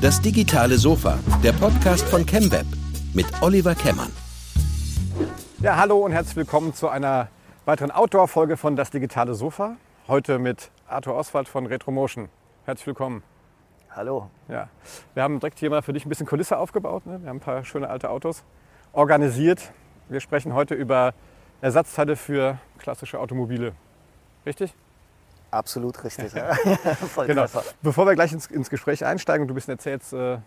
Das 0.00 0.20
digitale 0.20 0.76
Sofa, 0.76 1.18
der 1.42 1.52
Podcast 1.52 2.04
von 2.08 2.26
ChemWeb 2.26 2.66
mit 3.14 3.26
Oliver 3.40 3.74
Kemmern. 3.74 4.10
Ja, 5.60 5.76
hallo 5.76 5.98
und 5.98 6.12
herzlich 6.12 6.36
willkommen 6.36 6.74
zu 6.74 6.88
einer 6.88 7.28
weiteren 7.64 7.90
Outdoor-Folge 7.90 8.56
von 8.56 8.76
Das 8.76 8.90
digitale 8.90 9.34
Sofa. 9.34 9.76
Heute 10.08 10.38
mit 10.38 10.70
Arthur 10.86 11.14
Oswald 11.14 11.48
von 11.48 11.66
Retromotion. 11.66 12.28
Herzlich 12.66 12.86
willkommen. 12.86 13.22
Hallo. 13.90 14.28
Ja, 14.48 14.68
wir 15.14 15.22
haben 15.22 15.40
direkt 15.40 15.58
hier 15.58 15.70
mal 15.70 15.82
für 15.82 15.92
dich 15.92 16.04
ein 16.04 16.08
bisschen 16.08 16.26
Kulisse 16.26 16.58
aufgebaut. 16.58 17.06
Ne? 17.06 17.22
Wir 17.22 17.30
haben 17.30 17.36
ein 17.36 17.40
paar 17.40 17.64
schöne 17.64 17.88
alte 17.88 18.10
Autos 18.10 18.44
organisiert. 18.92 19.72
Wir 20.08 20.20
sprechen 20.20 20.52
heute 20.52 20.74
über 20.74 21.14
Ersatzteile 21.60 22.16
für 22.16 22.58
klassische 22.78 23.18
Automobile. 23.18 23.72
Richtig? 24.44 24.74
Absolut 25.54 26.02
richtig. 26.02 26.32
Ja. 26.34 26.56
genau. 27.26 27.46
Bevor 27.82 28.06
wir 28.06 28.14
gleich 28.14 28.32
ins, 28.32 28.46
ins, 28.46 28.68
Gespräch 28.68 29.04
einsteigen 29.04 29.42
und 29.42 29.48
du 29.48 29.54
bisschen 29.54 29.72
erzählst, 29.72 30.12
äh, 30.12 30.38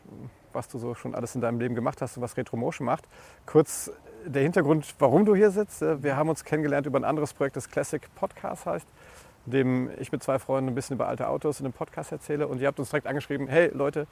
was 0.52 0.68
du 0.68 0.78
so 0.80 0.96
schon 0.96 1.16
alles 1.16 1.34
in 1.36 1.42
deinem 1.42 1.60
Leben 1.60 1.76
gemacht 1.76 2.02
hast 2.02 2.18
und 2.18 2.24
was 2.24 2.36
Retromotion 2.36 2.86
macht, 2.86 3.06
kurz 3.46 3.92
der 4.26 4.42
Hintergrund, 4.42 4.96
warum 5.00 5.26
du 5.26 5.36
hier 5.36 5.52
sitzt. 5.52 5.82
Äh, 5.82 6.04
wir 6.04 6.18
haben 6.18 6.30
uns 6.30 6.44
kennengelernt 6.44 6.86
über 6.88 7.00
ein 7.00 7.06
anderes 7.06 7.34
Projekt, 7.34 7.56
das 7.56 7.70
Classic 7.70 8.02
Podcast 8.16 8.66
heißt, 8.66 8.88
in 9.46 9.52
dem 9.52 9.90
ich 9.98 10.12
mit 10.12 10.22
zwei 10.24 10.40
Freunden 10.40 10.72
ein 10.72 10.76
bisschen 10.76 10.96
über 10.96 11.08
alte 11.08 11.30
Autos 11.30 11.60
in 11.60 11.66
einem 11.66 11.74
Podcast 11.74 12.12
erzähle. 12.12 12.48
Und 12.48 12.60
ihr 12.60 12.68
habt 12.68 12.80
uns 12.80 12.90
direkt 12.90 13.08
angeschrieben, 13.08 13.48
hey 13.48 13.70
Leute, 13.74 14.08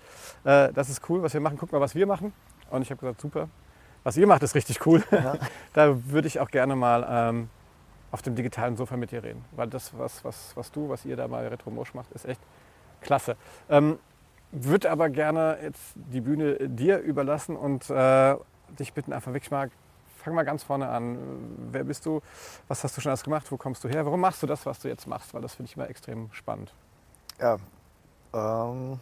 äh, 0.46 0.72
das 0.72 0.90
ist 0.90 1.10
cool, 1.10 1.22
was 1.24 1.34
wir 1.34 1.42
machen, 1.42 1.58
guck 1.60 1.72
mal, 1.72 1.82
was 1.82 1.96
wir 1.96 2.08
machen. 2.08 2.32
Und 2.70 2.84
ich 2.84 2.90
habe 2.90 3.00
gesagt, 3.02 3.20
super, 3.20 3.50
was 4.04 4.16
ihr 4.16 4.28
macht, 4.28 4.44
ist 4.44 4.56
richtig 4.56 4.86
cool. 4.86 5.04
Ja. 5.12 5.36
da 5.74 5.98
würde 6.10 6.28
ich 6.28 6.40
auch 6.40 6.50
gerne 6.50 6.76
mal 6.76 7.06
ähm, 7.10 7.50
auf 8.16 8.22
dem 8.22 8.34
digitalen 8.34 8.78
Sofa 8.78 8.96
mit 8.96 9.12
dir 9.12 9.22
reden. 9.22 9.44
Weil 9.52 9.68
das, 9.68 9.92
was, 9.98 10.24
was, 10.24 10.56
was 10.56 10.72
du, 10.72 10.88
was 10.88 11.04
ihr 11.04 11.18
da 11.18 11.28
bei 11.28 11.46
Retromotion 11.50 12.02
macht, 12.02 12.14
ist 12.14 12.24
echt 12.24 12.40
klasse. 13.02 13.36
Ähm, 13.70 14.00
würde 14.54 14.90
aber 14.90 15.10
gerne 15.10 15.58
jetzt 15.62 15.92
die 15.96 16.22
Bühne 16.22 16.70
dir 16.70 17.00
überlassen 17.00 17.58
und 17.58 17.90
äh, 17.90 18.38
dich 18.80 18.94
bitten, 18.94 19.12
einfach 19.12 19.34
wirklich 19.34 19.52
mal, 19.52 19.70
fang 20.24 20.34
mal 20.34 20.46
ganz 20.46 20.64
vorne 20.64 20.88
an. 20.88 21.18
Wer 21.74 21.84
bist 21.84 22.06
du? 22.06 22.22
Was 22.70 22.86
hast 22.86 22.96
du 22.96 23.02
schon 23.02 23.10
alles 23.10 23.24
gemacht? 23.24 23.52
Wo 23.52 23.58
kommst 23.58 23.84
du 23.84 23.90
her? 23.90 24.06
Warum 24.06 24.22
machst 24.22 24.42
du 24.42 24.48
das, 24.48 24.66
was 24.66 24.80
du 24.80 24.88
jetzt 24.88 25.08
machst? 25.08 25.34
Weil 25.34 25.42
das 25.42 25.56
finde 25.56 25.70
ich 25.70 25.76
immer 25.76 25.90
extrem 25.90 26.32
spannend. 26.32 26.74
Ja, 27.38 27.58
ähm, 28.34 28.98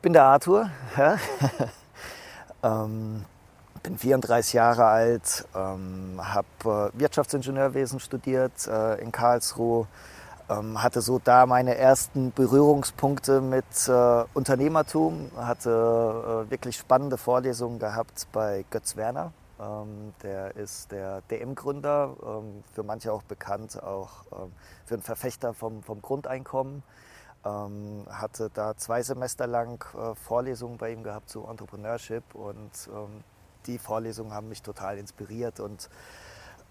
bin 0.00 0.12
der 0.12 0.22
Arthur. 0.22 0.70
Ja. 0.96 1.18
ähm, 2.84 3.24
bin 3.84 3.98
34 3.98 4.54
Jahre 4.54 4.86
alt, 4.86 5.46
ähm, 5.54 6.18
habe 6.18 6.90
äh, 6.94 6.98
Wirtschaftsingenieurwesen 6.98 8.00
studiert 8.00 8.66
äh, 8.66 8.94
in 9.00 9.12
Karlsruhe, 9.12 9.86
ähm, 10.48 10.82
hatte 10.82 11.02
so 11.02 11.20
da 11.22 11.46
meine 11.46 11.76
ersten 11.76 12.32
Berührungspunkte 12.32 13.42
mit 13.42 13.64
äh, 13.86 14.24
Unternehmertum, 14.32 15.30
hatte 15.36 16.46
äh, 16.46 16.50
wirklich 16.50 16.78
spannende 16.78 17.18
Vorlesungen 17.18 17.78
gehabt 17.78 18.26
bei 18.32 18.64
Götz 18.70 18.96
Werner. 18.96 19.32
Ähm, 19.60 20.14
der 20.22 20.56
ist 20.56 20.90
der 20.90 21.20
DM-Gründer, 21.30 22.16
ähm, 22.26 22.64
für 22.72 22.82
manche 22.82 23.12
auch 23.12 23.22
bekannt, 23.22 23.80
auch 23.82 24.24
ähm, 24.32 24.52
für 24.86 24.94
einen 24.94 25.02
Verfechter 25.02 25.52
vom, 25.52 25.82
vom 25.82 26.00
Grundeinkommen. 26.00 26.82
Ähm, 27.44 28.06
hatte 28.08 28.50
da 28.54 28.74
zwei 28.78 29.02
Semester 29.02 29.46
lang 29.46 29.84
äh, 29.94 30.14
Vorlesungen 30.14 30.78
bei 30.78 30.90
ihm 30.90 31.02
gehabt 31.02 31.28
zu 31.28 31.46
Entrepreneurship 31.46 32.34
und 32.34 32.70
ähm, 32.88 33.22
die 33.66 33.78
Vorlesungen 33.78 34.32
haben 34.32 34.48
mich 34.48 34.62
total 34.62 34.98
inspiriert 34.98 35.60
und 35.60 35.88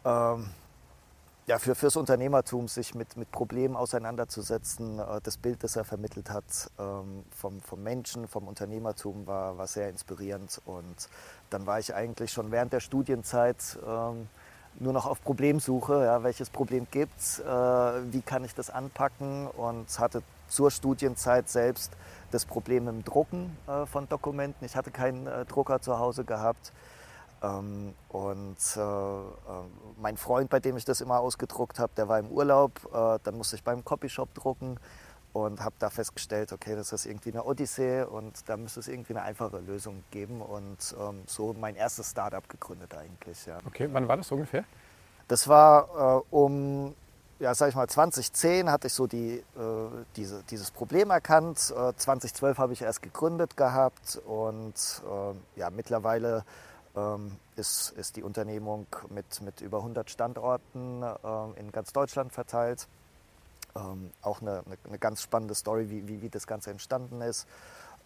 ähm, 0.06 0.50
ja, 1.46 1.60
für, 1.60 1.76
fürs 1.76 1.98
Unternehmertum 1.98 2.70
sich 2.70 2.96
mit, 2.96 3.18
mit 3.18 3.30
Problemen 3.32 3.76
auseinanderzusetzen, 3.76 5.00
äh, 5.00 5.20
das 5.22 5.38
Bild, 5.38 5.64
das 5.64 5.76
er 5.76 5.84
vermittelt 5.84 6.30
hat 6.30 6.46
ähm, 6.80 7.26
vom, 7.32 7.60
vom 7.62 7.84
Menschen, 7.84 8.28
vom 8.28 8.48
Unternehmertum 8.48 9.28
war, 9.28 9.58
war 9.58 9.68
sehr 9.68 9.90
inspirierend 9.90 10.62
und 10.66 11.10
dann 11.50 11.66
war 11.66 11.80
ich 11.80 11.94
eigentlich 11.94 12.32
schon 12.32 12.52
während 12.52 12.72
der 12.72 12.80
Studienzeit 12.80 13.78
ähm, 13.86 14.30
nur 14.80 14.94
noch 14.94 15.06
auf 15.06 15.22
Problemsuche, 15.22 16.06
ja, 16.06 16.24
welches 16.24 16.50
Problem 16.50 16.88
gibt 16.90 17.20
es, 17.20 17.40
äh, 17.40 17.44
wie 17.46 18.22
kann 18.22 18.44
ich 18.44 18.56
das 18.56 18.70
anpacken 18.70 19.48
und 19.48 20.00
hatte 20.00 20.24
zur 20.48 20.72
Studienzeit 20.72 21.50
selbst 21.50 21.92
das 22.34 22.46
Problem 22.46 22.88
im 22.88 23.04
Drucken 23.04 23.56
äh, 23.68 23.86
von 23.86 24.08
Dokumenten. 24.10 24.66
Ich 24.66 24.76
hatte 24.76 24.92
keinen 24.92 25.28
äh, 25.28 25.46
Drucker 25.46 25.82
zu 25.82 26.00
Hause 26.00 26.24
gehabt. 26.24 26.74
Ähm, 27.44 27.94
und 28.10 28.58
äh, 28.76 28.80
äh, 28.80 29.24
mein 30.02 30.18
Freund, 30.18 30.50
bei 30.50 30.60
dem 30.60 30.78
ich 30.78 30.86
das 30.86 31.02
immer 31.02 31.20
ausgedruckt 31.20 31.80
habe, 31.80 31.92
der 31.96 32.08
war 32.08 32.20
im 32.20 32.30
Urlaub. 32.30 32.72
Äh, 32.94 33.20
dann 33.24 33.38
musste 33.38 33.56
ich 33.58 33.64
beim 33.64 33.84
Copyshop 33.84 34.34
drucken 34.34 34.80
und 35.34 35.62
habe 35.62 35.76
da 35.80 35.90
festgestellt, 35.90 36.54
okay, 36.54 36.76
das 36.76 36.94
ist 36.94 37.06
irgendwie 37.06 37.32
eine 37.32 37.44
Odyssee 37.44 38.04
und 38.04 38.48
da 38.48 38.56
müsste 38.56 38.80
es 38.80 38.88
irgendwie 38.88 39.14
eine 39.14 39.24
einfache 39.24 39.60
Lösung 39.60 40.04
geben. 40.12 40.42
Und 40.42 40.96
ähm, 41.00 41.24
so 41.26 41.54
mein 41.60 41.76
erstes 41.76 42.12
Startup 42.12 42.48
gegründet 42.48 42.96
eigentlich. 42.96 43.46
Ja. 43.46 43.58
Okay, 43.66 43.90
wann 43.92 44.08
war 44.08 44.18
das 44.18 44.32
ungefähr? 44.32 44.64
Das 45.28 45.48
war 45.48 46.22
äh, 46.32 46.36
um 46.36 46.96
ja, 47.44 47.54
sag 47.54 47.68
ich 47.68 47.76
mal, 47.76 47.90
2010 47.90 48.72
hatte 48.72 48.88
ich 48.88 48.94
so 48.94 49.06
die, 49.06 49.34
äh, 49.36 49.44
diese, 50.16 50.44
dieses 50.44 50.72
Problem 50.72 51.10
erkannt. 51.10 51.74
Äh, 51.76 51.94
2012 51.94 52.58
habe 52.58 52.72
ich 52.72 52.82
erst 52.82 53.02
gegründet 53.02 53.58
gehabt 53.58 54.22
und 54.26 54.74
äh, 54.76 55.60
ja, 55.60 55.70
mittlerweile 55.70 56.46
ähm, 56.96 57.34
ist, 57.58 57.92
ist 57.98 58.16
die 58.16 58.24
Unternehmung 58.24 58.88
mit, 59.10 59.42
mit 59.42 59.60
über 59.60 59.80
100 59.80 60.10
Standorten 60.10 61.04
äh, 61.04 61.60
in 61.60 61.74
ganz 61.74 61.92
Deutschland 61.92 62.32
verteilt. 62.32 62.88
Ähm, 63.76 64.12
auch 64.22 64.42
eine, 64.42 64.64
eine, 64.66 64.78
eine, 64.88 64.98
ganz 64.98 65.22
spannende 65.22 65.54
Story, 65.54 65.90
wie, 65.90 66.08
wie, 66.08 66.22
wie 66.22 66.30
das 66.30 66.48
Ganze 66.48 66.72
entstanden 66.72 67.22
ist. 67.22 67.46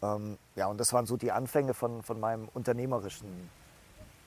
Ähm, 0.02 0.40
ja, 0.56 0.66
und 0.66 0.80
das 0.80 0.94
waren 0.94 1.06
so 1.06 1.16
die 1.16 1.32
Anfänge 1.32 1.76
von, 1.76 2.02
von 2.02 2.20
meinem 2.20 2.50
unternehmerischen. 2.56 3.52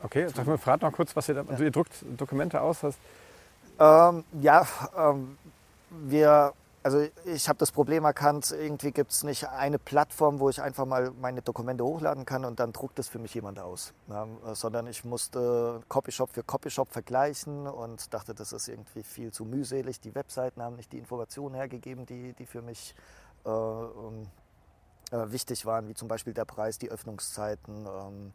Okay, 0.05 0.29
sag 0.33 0.47
mal, 0.47 0.57
frag 0.57 0.83
noch 0.83 0.93
kurz, 0.93 1.17
was 1.17 1.29
ihr 1.29 1.35
da, 1.35 1.45
also 1.49 1.65
ihr 1.65 1.73
druckt 1.73 2.05
Dokumente 2.17 2.61
aus. 2.61 2.85
Hast, 2.85 2.99
ähm, 3.81 4.25
ja, 4.41 4.67
ähm, 4.97 5.39
wir, 5.91 6.53
also 6.83 7.07
ich 7.25 7.49
habe 7.49 7.59
das 7.59 7.73
Problem 7.73 8.05
erkannt, 8.05 8.51
irgendwie 8.53 8.93
gibt 8.93 9.11
es 9.11 9.25
nicht 9.25 9.49
eine 9.49 9.79
Plattform, 9.79 10.39
wo 10.39 10.51
ich 10.51 10.63
einfach 10.63 10.85
mal 10.85 11.13
meine 11.21 11.43
Dokumente 11.43 11.85
hochladen 11.85 12.25
kann 12.25 12.45
und 12.45 12.61
dann 12.61 12.73
druckt 12.73 12.99
es 12.99 13.09
für 13.09 13.19
mich 13.19 13.35
jemand 13.35 13.59
aus. 13.59 13.93
Ja, 14.09 14.27
sondern 14.55 14.87
ich 14.87 15.05
musste 15.05 15.83
Copyshop 15.89 16.31
für 16.31 16.43
Copyshop 16.43 16.93
vergleichen 16.93 17.67
und 17.67 18.13
dachte, 18.15 18.35
das 18.35 18.53
ist 18.53 18.69
irgendwie 18.69 19.03
viel 19.03 19.33
zu 19.33 19.45
mühselig. 19.45 20.01
Die 20.01 20.15
Webseiten 20.15 20.63
haben 20.63 20.77
nicht 20.77 20.93
die 20.93 20.99
Informationen 20.99 21.55
hergegeben, 21.55 22.07
die, 22.07 22.35
die 22.35 22.47
für 22.47 22.63
mich 22.63 22.95
äh, 23.45 23.51
äh, 23.51 25.33
wichtig 25.33 25.67
waren, 25.67 25.89
wie 25.89 25.95
zum 25.95 26.07
Beispiel 26.07 26.35
der 26.35 26.45
Preis, 26.45 26.79
die 26.79 26.91
Öffnungszeiten. 26.91 27.87
Ähm, 27.87 28.33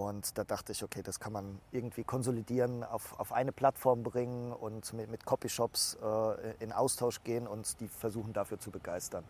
und 0.00 0.38
da 0.38 0.44
dachte 0.44 0.72
ich, 0.72 0.82
okay, 0.82 1.02
das 1.02 1.20
kann 1.20 1.32
man 1.32 1.60
irgendwie 1.72 2.04
konsolidieren, 2.04 2.84
auf, 2.84 3.18
auf 3.20 3.32
eine 3.32 3.52
Plattform 3.52 4.02
bringen 4.02 4.52
und 4.52 4.92
mit, 4.94 5.10
mit 5.10 5.26
Copyshops 5.26 5.98
äh, 6.02 6.54
in 6.64 6.72
Austausch 6.72 7.22
gehen 7.22 7.46
und 7.46 7.78
die 7.80 7.88
versuchen 7.88 8.32
dafür 8.32 8.58
zu 8.58 8.70
begeistern. 8.70 9.24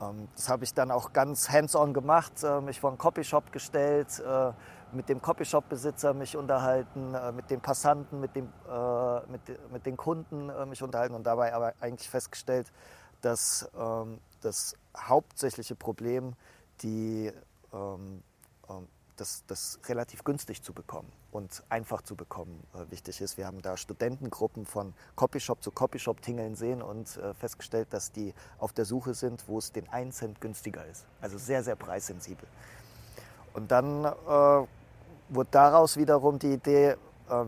Ähm, 0.00 0.28
das 0.34 0.48
habe 0.48 0.64
ich 0.64 0.72
dann 0.72 0.90
auch 0.90 1.12
ganz 1.12 1.50
hands-on 1.50 1.92
gemacht, 1.92 2.42
äh, 2.42 2.60
mich 2.62 2.80
vor 2.80 2.90
einen 2.90 2.98
Copyshop 2.98 3.52
gestellt, 3.52 4.20
äh, 4.20 4.52
mit 4.92 5.08
dem 5.08 5.20
Copyshop-Besitzer 5.20 6.14
mich 6.14 6.36
unterhalten, 6.36 7.14
äh, 7.14 7.32
mit 7.32 7.50
den 7.50 7.60
Passanten, 7.60 8.20
mit, 8.20 8.34
dem, 8.34 8.48
äh, 8.68 9.20
mit, 9.30 9.70
mit 9.72 9.84
den 9.84 9.96
Kunden 9.98 10.48
äh, 10.48 10.64
mich 10.64 10.82
unterhalten 10.82 11.14
und 11.14 11.24
dabei 11.24 11.54
aber 11.54 11.74
eigentlich 11.80 12.08
festgestellt, 12.08 12.72
dass 13.20 13.70
ähm, 13.78 14.18
das 14.40 14.74
hauptsächliche 14.96 15.76
Problem 15.76 16.32
die 16.82 17.30
ähm, 17.72 18.22
das, 19.20 19.44
das 19.46 19.78
relativ 19.86 20.24
günstig 20.24 20.62
zu 20.62 20.72
bekommen 20.72 21.10
und 21.30 21.62
einfach 21.68 22.02
zu 22.02 22.16
bekommen 22.16 22.66
äh, 22.74 22.90
wichtig 22.90 23.20
ist. 23.20 23.36
Wir 23.36 23.46
haben 23.46 23.60
da 23.60 23.76
Studentengruppen 23.76 24.64
von 24.64 24.94
Copyshop 25.14 25.62
zu 25.62 25.70
Copyshop 25.70 26.22
tingeln 26.22 26.54
sehen 26.56 26.80
und 26.80 27.16
äh, 27.18 27.34
festgestellt, 27.34 27.88
dass 27.90 28.12
die 28.12 28.32
auf 28.58 28.72
der 28.72 28.86
Suche 28.86 29.14
sind, 29.14 29.46
wo 29.46 29.58
es 29.58 29.72
den 29.72 29.88
1 29.88 30.16
Cent 30.16 30.40
günstiger 30.40 30.86
ist. 30.86 31.04
Also 31.20 31.36
sehr, 31.36 31.62
sehr 31.62 31.76
preissensibel. 31.76 32.48
Und 33.52 33.70
dann 33.70 34.04
äh, 34.04 34.66
wurde 35.28 35.48
daraus 35.50 35.96
wiederum 35.96 36.38
die 36.38 36.54
Idee, 36.54 36.88
äh, 36.88 36.96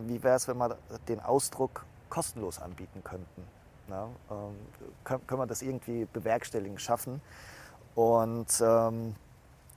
wie 0.06 0.23
wäre 0.23 0.37
es, 0.37 0.46
wenn 0.49 0.58
wir 0.58 0.76
den 1.08 1.20
Ausdruck 1.20 1.85
kostenlos 2.11 2.61
anbieten 2.61 3.02
könnten. 3.02 3.44
Ja, 3.88 4.08
ähm, 4.31 4.56
können, 5.05 5.26
können 5.26 5.41
wir 5.41 5.46
das 5.46 5.62
irgendwie 5.62 6.06
bewerkstelligen, 6.12 6.79
schaffen? 6.79 7.23
Und 7.94 8.49
ähm, 8.61 9.14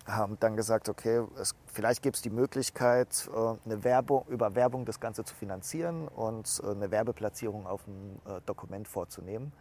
haben 0.05 0.37
dann 0.39 0.55
gesagt, 0.55 0.87
okay, 0.87 1.23
es, 1.39 1.55
vielleicht 1.65 2.03
gibt 2.03 2.15
es 2.17 2.21
die 2.21 2.29
Möglichkeit, 2.29 3.29
äh, 3.33 3.55
eine 3.65 3.83
Werbung, 3.83 4.25
über 4.27 4.55
Werbung 4.55 4.85
das 4.85 4.99
Ganze 4.99 5.23
zu 5.23 5.35
finanzieren 5.35 6.07
und 6.07 6.61
äh, 6.63 6.71
eine 6.71 6.91
Werbeplatzierung 6.91 7.65
auf 7.65 7.83
dem 7.85 8.17
äh, 8.25 8.41
Dokument 8.45 8.87
vorzunehmen. 8.87 9.51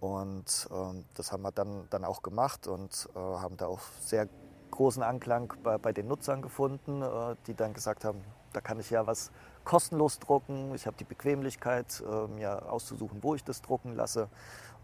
Und 0.00 0.68
ähm, 0.70 1.04
das 1.14 1.32
haben 1.32 1.42
wir 1.42 1.52
dann, 1.52 1.86
dann 1.90 2.04
auch 2.04 2.22
gemacht 2.22 2.66
und 2.66 3.08
haben 3.14 3.56
da 3.56 3.66
auch 3.66 3.80
sehr 4.00 4.28
großen 4.70 5.02
Anklang 5.02 5.54
bei, 5.62 5.78
bei 5.78 5.92
den 5.92 6.08
Nutzern 6.08 6.42
gefunden, 6.42 7.02
die 7.46 7.54
dann 7.54 7.72
gesagt 7.72 8.04
haben, 8.04 8.20
da 8.52 8.60
kann 8.60 8.78
ich 8.80 8.90
ja 8.90 9.06
was 9.06 9.30
kostenlos 9.64 10.18
drucken, 10.18 10.74
ich 10.74 10.86
habe 10.86 10.96
die 10.98 11.04
Bequemlichkeit, 11.04 12.02
mir 12.34 12.70
auszusuchen, 12.70 13.22
wo 13.22 13.34
ich 13.34 13.44
das 13.44 13.62
drucken 13.62 13.94
lasse. 13.94 14.28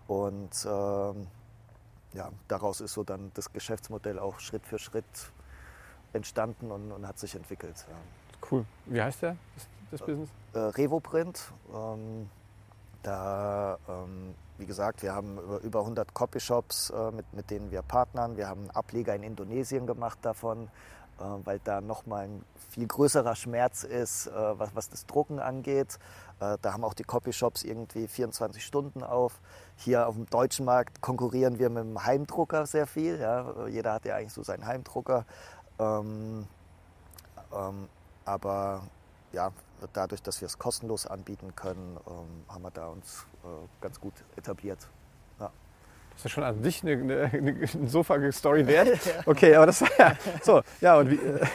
Und 0.07 0.67
ähm, 0.67 1.27
ja, 2.13 2.31
daraus 2.49 2.81
ist 2.81 2.95
so 2.95 3.05
dann 3.05 3.31
das 3.35 3.53
Geschäftsmodell 3.53 4.19
auch 4.19 4.41
Schritt 4.41 4.67
für 4.67 4.79
Schritt 4.79 5.05
entstanden 6.13 6.71
und, 6.71 6.93
und 6.93 7.07
hat 7.07 7.19
sich 7.19 7.35
entwickelt. 7.35 7.87
Ja. 7.89 7.97
Cool. 8.51 8.65
Wie 8.87 9.01
heißt 9.01 9.23
der, 9.23 9.37
das, 9.55 9.69
das 9.93 10.01
Business? 10.01 10.29
Äh, 10.53 10.59
Revoprint. 10.59 11.53
Ähm, 11.73 12.29
da, 13.03 13.79
ähm, 13.89 14.35
wie 14.59 14.67
gesagt, 14.67 15.03
wir 15.03 15.15
haben 15.15 15.39
über 15.63 15.81
100 15.81 16.13
Copyshops, 16.13 16.91
äh, 16.91 17.11
mit, 17.13 17.33
mit 17.33 17.51
denen 17.51 17.71
wir 17.71 17.83
partnern. 17.83 18.37
Wir 18.37 18.49
haben 18.49 18.63
einen 18.63 18.71
Ableger 18.71 19.15
in 19.15 19.23
Indonesien 19.23 19.87
gemacht 19.87 20.19
davon, 20.23 20.69
äh, 21.19 21.23
weil 21.45 21.61
da 21.65 21.81
nochmal 21.81 22.25
ein 22.25 22.45
viel 22.71 22.87
größerer 22.87 23.35
Schmerz 23.37 23.85
ist, 23.85 24.27
äh, 24.27 24.33
was, 24.33 24.75
was 24.75 24.91
das 24.91 25.07
Drucken 25.07 25.39
angeht. 25.39 25.99
Äh, 26.41 26.57
da 26.63 26.73
haben 26.73 26.85
auch 26.85 26.95
die 26.95 27.05
Copyshops 27.05 27.63
irgendwie 27.63 28.09
24 28.09 28.65
Stunden 28.65 29.03
auf. 29.03 29.41
Hier 29.77 30.09
auf 30.09 30.15
dem 30.15 30.27
deutschen 30.27 30.65
Markt 30.65 31.01
konkurrieren 31.01 31.59
wir 31.59 31.69
mit 31.71 31.85
dem 31.85 32.05
Heimdrucker 32.05 32.67
sehr 32.67 32.87
viel. 32.87 33.21
Ja. 33.21 33.67
Jeder 33.69 33.93
hat 33.93 34.05
ja 34.07 34.17
eigentlich 34.17 34.33
so 34.33 34.43
seinen 34.43 34.67
Heimdrucker. 34.67 35.27
Ähm, 35.79 36.47
ähm, 37.53 37.89
aber 38.25 38.83
ja, 39.33 39.51
dadurch, 39.93 40.23
dass 40.23 40.41
wir 40.41 40.47
es 40.47 40.59
kostenlos 40.59 41.07
anbieten 41.07 41.55
können, 41.55 41.99
ähm, 42.07 42.45
haben 42.49 42.63
wir 42.63 42.71
da 42.71 42.89
uns 42.89 43.27
äh, 43.45 43.49
ganz 43.81 44.01
gut 44.01 44.15
etabliert. 44.37 44.89
Ja. 45.39 45.51
Das 46.15 46.25
ist 46.25 46.31
schon 46.33 46.45
an 46.45 46.63
sich 46.63 46.83
eine, 46.83 47.31
eine, 47.33 47.69
eine 47.73 47.89
Sofa-Story 47.89 48.67
wert. 48.67 48.99
Okay, 49.27 49.55
aber 49.55 49.67
das 49.67 49.83
war 49.83 49.91
ja 49.99 50.17
so. 50.43 50.63
Ja, 50.81 50.99
und 50.99 51.11
wie, 51.11 51.17
äh, 51.17 51.47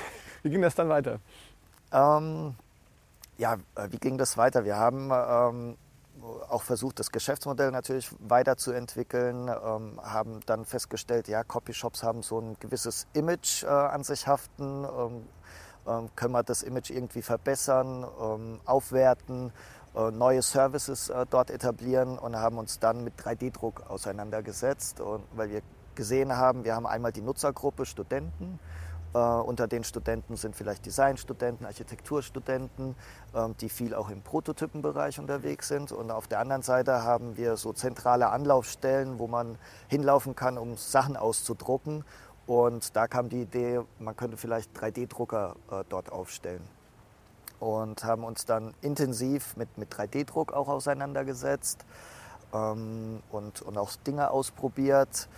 wie 0.43 0.49
ging 0.49 0.61
das 0.61 0.75
dann 0.75 0.89
weiter? 0.89 1.19
Ähm, 1.91 2.55
ja, 3.37 3.55
äh, 3.75 3.87
wie 3.91 3.97
ging 3.97 4.17
das 4.17 4.37
weiter? 4.37 4.65
Wir 4.65 4.77
haben 4.77 5.11
ähm, 5.11 5.77
auch 6.49 6.63
versucht, 6.63 6.99
das 6.99 7.11
Geschäftsmodell 7.11 7.71
natürlich 7.71 8.09
weiterzuentwickeln, 8.19 9.47
ähm, 9.47 9.99
haben 10.01 10.39
dann 10.45 10.65
festgestellt, 10.65 11.27
ja, 11.27 11.43
Copyshops 11.43 12.03
haben 12.03 12.23
so 12.23 12.39
ein 12.39 12.55
gewisses 12.59 13.07
Image 13.13 13.63
äh, 13.63 13.67
an 13.67 14.03
sich 14.03 14.27
haften. 14.27 14.85
Ähm, 14.85 15.27
ähm, 15.87 16.09
können 16.15 16.33
wir 16.33 16.43
das 16.43 16.63
Image 16.63 16.89
irgendwie 16.89 17.21
verbessern, 17.21 18.05
ähm, 18.19 18.59
aufwerten, 18.65 19.51
äh, 19.95 20.11
neue 20.11 20.41
Services 20.41 21.09
äh, 21.09 21.25
dort 21.29 21.51
etablieren 21.51 22.17
und 22.17 22.35
haben 22.35 22.57
uns 22.57 22.79
dann 22.79 23.03
mit 23.03 23.19
3D-Druck 23.19 23.89
auseinandergesetzt, 23.89 24.99
und, 24.99 25.23
weil 25.35 25.49
wir 25.51 25.61
gesehen 25.93 26.35
haben, 26.35 26.63
wir 26.63 26.75
haben 26.75 26.87
einmal 26.87 27.11
die 27.11 27.21
Nutzergruppe 27.21 27.85
Studenten, 27.85 28.59
äh, 29.15 29.17
unter 29.17 29.67
den 29.67 29.85
Studenten 29.85 30.35
sind 30.35 30.57
vielleicht 30.57 30.85
Designstudenten, 30.85 31.65
Architekturstudenten, 31.65 32.95
ähm, 33.33 33.55
die 33.61 33.69
viel 33.69 33.95
auch 33.95 34.09
im 34.09 34.21
Prototypenbereich 34.21 35.19
unterwegs 35.19 35.69
sind. 35.69 35.93
Und 35.93 36.11
auf 36.11 36.27
der 36.27 36.39
anderen 36.39 36.63
Seite 36.63 37.03
haben 37.03 37.37
wir 37.37 37.55
so 37.55 37.71
zentrale 37.71 38.29
Anlaufstellen, 38.29 39.17
wo 39.17 39.27
man 39.27 39.57
hinlaufen 39.87 40.35
kann, 40.35 40.57
um 40.57 40.75
Sachen 40.75 41.15
auszudrucken. 41.15 42.03
Und 42.45 42.95
da 42.97 43.07
kam 43.07 43.29
die 43.29 43.43
Idee, 43.43 43.79
man 43.99 44.17
könnte 44.17 44.35
vielleicht 44.35 44.77
3D-Drucker 44.77 45.55
äh, 45.71 45.83
dort 45.87 46.11
aufstellen. 46.11 46.67
Und 47.61 48.03
haben 48.03 48.25
uns 48.25 48.45
dann 48.45 48.73
intensiv 48.81 49.55
mit, 49.55 49.77
mit 49.77 49.93
3D-Druck 49.93 50.51
auch 50.51 50.67
auseinandergesetzt 50.67 51.85
ähm, 52.53 53.23
und, 53.31 53.61
und 53.61 53.77
auch 53.77 53.95
Dinge 54.05 54.29
ausprobiert. 54.29 55.29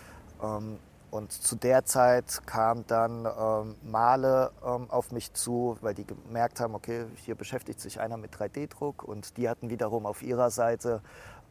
Ähm, 0.41 0.80
und 1.09 1.31
zu 1.31 1.56
der 1.56 1.86
Zeit 1.86 2.42
kam 2.45 2.86
dann 2.88 3.25
ähm, 3.25 3.75
Male 3.83 4.51
ähm, 4.65 4.89
auf 4.89 5.12
mich 5.12 5.33
zu, 5.33 5.77
weil 5.81 5.94
die 5.94 6.06
gemerkt 6.06 6.59
haben, 6.59 6.75
okay, 6.75 7.06
hier 7.15 7.36
beschäftigt 7.36 7.80
sich 7.80 8.00
einer 8.00 8.18
mit 8.18 8.36
3D-Druck 8.36 9.04
und 9.04 9.38
die 9.38 9.48
hatten 9.50 9.69
wiederum 9.69 10.06
auf 10.06 10.21
ihrer 10.21 10.50
Seite 10.50 11.01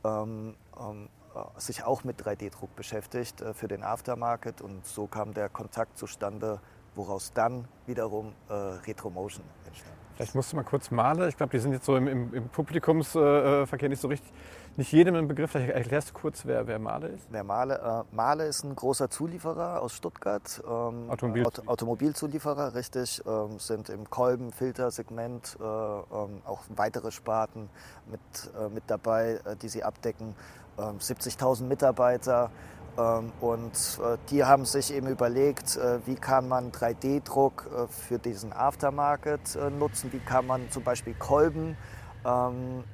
ähm, 0.04 0.56
ähm 0.78 1.08
äh, 1.36 1.60
sich 1.60 1.84
auch 1.84 2.04
mit 2.04 2.22
3D-Druck 2.22 2.74
beschäftigt 2.76 3.40
äh, 3.40 3.52
für 3.52 3.68
den 3.68 3.82
Aftermarket 3.82 4.60
und 4.62 4.86
so 4.86 5.06
kam 5.06 5.34
der 5.34 5.48
Kontakt 5.48 5.98
zustande, 5.98 6.60
woraus 6.94 7.32
dann 7.34 7.66
wiederum 7.86 8.32
äh, 8.48 8.52
Retromotion 8.54 9.44
entstand. 9.66 9.94
Vielleicht 10.14 10.34
musst 10.34 10.52
du 10.52 10.56
mal 10.56 10.62
kurz 10.62 10.90
Male, 10.90 11.28
ich 11.28 11.36
glaube, 11.36 11.50
die 11.50 11.58
sind 11.58 11.72
jetzt 11.72 11.84
so 11.84 11.96
im, 11.96 12.08
im, 12.08 12.32
im 12.32 12.48
Publikumsverkehr 12.48 13.88
nicht 13.90 14.00
so 14.00 14.08
richtig 14.08 14.32
nicht 14.78 14.92
jedem 14.92 15.14
ein 15.14 15.28
Begriff. 15.28 15.50
Vielleicht 15.50 15.72
erklärst 15.72 16.10
du 16.10 16.14
kurz, 16.14 16.46
wer, 16.46 16.66
wer 16.66 16.78
Male 16.78 17.08
ist. 17.08 17.26
Wer 17.30 17.44
Male, 17.44 18.04
äh, 18.10 18.14
Male 18.14 18.46
ist 18.46 18.64
ein 18.64 18.74
großer 18.74 19.10
Zulieferer 19.10 19.82
aus 19.82 19.94
Stuttgart. 19.94 20.62
Ähm, 20.64 21.10
Automobil 21.10 21.46
Auto, 21.46 21.62
Automobilzulieferer, 21.66 22.74
richtig. 22.74 23.22
Ähm, 23.26 23.58
sind 23.58 23.88
im 23.88 24.08
Kolben, 24.10 24.52
Filtersegment 24.52 25.56
äh, 25.60 25.64
ähm, 25.64 26.42
auch 26.44 26.62
weitere 26.68 27.10
Sparten 27.10 27.68
mit, 28.10 28.20
äh, 28.58 28.68
mit 28.68 28.84
dabei, 28.86 29.40
äh, 29.44 29.56
die 29.56 29.68
sie 29.68 29.82
abdecken. 29.82 30.34
70.000 30.76 31.62
ähm, 31.62 31.68
Mitarbeiter. 31.68 32.50
Ähm, 32.98 33.32
und 33.40 33.72
äh, 33.72 34.18
die 34.30 34.44
haben 34.44 34.64
sich 34.64 34.92
eben 34.92 35.06
überlegt, 35.08 35.76
äh, 35.76 36.00
wie 36.06 36.16
kann 36.16 36.48
man 36.48 36.70
3D-Druck 36.72 37.88
für 37.88 38.18
diesen 38.18 38.52
Aftermarket 38.52 39.58
nutzen, 39.78 40.12
wie 40.12 40.18
kann 40.18 40.46
man 40.46 40.70
zum 40.70 40.82
Beispiel 40.82 41.14
Kolben 41.14 41.76
ähm, 42.26 42.84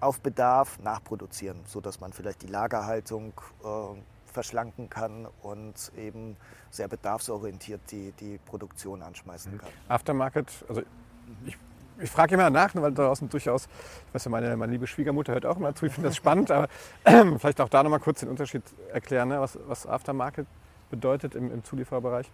auf 0.00 0.20
Bedarf 0.20 0.78
nachproduzieren, 0.80 1.60
sodass 1.66 2.00
man 2.00 2.12
vielleicht 2.12 2.42
die 2.42 2.46
Lagerhaltung 2.46 3.32
äh, 3.62 4.00
verschlanken 4.32 4.88
kann 4.88 5.26
und 5.42 5.92
eben 5.96 6.36
sehr 6.70 6.88
bedarfsorientiert 6.88 7.80
die, 7.90 8.12
die 8.12 8.38
Produktion 8.38 9.02
anschmeißen 9.02 9.58
kann. 9.58 9.68
Aftermarket, 9.88 10.64
also 10.68 10.82
ich, 11.44 11.56
ich 11.98 12.10
frage 12.10 12.34
immer 12.34 12.48
nach, 12.50 12.74
weil 12.74 12.92
draußen 12.92 13.28
durchaus, 13.28 13.66
ich 14.08 14.14
weiß 14.14 14.24
ja, 14.24 14.30
meine, 14.30 14.56
meine 14.56 14.72
liebe 14.72 14.86
Schwiegermutter 14.86 15.32
hört 15.32 15.46
auch 15.46 15.56
immer 15.56 15.74
zu, 15.74 15.86
ich 15.86 15.92
finde 15.92 16.08
das 16.08 16.16
spannend, 16.16 16.50
aber 16.50 16.68
äh, 17.04 17.24
vielleicht 17.38 17.60
auch 17.60 17.68
da 17.68 17.82
nochmal 17.82 18.00
kurz 18.00 18.20
den 18.20 18.28
Unterschied 18.28 18.62
erklären, 18.92 19.28
ne, 19.28 19.40
was, 19.40 19.58
was 19.66 19.86
Aftermarket 19.86 20.46
bedeutet 20.90 21.34
im, 21.34 21.52
im 21.52 21.64
Zuliefererbereich. 21.64 22.30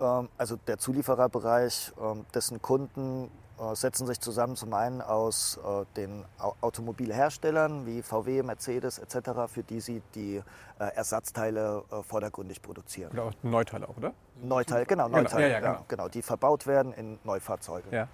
Ähm, 0.00 0.28
also 0.38 0.56
der 0.66 0.78
Zuliefererbereich, 0.78 1.92
ähm, 2.00 2.24
dessen 2.34 2.62
Kunden 2.62 3.30
setzen 3.74 4.06
sich 4.06 4.20
zusammen 4.20 4.56
zum 4.56 4.74
einen 4.74 5.00
aus 5.00 5.58
äh, 5.58 5.84
den 5.96 6.24
Automobilherstellern 6.38 7.86
wie 7.86 8.02
VW, 8.02 8.42
Mercedes 8.42 8.98
etc., 8.98 9.30
für 9.46 9.62
die 9.62 9.80
sie 9.80 10.02
die 10.14 10.36
äh, 10.78 10.84
Ersatzteile 10.94 11.84
vordergründig 12.08 12.62
produzieren. 12.62 13.12
Oder 13.12 13.24
auch 13.24 13.32
Neuteile 13.42 13.88
auch, 13.88 13.96
oder? 13.96 14.12
Neuteile, 14.42 14.86
genau, 14.86 15.06
genau, 15.06 15.18
Neuteile, 15.18 15.42
ja, 15.44 15.48
ja, 15.48 15.60
genau. 15.60 15.84
Genau, 15.88 16.08
die 16.08 16.22
verbaut 16.22 16.66
werden 16.66 16.92
in 16.92 17.18
Neufahrzeuge. 17.24 17.88
Ja. 17.90 18.08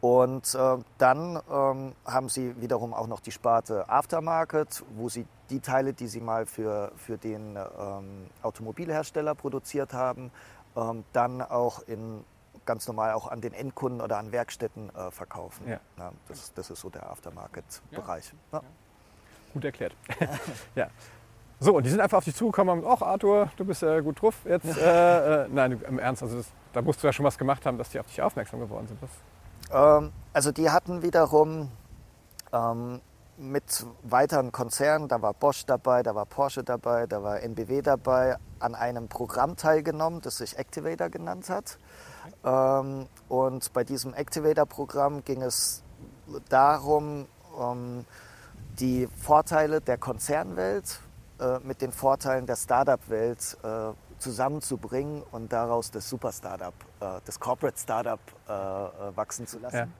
Und 0.00 0.54
äh, 0.54 0.78
dann 0.96 1.38
ähm, 1.50 1.92
haben 2.06 2.28
sie 2.30 2.58
wiederum 2.60 2.94
auch 2.94 3.06
noch 3.06 3.20
die 3.20 3.32
Sparte 3.32 3.88
Aftermarket, 3.88 4.82
wo 4.96 5.10
sie 5.10 5.26
die 5.50 5.60
Teile, 5.60 5.92
die 5.92 6.06
sie 6.06 6.20
mal 6.20 6.46
für, 6.46 6.92
für 6.96 7.18
den 7.18 7.56
ähm, 7.56 8.30
Automobilhersteller 8.42 9.34
produziert 9.34 9.92
haben, 9.92 10.30
ähm, 10.74 11.04
dann 11.12 11.42
auch 11.42 11.82
in 11.86 12.24
ganz 12.66 12.86
normal 12.86 13.12
auch 13.12 13.28
an 13.28 13.40
den 13.40 13.52
Endkunden 13.52 14.00
oder 14.00 14.18
an 14.18 14.32
Werkstätten 14.32 14.94
äh, 14.94 15.10
verkaufen. 15.10 15.68
Ja. 15.68 15.80
Ja, 15.98 16.12
das, 16.28 16.52
das, 16.54 16.70
ist 16.70 16.80
so 16.80 16.90
der 16.90 17.10
Aftermarket-Bereich. 17.10 18.32
Ja. 18.52 18.62
Gut 19.52 19.64
erklärt. 19.64 19.96
ja. 20.74 20.88
So, 21.58 21.76
und 21.76 21.84
die 21.84 21.90
sind 21.90 22.00
einfach 22.00 22.18
auf 22.18 22.24
dich 22.24 22.34
zugekommen 22.34 22.78
und 22.78 22.90
ach 22.90 23.02
Arthur, 23.02 23.50
du 23.56 23.64
bist 23.64 23.82
ja 23.82 24.00
gut 24.00 24.22
drauf. 24.22 24.34
Jetzt, 24.44 24.64
äh, 24.78 25.44
äh, 25.44 25.48
nein, 25.50 25.80
im 25.86 25.98
Ernst, 25.98 26.22
also 26.22 26.38
das, 26.38 26.46
da 26.72 26.80
musst 26.80 27.02
du 27.02 27.06
ja 27.06 27.12
schon 27.12 27.26
was 27.26 27.36
gemacht 27.36 27.66
haben, 27.66 27.76
dass 27.76 27.90
die 27.90 28.00
auf 28.00 28.06
dich 28.06 28.22
aufmerksam 28.22 28.60
geworden 28.60 28.88
sind. 28.88 28.98
Ähm, 29.70 30.12
also 30.32 30.52
die 30.52 30.70
hatten 30.70 31.02
wiederum 31.02 31.70
ähm, 32.52 33.00
mit 33.36 33.86
weiteren 34.02 34.52
Konzernen, 34.52 35.08
da 35.08 35.22
war 35.22 35.34
Bosch 35.34 35.64
dabei, 35.66 36.02
da 36.02 36.14
war 36.14 36.26
Porsche 36.26 36.62
dabei, 36.62 37.06
da 37.06 37.22
war 37.22 37.40
NBW 37.40 37.82
dabei, 37.82 38.36
an 38.58 38.74
einem 38.74 39.08
Programm 39.08 39.56
teilgenommen, 39.56 40.20
das 40.20 40.38
sich 40.38 40.58
Activator 40.58 41.08
genannt 41.08 41.48
hat. 41.48 41.78
Ähm, 42.44 43.06
und 43.28 43.72
bei 43.72 43.84
diesem 43.84 44.14
Activator-Programm 44.14 45.24
ging 45.24 45.42
es 45.42 45.82
darum, 46.48 47.26
ähm, 47.58 48.04
die 48.78 49.08
Vorteile 49.16 49.80
der 49.80 49.98
Konzernwelt 49.98 51.00
äh, 51.38 51.58
mit 51.60 51.82
den 51.82 51.92
Vorteilen 51.92 52.46
der 52.46 52.56
Startup-Welt 52.56 53.56
äh, 53.62 53.92
zusammenzubringen 54.18 55.22
und 55.32 55.52
daraus 55.52 55.90
das 55.90 56.08
Super-Startup, 56.08 56.74
äh, 57.00 57.20
das 57.24 57.40
Corporate 57.40 57.78
Startup 57.78 58.20
äh, 58.48 58.52
äh, 58.52 59.16
wachsen 59.16 59.46
zu 59.46 59.58
lassen. 59.58 59.92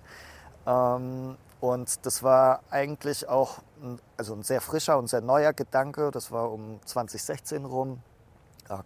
Ja. 0.67 0.97
Ähm, 0.97 1.37
und 1.61 2.07
das 2.07 2.23
war 2.23 2.61
eigentlich 2.71 3.29
auch 3.29 3.59
ein, 3.83 4.01
also 4.17 4.35
ein 4.35 4.43
sehr 4.43 4.61
frischer 4.61 4.99
und 4.99 5.09
sehr 5.09 5.21
neuer 5.21 5.53
Gedanke. 5.53 6.11
Das 6.11 6.33
war 6.33 6.51
um 6.51 6.81
2016 6.85 7.65
rum. 7.65 8.03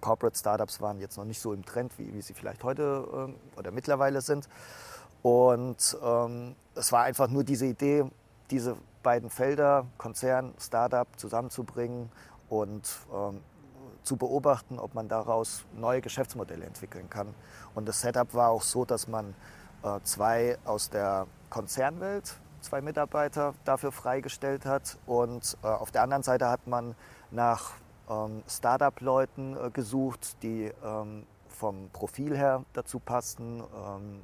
Corporate 0.00 0.38
Startups 0.38 0.80
waren 0.80 0.98
jetzt 0.98 1.16
noch 1.16 1.24
nicht 1.24 1.40
so 1.40 1.52
im 1.52 1.64
Trend, 1.64 1.98
wie, 1.98 2.12
wie 2.14 2.22
sie 2.22 2.34
vielleicht 2.34 2.64
heute 2.64 3.06
äh, 3.30 3.58
oder 3.58 3.70
mittlerweile 3.70 4.20
sind. 4.20 4.48
Und 5.22 5.96
ähm, 6.02 6.54
es 6.74 6.92
war 6.92 7.04
einfach 7.04 7.28
nur 7.28 7.44
diese 7.44 7.66
Idee, 7.66 8.04
diese 8.50 8.76
beiden 9.02 9.30
Felder, 9.30 9.86
Konzern, 9.96 10.54
Startup, 10.58 11.08
zusammenzubringen 11.16 12.10
und 12.48 12.90
ähm, 13.12 13.40
zu 14.02 14.16
beobachten, 14.16 14.78
ob 14.78 14.94
man 14.94 15.08
daraus 15.08 15.64
neue 15.74 16.00
Geschäftsmodelle 16.00 16.64
entwickeln 16.64 17.08
kann. 17.08 17.34
Und 17.74 17.88
das 17.88 18.00
Setup 18.00 18.34
war 18.34 18.50
auch 18.50 18.62
so, 18.62 18.84
dass 18.84 19.08
man 19.08 19.34
äh, 19.82 20.00
zwei 20.02 20.58
aus 20.64 20.90
der 20.90 21.26
Konzernwelt, 21.50 22.36
zwei 22.60 22.80
Mitarbeiter 22.80 23.54
dafür 23.64 23.92
freigestellt 23.92 24.66
hat. 24.66 24.98
Und 25.06 25.56
äh, 25.62 25.66
auf 25.66 25.90
der 25.90 26.02
anderen 26.02 26.22
Seite 26.22 26.48
hat 26.48 26.66
man 26.66 26.94
nach 27.30 27.72
ähm, 28.08 28.42
Startup-Leuten 28.48 29.56
äh, 29.56 29.70
gesucht, 29.70 30.42
die 30.42 30.70
ähm, 30.84 31.26
vom 31.48 31.88
Profil 31.92 32.36
her 32.36 32.64
dazu 32.72 32.98
passen, 32.98 33.62
ähm, 33.62 34.20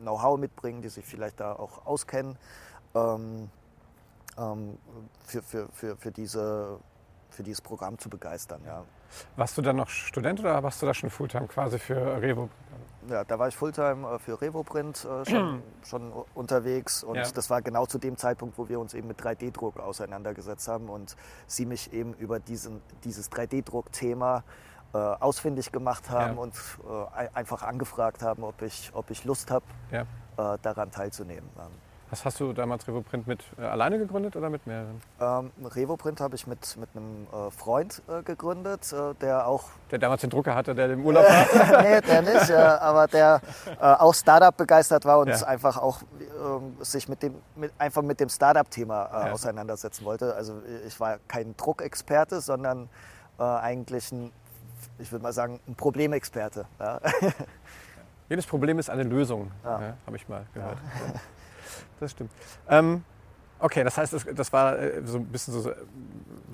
Know-how 0.00 0.38
mitbringen, 0.38 0.82
die 0.82 0.88
sich 0.88 1.04
vielleicht 1.04 1.40
da 1.40 1.54
auch 1.54 1.86
auskennen 1.86 2.36
ähm, 2.94 3.50
ähm, 4.38 4.78
für, 5.24 5.42
für, 5.42 5.68
für, 5.72 5.96
für, 5.96 6.10
diese, 6.12 6.78
für 7.30 7.42
dieses 7.42 7.60
Programm 7.60 7.98
zu 7.98 8.08
begeistern. 8.10 8.60
Ja. 8.66 8.84
Warst 9.36 9.56
du 9.56 9.62
dann 9.62 9.76
noch 9.76 9.88
Student 9.88 10.40
oder 10.40 10.62
warst 10.62 10.82
du 10.82 10.86
da 10.86 10.94
schon 10.94 11.10
Fulltime 11.10 11.46
quasi 11.46 11.78
für 11.78 12.20
Revo? 12.20 12.48
Ja, 13.08 13.24
da 13.24 13.38
war 13.38 13.48
ich 13.48 13.56
Fulltime 13.56 14.08
äh, 14.08 14.18
für 14.18 14.40
Revoprint 14.40 15.04
äh, 15.04 15.24
schon, 15.28 15.62
schon 15.84 16.12
unterwegs 16.34 17.02
und 17.04 17.16
ja. 17.16 17.24
das 17.30 17.50
war 17.50 17.62
genau 17.62 17.86
zu 17.86 17.98
dem 17.98 18.16
Zeitpunkt, 18.16 18.58
wo 18.58 18.68
wir 18.68 18.80
uns 18.80 18.94
eben 18.94 19.08
mit 19.08 19.20
3D-Druck 19.20 19.78
auseinandergesetzt 19.78 20.68
haben 20.68 20.88
und 20.88 21.16
sie 21.46 21.66
mich 21.66 21.92
eben 21.92 22.14
über 22.14 22.40
diesen, 22.40 22.80
dieses 23.04 23.30
3D-Druck-Thema 23.30 24.44
äh, 24.94 24.98
ausfindig 24.98 25.72
gemacht 25.72 26.08
haben 26.10 26.36
ja. 26.36 26.42
und 26.42 26.54
äh, 26.88 27.28
einfach 27.34 27.62
angefragt 27.62 28.22
haben, 28.22 28.44
ob 28.44 28.62
ich, 28.62 28.90
ob 28.94 29.10
ich 29.10 29.24
Lust 29.24 29.50
habe. 29.50 29.64
Äh, 30.36 30.58
daran 30.62 30.90
teilzunehmen. 30.90 31.48
Was 32.14 32.24
hast 32.24 32.38
du 32.38 32.52
damals 32.52 32.86
Revoprint 32.86 33.26
mit 33.26 33.40
äh, 33.58 33.62
alleine 33.62 33.98
gegründet 33.98 34.36
oder 34.36 34.48
mit 34.48 34.64
mehreren? 34.68 35.02
Ähm, 35.20 35.50
Revoprint 35.64 36.20
habe 36.20 36.36
ich 36.36 36.46
mit, 36.46 36.76
mit 36.76 36.88
einem 36.94 37.26
äh, 37.26 37.50
Freund 37.50 38.02
äh, 38.06 38.22
gegründet, 38.22 38.92
äh, 38.92 39.14
der 39.20 39.48
auch. 39.48 39.64
Der 39.90 39.98
damals 39.98 40.20
den 40.20 40.30
Drucker 40.30 40.54
hatte, 40.54 40.76
der 40.76 40.90
im 40.90 41.04
Urlaub 41.04 41.24
war? 41.24 41.82
nee, 41.82 42.00
der 42.02 42.22
nicht, 42.22 42.52
aber 42.52 43.08
der 43.08 43.40
äh, 43.66 43.84
auch 43.84 44.14
Startup 44.14 44.56
begeistert 44.56 45.04
war 45.04 45.18
und 45.18 45.26
ja. 45.26 45.44
einfach 45.44 45.76
auch 45.76 46.02
ähm, 46.40 46.76
sich 46.82 47.08
mit 47.08 47.20
dem, 47.20 47.34
mit, 47.56 47.72
einfach 47.78 48.02
mit 48.02 48.20
dem 48.20 48.28
Startup-Thema 48.28 49.06
äh, 49.06 49.26
ja. 49.26 49.32
auseinandersetzen 49.32 50.04
wollte. 50.04 50.36
Also 50.36 50.62
ich 50.86 51.00
war 51.00 51.18
kein 51.26 51.56
Druckexperte, 51.56 52.40
sondern 52.40 52.88
eigentlich 53.38 54.12
ein, 54.12 54.30
ich 55.00 55.10
würde 55.10 55.24
mal 55.24 55.32
sagen, 55.32 55.58
ein 55.66 55.74
Problemexperte. 55.74 56.66
Ja. 56.78 57.00
Jedes 58.28 58.46
Problem 58.46 58.78
ist 58.78 58.88
eine 58.88 59.02
Lösung, 59.02 59.50
habe 59.64 59.96
ich 60.14 60.28
mal 60.28 60.46
gehört 60.54 60.78
das 62.00 62.12
stimmt. 62.12 62.30
Ähm, 62.68 63.04
okay, 63.58 63.84
das 63.84 63.96
heißt, 63.96 64.12
das, 64.12 64.26
das 64.34 64.52
war 64.52 64.78
äh, 64.78 65.02
so 65.04 65.18
ein 65.18 65.26
bisschen 65.26 65.54
so, 65.54 65.62
sag 65.62 65.76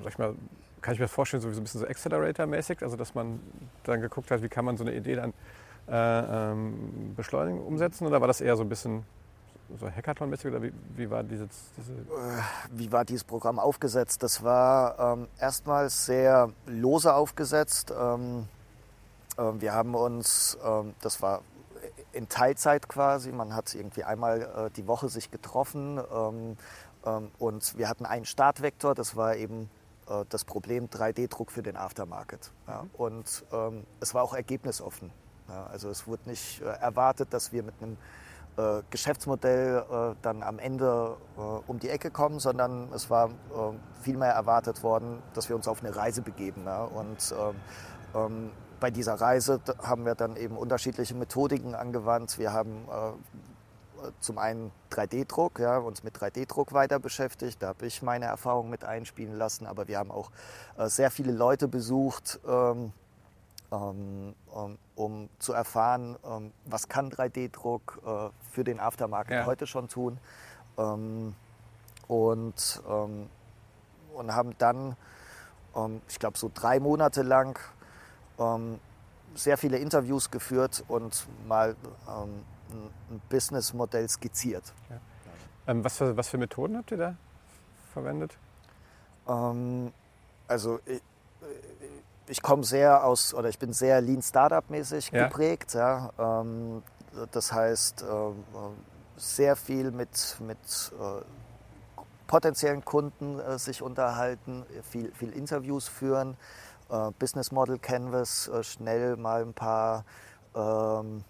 ich 0.07 0.17
mal, 0.17 0.35
kann 0.81 0.93
ich 0.93 0.99
mir 0.99 1.07
vorstellen, 1.07 1.41
so 1.41 1.47
ein 1.47 1.63
bisschen 1.63 1.81
so 1.81 1.87
Accelerator-mäßig, 1.87 2.81
also 2.81 2.97
dass 2.97 3.13
man 3.13 3.39
dann 3.83 4.01
geguckt 4.01 4.31
hat, 4.31 4.41
wie 4.41 4.49
kann 4.49 4.65
man 4.65 4.77
so 4.77 4.83
eine 4.83 4.95
Idee 4.95 5.15
dann 5.15 5.33
äh, 5.87 6.51
ähm, 6.51 7.13
beschleunigen, 7.15 7.61
umsetzen 7.61 8.07
oder 8.07 8.21
war 8.21 8.27
das 8.27 8.41
eher 8.41 8.55
so 8.55 8.63
ein 8.63 8.69
bisschen 8.69 9.03
so 9.79 9.87
Hackathon-mäßig 9.87 10.47
oder 10.47 10.61
wie, 10.61 10.73
wie, 10.95 11.09
war 11.09 11.23
dieses, 11.23 11.49
diese 11.77 11.93
äh, 11.93 12.41
Wie 12.71 12.91
war 12.91 13.05
dieses 13.05 13.23
Programm 13.23 13.59
aufgesetzt? 13.59 14.21
Das 14.23 14.43
war 14.43 14.99
ähm, 14.99 15.27
erstmals 15.39 16.05
sehr 16.05 16.49
lose 16.65 17.13
aufgesetzt. 17.13 17.93
Ähm, 17.97 18.47
äh, 19.37 19.43
wir 19.59 19.73
haben 19.73 19.95
uns, 19.95 20.57
ähm, 20.65 20.93
das 21.01 21.21
war 21.21 21.41
in 22.13 22.29
Teilzeit 22.29 22.89
quasi. 22.89 23.31
Man 23.31 23.55
hat 23.55 23.73
irgendwie 23.73 24.03
einmal 24.03 24.41
äh, 24.41 24.71
die 24.71 24.87
Woche 24.87 25.09
sich 25.09 25.31
getroffen 25.31 25.99
ähm, 26.13 26.57
ähm, 27.05 27.31
und 27.39 27.77
wir 27.77 27.89
hatten 27.89 28.05
einen 28.05 28.25
Startvektor, 28.25 28.95
das 28.95 29.15
war 29.15 29.35
eben 29.35 29.69
äh, 30.07 30.25
das 30.29 30.45
Problem 30.45 30.87
3D-Druck 30.87 31.51
für 31.51 31.63
den 31.63 31.77
Aftermarket. 31.77 32.51
Ja. 32.67 32.85
Und 32.93 33.45
ähm, 33.51 33.85
es 33.99 34.13
war 34.13 34.23
auch 34.23 34.33
ergebnisoffen. 34.33 35.11
Ja. 35.47 35.67
Also 35.67 35.89
es 35.89 36.07
wurde 36.07 36.29
nicht 36.29 36.61
äh, 36.61 36.65
erwartet, 36.65 37.33
dass 37.33 37.51
wir 37.51 37.63
mit 37.63 37.75
einem 37.81 37.97
äh, 38.57 38.81
Geschäftsmodell 38.89 39.85
äh, 39.89 40.15
dann 40.21 40.43
am 40.43 40.59
Ende 40.59 41.15
äh, 41.37 41.41
um 41.41 41.79
die 41.79 41.89
Ecke 41.89 42.11
kommen, 42.11 42.39
sondern 42.39 42.91
es 42.93 43.09
war 43.09 43.29
vielmehr 44.01 44.31
erwartet 44.31 44.83
worden, 44.83 45.21
dass 45.33 45.47
wir 45.47 45.55
uns 45.55 45.67
auf 45.67 45.83
eine 45.83 45.95
Reise 45.95 46.21
begeben. 46.21 46.63
Ja. 46.65 46.83
Und 46.83 47.33
ähm, 47.37 47.55
ähm, 48.15 48.51
bei 48.81 48.91
dieser 48.91 49.13
Reise 49.13 49.61
haben 49.81 50.05
wir 50.05 50.15
dann 50.15 50.35
eben 50.35 50.57
unterschiedliche 50.57 51.13
Methodiken 51.13 51.75
angewandt. 51.75 52.37
Wir 52.39 52.51
haben 52.51 52.87
äh, 52.89 54.11
zum 54.19 54.39
einen 54.39 54.71
3D-Druck, 54.91 55.59
ja, 55.59 55.77
uns 55.77 56.03
mit 56.03 56.17
3D-Druck 56.17 56.73
weiter 56.73 56.99
beschäftigt. 56.99 57.61
Da 57.61 57.67
habe 57.69 57.85
ich 57.85 58.01
meine 58.01 58.25
Erfahrungen 58.25 58.71
mit 58.71 58.83
einspielen 58.83 59.37
lassen. 59.37 59.67
Aber 59.67 59.87
wir 59.87 59.99
haben 59.99 60.11
auch 60.11 60.31
äh, 60.77 60.87
sehr 60.87 61.11
viele 61.11 61.31
Leute 61.31 61.67
besucht, 61.67 62.39
ähm, 62.47 62.91
ähm, 63.71 64.33
um, 64.95 65.29
zu 65.39 65.53
erfahren, 65.53 66.17
ähm, 66.25 66.51
was 66.65 66.89
kann 66.89 67.11
3D-Druck 67.11 68.01
äh, 68.03 68.29
für 68.51 68.63
den 68.63 68.79
Aftermarket 68.79 69.33
ja. 69.33 69.45
heute 69.45 69.67
schon 69.67 69.87
tun. 69.87 70.17
Ähm, 70.77 71.35
und, 72.07 72.81
ähm, 72.89 73.29
und 74.15 74.35
haben 74.35 74.57
dann, 74.57 74.97
ähm, 75.75 76.01
ich 76.09 76.17
glaube, 76.17 76.37
so 76.37 76.49
drei 76.53 76.79
Monate 76.79 77.21
lang 77.21 77.59
ähm, 78.41 78.79
sehr 79.35 79.57
viele 79.57 79.77
Interviews 79.77 80.31
geführt 80.31 80.83
und 80.87 81.27
mal 81.47 81.75
ähm, 82.07 82.43
ein 83.09 83.21
Businessmodell 83.29 84.09
skizziert. 84.09 84.73
Ja. 84.89 84.97
Ähm, 85.67 85.83
was, 85.83 85.97
für, 85.97 86.17
was 86.17 86.27
für 86.29 86.37
Methoden 86.37 86.77
habt 86.77 86.91
ihr 86.91 86.97
da 86.97 87.15
verwendet? 87.93 88.37
Ähm, 89.27 89.93
also 90.47 90.79
ich, 90.85 91.01
ich 92.27 92.41
komme 92.41 92.63
sehr 92.63 93.03
aus, 93.03 93.33
oder 93.33 93.49
ich 93.49 93.59
bin 93.59 93.73
sehr 93.73 94.01
Lean 94.01 94.21
Startup 94.21 94.67
mäßig 94.69 95.11
ja. 95.11 95.25
geprägt. 95.27 95.73
Ja. 95.73 96.11
Ähm, 96.17 96.83
das 97.31 97.51
heißt, 97.51 98.03
äh, 98.03 98.05
sehr 99.17 99.55
viel 99.55 99.91
mit, 99.91 100.37
mit 100.39 100.57
äh, 100.57 101.21
potenziellen 102.27 102.83
Kunden 102.85 103.39
äh, 103.39 103.59
sich 103.59 103.81
unterhalten, 103.81 104.65
viel, 104.89 105.11
viel 105.13 105.31
Interviews 105.31 105.87
führen 105.87 106.37
äh, 106.91 107.11
Business 107.17 107.51
Model 107.51 107.79
Canvas 107.79 108.47
äh, 108.47 108.63
schnell 108.63 109.15
mal 109.15 109.41
ein 109.41 109.53
paar 109.53 110.05
ähm, 110.55 111.23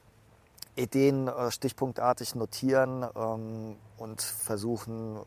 Ideen 0.75 1.27
äh, 1.27 1.51
stichpunktartig 1.51 2.35
notieren 2.35 3.05
ähm, 3.15 3.75
und 3.97 4.21
versuchen 4.21 5.17
äh, 5.17 5.19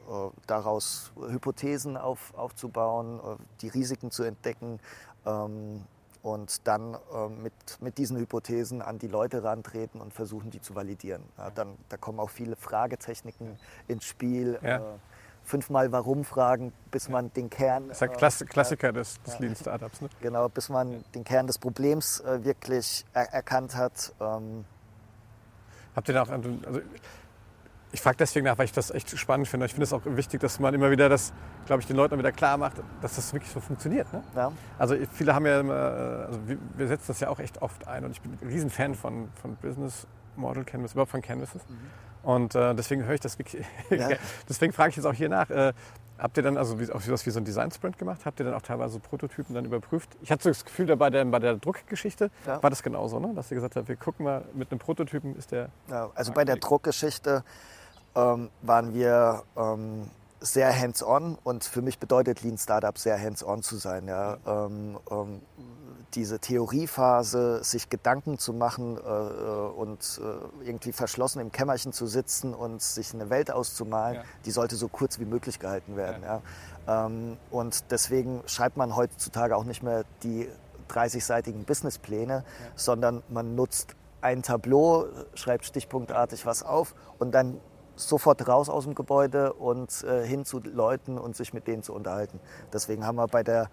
daraus 0.47 1.13
Hypothesen 1.17 1.97
auf, 1.97 2.35
aufzubauen, 2.37 3.21
die 3.61 3.69
Risiken 3.69 4.11
zu 4.11 4.25
entdecken 4.25 4.81
ähm, 5.25 5.85
und 6.23 6.67
dann 6.67 6.97
mit, 7.43 7.53
mit 7.81 7.99
diesen 7.99 8.17
Hypothesen 8.17 8.81
an 8.81 8.99
die 8.99 9.09
Leute 9.09 9.45
rantreten 9.45 10.01
und 10.01 10.15
versuchen, 10.15 10.51
die 10.51 10.63
zu 10.63 10.75
validieren. 10.75 11.23
Ja, 11.37 11.51
dann, 11.51 11.77
da 11.91 11.99
kommen 11.99 12.19
auch 12.19 12.31
viele 12.31 12.57
Fragetechniken 12.57 13.59
ins 13.89 14.05
Spiel. 14.05 14.59
Ja 14.63 14.81
fünfmal 15.45 15.93
Warum 15.93 16.25
fragen, 16.25 16.73
bis 16.91 17.09
man 17.09 17.33
den 17.33 17.51
Kern. 17.51 17.89
Das 17.89 17.99
ist 17.99 18.03
ein 18.03 18.17
Klass 18.17 18.45
Klassiker 18.47 18.93
des, 18.93 19.23
des 19.23 19.39
Lean 19.39 19.55
Startups. 19.55 20.01
Ne? 20.01 20.09
Genau, 20.21 20.49
bis 20.49 20.69
man 20.69 21.05
den 21.15 21.25
Kern 21.25 21.47
des 21.47 21.59
Problems 21.59 22.21
äh, 22.21 22.45
wirklich 22.45 23.05
er 23.13 23.33
erkannt 23.33 23.77
hat. 23.77 24.13
Ähm. 24.21 24.65
Habt 25.95 26.09
ihr 26.09 26.15
da 26.15 26.23
auch, 26.23 26.31
also 26.31 26.51
ich 27.95 28.01
frage 28.01 28.17
deswegen 28.17 28.45
nach, 28.45 28.59
weil 28.59 28.65
ich 28.65 28.73
das 28.73 28.91
echt 28.91 29.17
spannend 29.17 29.47
finde. 29.47 29.67
Ich 29.67 29.73
finde 29.73 29.85
es 29.85 29.93
auch 29.93 30.03
wichtig, 30.05 30.41
dass 30.41 30.59
man 30.59 30.75
immer 30.75 30.91
wieder 30.91 31.09
das, 31.09 31.33
glaube 31.67 31.81
ich, 31.81 31.87
den 31.87 31.95
Leuten 31.95 32.19
wieder 32.19 32.33
klar 32.33 32.57
macht, 32.59 32.83
dass 33.01 33.15
das 33.15 33.33
wirklich 33.33 33.53
so 33.53 33.61
funktioniert. 33.61 34.13
Ne? 34.13 34.25
Ja. 34.35 34.51
Also 34.79 34.97
viele 35.13 35.33
haben 35.33 35.47
ja 35.47 35.61
immer, 35.61 35.75
äh, 35.75 36.27
also 36.27 36.41
wir, 36.49 36.59
wir, 36.77 36.89
setzen 36.89 37.05
das 37.07 37.21
ja 37.21 37.29
auch 37.29 37.39
echt 37.39 37.63
oft 37.63 37.87
ein 37.87 38.05
und 38.05 38.11
ich 38.11 38.21
bin 38.21 38.37
ein 38.41 38.49
Riesenfan 38.49 38.97
von, 38.97 39.29
von 39.41 39.55
Business 39.57 40.09
Model 40.35 40.65
Canvas, 40.65 40.93
überhaupt 40.93 41.13
von 41.13 41.23
Canvases. 41.23 41.63
Mhm. 41.69 41.91
Und 42.25 42.55
äh, 42.55 42.75
deswegen 42.75 43.05
höre 43.05 43.15
ich 43.15 43.21
das. 43.21 43.37
Ja. 43.91 44.09
deswegen 44.49 44.73
frage 44.73 44.91
ich 44.91 44.97
jetzt 44.97 45.05
auch 45.07 45.15
hier 45.15 45.29
nach. 45.29 45.51
Äh, 45.51 45.73
habt 46.19 46.37
ihr 46.37 46.43
dann 46.43 46.57
also 46.57 46.81
wie, 46.81 46.91
auch 46.91 47.01
sowas 47.01 47.25
wie 47.27 47.31
so 47.31 47.39
ein 47.39 47.45
Design 47.45 47.71
Sprint 47.71 47.99
gemacht? 47.99 48.21
Habt 48.25 48.41
ihr 48.41 48.47
dann 48.47 48.55
auch 48.55 48.63
teilweise 48.63 48.99
Prototypen 48.99 49.55
dann 49.55 49.65
überprüft? 49.65 50.11
Ich 50.23 50.31
hatte 50.31 50.45
so 50.45 50.51
das 50.51 50.65
Gefühl, 50.65 50.87
da 50.87 50.95
bei 50.95 51.11
der, 51.11 51.25
bei 51.27 51.39
der 51.39 51.57
Druckgeschichte 51.57 52.31
ja. 52.47 52.63
war 52.63 52.71
das 52.71 52.83
genauso, 52.83 53.21
ne? 53.21 53.33
dass 53.35 53.51
ihr 53.51 53.57
gesagt 53.57 53.77
habt, 53.77 53.89
wir 53.89 53.97
gucken 53.97 54.25
mal 54.25 54.45
mit 54.55 54.71
einem 54.71 54.79
Prototypen 54.79 55.37
ist 55.37 55.53
der. 55.53 55.69
Ja, 55.89 56.11
also 56.15 56.33
bei 56.33 56.45
der 56.45 56.57
Druckgeschichte 56.57 57.45
ähm, 58.15 58.49
waren 58.63 58.95
wir 58.95 59.43
ähm, 59.57 60.09
sehr 60.45 60.79
hands-on 60.79 61.39
und 61.43 61.65
für 61.65 61.83
mich 61.83 61.99
bedeutet 61.99 62.43
Lean 62.43 62.59
Startup 62.59 62.97
sehr 62.97 63.21
hands-on 63.21 63.63
zu 63.63 63.77
sein. 63.77 64.09
Ja. 64.09 64.39
Ähm, 64.47 64.99
ähm 65.11 65.41
diese 66.15 66.39
Theoriephase, 66.39 67.65
sich 67.65 67.89
Gedanken 67.89 68.39
zu 68.39 68.53
machen 68.53 68.97
äh, 68.97 69.01
äh, 69.01 69.69
und 69.77 70.21
äh, 70.23 70.67
irgendwie 70.67 70.93
verschlossen 70.93 71.41
im 71.41 71.51
Kämmerchen 71.51 71.93
zu 71.93 72.07
sitzen 72.07 72.55
und 72.55 72.83
sich 72.83 73.13
eine 73.15 73.31
Welt 73.31 73.51
auszumalen, 73.51 74.17
ja. 74.17 74.23
die 74.45 74.51
sollte 74.51 74.77
so 74.77 74.89
kurz 74.89 75.19
wie 75.19 75.25
möglich 75.25 75.59
gehalten 75.59 75.97
werden. 75.97 76.23
Ja. 76.23 76.43
ja. 76.87 77.07
Ähm, 77.07 77.37
und 77.51 77.91
deswegen 77.91 78.43
schreibt 78.47 78.77
man 78.77 78.95
heutzutage 78.97 79.57
auch 79.57 79.65
nicht 79.65 79.83
mehr 79.83 80.05
die 80.23 80.49
30-seitigen 80.89 81.65
Businesspläne, 81.65 82.45
sondern 82.77 83.23
man 83.29 83.55
nutzt 83.55 83.97
ein 84.21 84.43
Tableau, 84.43 85.07
schreibt 85.35 85.65
stichpunktartig 85.65 86.47
was 86.47 86.63
auf 86.63 86.95
und 87.19 87.33
dann 87.33 87.61
sofort 87.97 88.47
raus 88.49 88.69
aus 88.69 88.85
dem 88.85 88.95
Gebäude 88.95 89.53
und 89.53 90.05
äh, 90.05 90.27
hin 90.27 90.45
zu 90.45 90.61
Leuten 90.61 91.19
und 91.19 91.37
sich 91.37 91.53
mit 91.53 91.67
denen 91.67 91.83
zu 91.83 91.93
unterhalten. 91.93 92.41
Deswegen 92.73 93.07
haben 93.07 93.17
wir 93.17 93.29
bei 93.29 93.43
der 93.43 93.71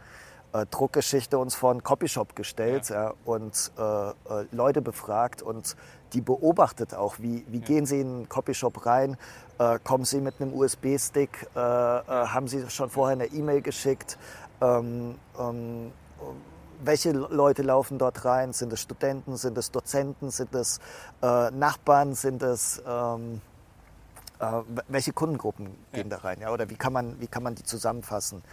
äh, 0.54 0.66
Druckgeschichte 0.66 1.38
uns 1.38 1.56
vor 1.56 1.72
einen 1.72 1.84
Copyshop 1.84 2.36
gestellt 2.36 2.90
ja. 2.90 3.04
Ja, 3.04 3.14
und 3.26 3.72
äh, 3.78 4.10
äh, 4.10 4.14
Leute 4.52 4.82
befragt 4.82 5.42
und 5.42 5.76
die 6.14 6.22
beobachtet 6.22 6.94
auch, 6.94 7.20
wie, 7.20 7.46
wie 7.48 7.60
ja. 7.60 7.66
gehen 7.66 7.86
sie 7.86 8.02
in 8.02 8.08
einen 8.08 8.30
Copyshop 8.30 8.86
rein, 8.86 9.18
äh, 9.60 9.80
kommen 9.84 10.04
sie 10.04 10.20
mit 10.20 10.42
einem 10.42 10.54
USB-Stick, 10.54 11.48
äh, 11.56 11.60
haben 11.60 12.48
sie 12.48 12.70
schon 12.70 12.90
vorher 12.90 13.14
eine 13.14 13.28
E-Mail 13.28 13.62
geschickt, 13.62 14.18
ähm, 14.62 15.16
ähm, 15.40 15.92
welche 16.84 17.12
Leute 17.12 17.62
laufen 17.62 18.00
dort 18.00 18.26
rein? 18.26 18.54
Sind 18.54 18.74
es 18.74 18.82
Studenten, 18.82 19.38
sind 19.38 19.56
es 19.56 19.70
Dozenten, 19.70 20.32
sind 20.32 20.54
es 20.56 20.80
Nachbarn, 21.22 22.16
sind 22.16 22.42
es 22.42 22.82
ähm, 22.88 23.40
äh, 24.42 24.64
welche 24.88 25.14
Kundengruppen 25.14 25.68
gehen 25.94 26.10
ja. 26.10 26.18
da 26.18 26.24
rein? 26.24 26.42
Ja? 26.42 26.52
Oder 26.52 26.70
wie 26.70 26.76
kann 26.76 26.92
man, 26.92 27.20
wie 27.22 27.28
kann 27.28 27.44
man 27.44 27.56
die 27.56 27.64
zusammenfassen? 27.64 28.44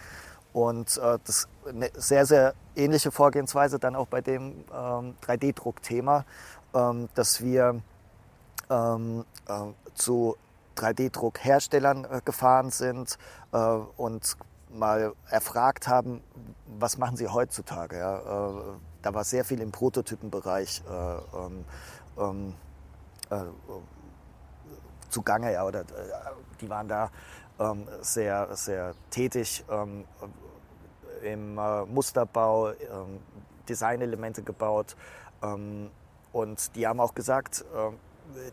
Und 0.53 0.97
äh, 0.97 1.17
das 1.25 1.47
eine 1.67 1.89
sehr, 1.95 2.25
sehr 2.25 2.53
ähnliche 2.75 3.11
Vorgehensweise 3.11 3.79
dann 3.79 3.95
auch 3.95 4.07
bei 4.07 4.21
dem 4.21 4.63
ähm, 4.73 5.15
3D-Druck-Thema, 5.23 6.25
ähm, 6.73 7.09
dass 7.13 7.41
wir 7.41 7.81
ähm, 8.69 9.25
äh, 9.47 9.53
zu 9.95 10.37
3D-Druckherstellern 10.77 12.05
äh, 12.05 12.21
gefahren 12.23 12.71
sind 12.71 13.17
äh, 13.51 13.57
und 13.57 14.37
mal 14.71 15.13
erfragt 15.29 15.87
haben, 15.87 16.21
was 16.79 16.97
machen 16.97 17.17
sie 17.17 17.27
heutzutage. 17.27 17.97
Ja? 17.97 18.17
Äh, 18.49 18.51
da 19.01 19.13
war 19.13 19.23
sehr 19.23 19.45
viel 19.45 19.61
im 19.61 19.71
Prototypenbereich 19.71 20.83
äh, 20.89 21.37
ähm, 21.37 21.65
ähm, 22.17 22.53
äh, 23.29 23.35
zugange, 25.09 25.53
ja, 25.53 25.65
oder 25.65 25.83
die 26.61 26.69
waren 26.69 26.87
da 26.87 27.09
ähm, 27.59 27.87
sehr, 28.01 28.55
sehr 28.55 28.93
tätig 29.09 29.65
ähm, 29.69 30.05
im 31.21 31.55
Musterbau, 31.87 32.69
ähm, 32.69 33.19
Designelemente 33.67 34.41
gebaut. 34.41 34.95
Ähm, 35.43 35.91
und 36.31 36.75
die 36.75 36.87
haben 36.87 36.99
auch 36.99 37.15
gesagt, 37.15 37.65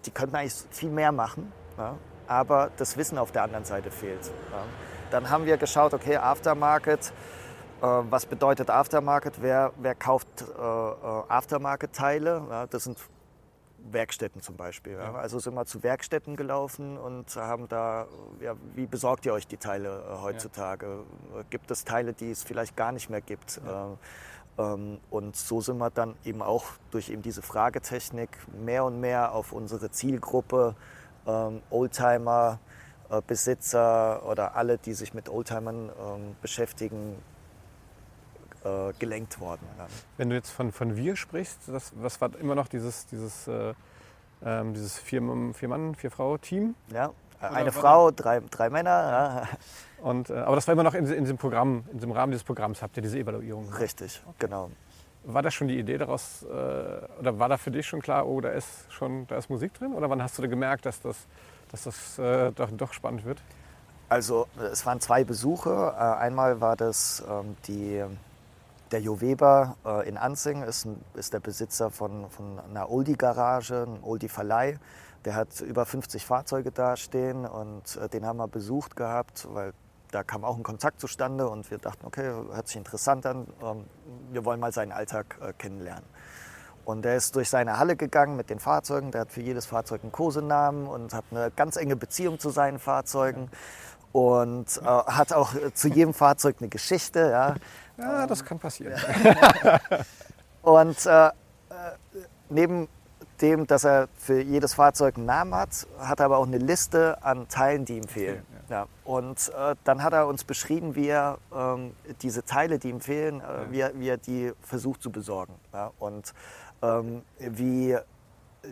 die 0.06 0.10
könnten 0.10 0.34
eigentlich 0.36 0.54
viel 0.70 0.90
mehr 0.90 1.12
machen. 1.12 1.52
Ja? 1.76 1.96
aber 2.28 2.70
das 2.76 2.96
Wissen 2.96 3.18
auf 3.18 3.32
der 3.32 3.42
anderen 3.42 3.64
Seite 3.64 3.90
fehlt. 3.90 4.24
Ja. 4.26 4.64
Dann 5.10 5.30
haben 5.30 5.46
wir 5.46 5.56
geschaut, 5.56 5.94
okay, 5.94 6.16
Aftermarket, 6.16 7.12
äh, 7.80 7.86
was 7.86 8.26
bedeutet 8.26 8.70
Aftermarket? 8.70 9.40
Wer, 9.40 9.72
wer 9.76 9.94
kauft 9.94 10.28
äh, 10.42 10.44
äh, 10.44 11.22
Aftermarket-Teile? 11.28 12.66
Das 12.70 12.84
sind 12.84 12.98
Werkstätten 13.92 14.40
zum 14.40 14.56
Beispiel. 14.56 14.94
Ja. 14.94 15.14
Also 15.14 15.38
sind 15.38 15.54
wir 15.54 15.66
zu 15.66 15.82
Werkstätten 15.82 16.36
gelaufen 16.36 16.96
und 16.96 17.34
haben 17.36 17.68
da, 17.68 18.06
ja, 18.40 18.54
wie 18.74 18.86
besorgt 18.86 19.26
ihr 19.26 19.32
euch 19.32 19.46
die 19.46 19.56
Teile 19.56 20.02
äh, 20.08 20.22
heutzutage? 20.22 21.04
Ja. 21.34 21.42
Gibt 21.50 21.70
es 21.70 21.84
Teile, 21.84 22.12
die 22.12 22.30
es 22.30 22.42
vielleicht 22.42 22.76
gar 22.76 22.92
nicht 22.92 23.10
mehr 23.10 23.20
gibt? 23.20 23.58
Äh, 23.58 24.62
ähm, 24.62 24.98
und 25.10 25.36
so 25.36 25.60
sind 25.60 25.78
wir 25.78 25.90
dann 25.90 26.14
eben 26.24 26.42
auch 26.42 26.64
durch 26.90 27.10
eben 27.10 27.22
diese 27.22 27.42
Fragetechnik 27.42 28.30
mehr 28.64 28.84
und 28.84 29.00
mehr 29.00 29.32
auf 29.32 29.52
unsere 29.52 29.90
Zielgruppe 29.90 30.74
ähm, 31.26 31.62
Oldtimer, 31.70 32.58
äh, 33.10 33.20
Besitzer 33.26 34.26
oder 34.26 34.56
alle, 34.56 34.78
die 34.78 34.94
sich 34.94 35.14
mit 35.14 35.28
Oldtimern 35.28 35.90
ähm, 35.90 36.36
beschäftigen, 36.40 37.16
äh, 38.66 38.92
gelenkt 38.98 39.40
worden. 39.40 39.66
Ja. 39.78 39.86
Wenn 40.16 40.30
du 40.30 40.36
jetzt 40.36 40.50
von, 40.50 40.72
von 40.72 40.96
wir 40.96 41.16
sprichst, 41.16 41.60
das, 41.68 41.92
was 41.96 42.20
war 42.20 42.30
immer 42.40 42.54
noch 42.54 42.68
dieses, 42.68 43.06
dieses, 43.06 43.46
äh, 43.48 43.74
ähm, 44.44 44.74
dieses 44.74 44.98
Vier-Mann-, 44.98 45.54
Vier, 45.54 45.94
Vier 45.96 46.10
Frau-Team? 46.10 46.74
Ja, 46.92 47.12
eine 47.40 47.72
Frau, 47.72 48.10
drei, 48.10 48.40
drei 48.50 48.70
Männer. 48.70 48.90
Ja. 48.90 49.48
Und, 50.02 50.30
äh, 50.30 50.34
aber 50.34 50.56
das 50.56 50.66
war 50.66 50.72
immer 50.72 50.82
noch 50.82 50.94
in, 50.94 51.06
in, 51.06 51.24
diesem 51.24 51.38
Programm, 51.38 51.84
in 51.92 51.98
diesem 51.98 52.12
Rahmen 52.12 52.32
dieses 52.32 52.44
Programms 52.44 52.82
habt 52.82 52.96
ihr 52.96 53.02
diese 53.02 53.18
Evaluierung. 53.18 53.72
Richtig, 53.74 54.22
okay. 54.26 54.36
genau. 54.38 54.70
War 55.24 55.42
das 55.42 55.54
schon 55.54 55.68
die 55.68 55.78
Idee 55.78 55.98
daraus, 55.98 56.44
äh, 56.44 56.46
oder 56.46 57.38
war 57.38 57.48
da 57.48 57.56
für 57.56 57.70
dich 57.70 57.86
schon 57.86 58.00
klar, 58.00 58.26
oh, 58.26 58.40
da 58.40 58.50
ist 58.50 58.90
schon, 58.90 59.26
da 59.26 59.36
ist 59.36 59.50
Musik 59.50 59.74
drin? 59.74 59.92
Oder 59.92 60.08
wann 60.08 60.22
hast 60.22 60.38
du 60.38 60.48
gemerkt, 60.48 60.86
dass 60.86 61.00
das, 61.00 61.26
dass 61.70 61.84
das 61.84 62.18
äh, 62.18 62.52
doch, 62.52 62.70
doch 62.70 62.92
spannend 62.92 63.24
wird? 63.24 63.42
Also 64.08 64.46
es 64.72 64.86
waren 64.86 65.00
zwei 65.00 65.24
Besuche. 65.24 65.94
Äh, 65.96 66.00
einmal 66.00 66.60
war 66.60 66.76
das 66.76 67.24
ähm, 67.28 67.56
die, 67.66 68.04
der 68.90 69.00
Jo 69.00 69.20
Weber 69.20 69.76
äh, 69.84 70.08
in 70.08 70.16
Anzing, 70.16 70.62
ist, 70.62 70.86
ist 71.14 71.32
der 71.32 71.40
Besitzer 71.40 71.90
von, 71.90 72.30
von 72.30 72.60
einer 72.60 72.90
Oldie-Garage, 72.90 73.82
einem 73.82 74.04
Oldie-Verleih. 74.04 74.78
Der 75.24 75.34
hat 75.34 75.60
über 75.60 75.84
50 75.84 76.24
Fahrzeuge 76.24 76.70
da 76.70 76.96
stehen 76.96 77.46
und 77.46 77.96
äh, 77.96 78.08
den 78.08 78.24
haben 78.24 78.36
wir 78.38 78.48
besucht 78.48 78.94
gehabt, 78.96 79.48
weil 79.52 79.72
da 80.12 80.22
kam 80.22 80.44
auch 80.44 80.56
ein 80.56 80.62
Kontakt 80.62 81.00
zustande 81.00 81.48
und 81.48 81.70
wir 81.70 81.78
dachten, 81.78 82.06
okay, 82.06 82.30
hört 82.52 82.68
sich 82.68 82.76
interessant 82.76 83.26
an, 83.26 83.46
ähm, 83.62 83.84
wir 84.30 84.44
wollen 84.44 84.60
mal 84.60 84.72
seinen 84.72 84.92
Alltag 84.92 85.36
äh, 85.40 85.52
kennenlernen. 85.52 86.04
Und 86.84 87.04
er 87.04 87.16
ist 87.16 87.34
durch 87.34 87.50
seine 87.50 87.78
Halle 87.78 87.96
gegangen 87.96 88.36
mit 88.36 88.48
den 88.48 88.60
Fahrzeugen, 88.60 89.10
der 89.10 89.22
hat 89.22 89.32
für 89.32 89.40
jedes 89.40 89.66
Fahrzeug 89.66 90.02
einen 90.04 90.12
Kosenamen 90.12 90.86
und 90.86 91.12
hat 91.12 91.24
eine 91.32 91.50
ganz 91.50 91.74
enge 91.74 91.96
Beziehung 91.96 92.38
zu 92.38 92.50
seinen 92.50 92.78
Fahrzeugen 92.78 93.50
und 94.12 94.80
äh, 94.80 94.84
hat 94.84 95.32
auch 95.32 95.52
zu 95.74 95.88
jedem 95.88 96.14
Fahrzeug 96.14 96.56
eine 96.60 96.68
Geschichte. 96.68 97.28
Ja, 97.30 97.56
ja 97.98 98.26
das 98.26 98.44
kann 98.44 98.58
passieren. 98.58 98.94
und 100.62 101.06
äh, 101.06 101.26
äh, 101.26 101.32
neben 102.48 102.88
dem, 103.40 103.66
dass 103.66 103.84
er 103.84 104.08
für 104.16 104.40
jedes 104.40 104.74
Fahrzeug 104.74 105.16
einen 105.16 105.26
Namen 105.26 105.54
hat, 105.54 105.86
hat 105.98 106.20
er 106.20 106.26
aber 106.26 106.38
auch 106.38 106.46
eine 106.46 106.58
Liste 106.58 107.22
an 107.22 107.48
Teilen, 107.48 107.84
die 107.84 107.98
ihm 107.98 108.08
fehlen. 108.08 108.44
Ja. 108.68 108.86
Und 109.04 109.52
äh, 109.56 109.74
dann 109.84 110.02
hat 110.02 110.12
er 110.12 110.26
uns 110.26 110.44
beschrieben, 110.44 110.94
wie 110.94 111.08
er 111.08 111.38
ähm, 111.54 111.94
diese 112.22 112.44
Teile, 112.44 112.78
die 112.78 112.90
ihm 112.90 113.00
fehlen, 113.00 113.40
äh, 113.40 113.42
ja. 113.42 113.70
wie, 113.70 113.80
er, 113.80 114.00
wie, 114.00 114.08
er, 114.08 114.16
die 114.16 114.52
versucht 114.62 115.02
zu 115.02 115.10
besorgen. 115.10 115.54
Ja? 115.72 115.92
Und 115.98 116.34
ähm, 116.82 117.22
wie 117.38 117.96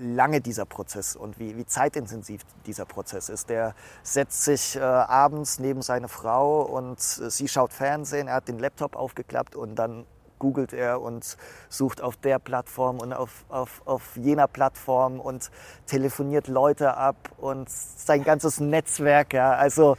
lange 0.01 0.41
dieser 0.41 0.65
Prozess 0.65 1.17
und 1.17 1.39
wie, 1.39 1.57
wie, 1.57 1.67
zeitintensiv 1.67 2.43
dieser 2.67 2.85
Prozess 2.85 3.29
ist. 3.29 3.49
Der 3.49 3.75
setzt 4.03 4.45
sich 4.45 4.77
äh, 4.77 4.81
abends 4.81 5.59
neben 5.59 5.83
seine 5.83 6.09
Frau 6.09 6.63
und 6.63 6.99
äh, 6.99 7.31
sie 7.31 7.49
schaut 7.49 7.73
Fernsehen, 7.73 8.29
er 8.29 8.35
hat 8.35 8.49
den 8.49 8.59
Laptop 8.59 8.97
aufgeklappt 8.97 9.57
und 9.57 9.77
dann 9.77 10.07
googelt 10.39 10.73
er 10.73 11.01
und 11.01 11.37
sucht 11.69 12.03
auf 12.03 12.17
der 12.17 12.39
Plattform 12.39 12.99
und 12.99 13.13
auf, 13.13 13.45
auf, 13.49 13.83
auf 13.87 14.17
jener 14.17 14.49
Plattform 14.49 15.21
und 15.21 15.51
telefoniert 15.87 16.49
Leute 16.49 16.97
ab 16.97 17.17
und 17.39 17.71
sein 17.71 18.25
ganzes 18.25 18.61
Netzwerk. 18.61 19.33
Ja, 19.33 19.53
also, 19.53 19.97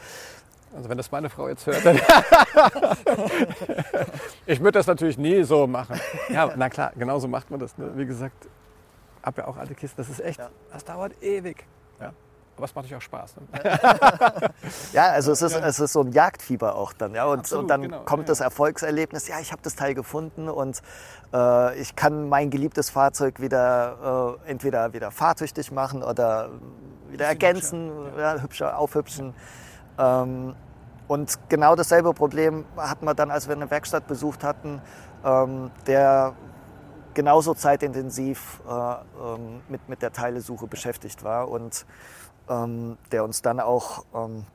also 0.76 0.90
wenn 0.90 0.98
das 0.98 1.12
meine 1.12 1.30
Frau 1.30 1.48
jetzt 1.48 1.66
hört, 1.66 1.86
dann 1.86 1.96
ich 4.46 4.60
würde 4.60 4.78
das 4.78 4.88
natürlich 4.88 5.18
nie 5.18 5.44
so 5.44 5.68
machen. 5.68 6.00
Ja, 6.30 6.52
na 6.56 6.70
klar, 6.70 6.92
genau 6.96 7.20
so 7.20 7.28
macht 7.28 7.50
man 7.50 7.60
das. 7.60 7.78
Ne? 7.78 7.92
Wie 7.96 8.06
gesagt, 8.06 8.48
habe 9.26 9.42
ja 9.42 9.48
auch 9.48 9.58
alte 9.58 9.76
Kisten. 9.76 9.98
Das 9.98 10.10
ist 10.10 10.20
echt, 10.20 10.40
ja. 10.40 10.50
das 10.72 10.86
dauert 10.86 11.22
ewig. 11.22 11.66
Ja. 12.00 12.14
Aber 12.56 12.66
es 12.66 12.76
macht 12.76 12.86
natürlich 12.86 12.98
auch 12.98 13.02
Spaß. 13.02 13.36
Ne? 13.38 13.80
ja, 14.94 15.04
also 15.12 15.32
es 15.34 15.42
ist, 15.42 15.56
es 15.56 15.80
ist 15.80 15.94
so 15.94 16.02
ein 16.02 16.12
Jagdfieber 16.12 16.76
auch 16.76 16.94
dann. 16.94 17.14
Ja? 17.14 17.26
Und, 17.26 17.40
Absolut, 17.40 17.64
und 17.64 17.68
dann 17.68 17.82
genau. 17.82 18.04
kommt 18.04 18.24
ja. 18.24 18.28
das 18.28 18.40
Erfolgserlebnis, 18.40 19.28
ja, 19.28 19.40
ich 19.42 19.52
habe 19.52 19.62
das 19.62 19.76
Teil 19.76 19.94
gefunden 19.94 20.48
und 20.48 20.82
äh, 21.34 21.78
ich 21.80 21.96
kann 21.96 22.30
mein 22.30 22.50
geliebtes 22.50 22.90
Fahrzeug 22.90 23.42
wieder 23.42 24.38
äh, 24.46 24.52
entweder 24.52 24.94
wieder 24.94 25.12
fahrtüchtig 25.12 25.72
machen 25.72 26.02
oder 26.02 26.50
wieder 27.10 27.26
ergänzen, 27.26 27.90
hübscher, 27.90 28.20
ja. 28.20 28.42
hübscher 28.42 28.78
aufhübschen. 28.78 29.34
Ähm, 29.98 30.56
und 31.08 31.38
genau 31.50 31.76
dasselbe 31.76 32.14
Problem 32.14 32.66
hatten 32.78 33.06
wir 33.06 33.14
dann, 33.14 33.32
als 33.32 33.48
wir 33.48 33.56
eine 33.56 33.70
Werkstatt 33.70 34.08
besucht 34.08 34.44
hatten, 34.44 34.82
ähm, 35.24 35.72
der 35.88 36.34
genauso 37.16 37.56
zeitintensiv 37.56 38.62
äh, 38.68 38.72
ähm, 38.72 39.62
mit, 39.68 39.90
mit 39.90 40.02
der 40.04 40.14
Teilesuche 40.14 40.68
beschäftigt 40.68 41.24
war. 41.24 41.50
Und 41.50 41.86
ähm, 42.48 42.98
der 43.12 43.24
uns 43.24 43.42
dann 43.42 43.60
auch 43.60 44.06
ähm, 44.14 44.46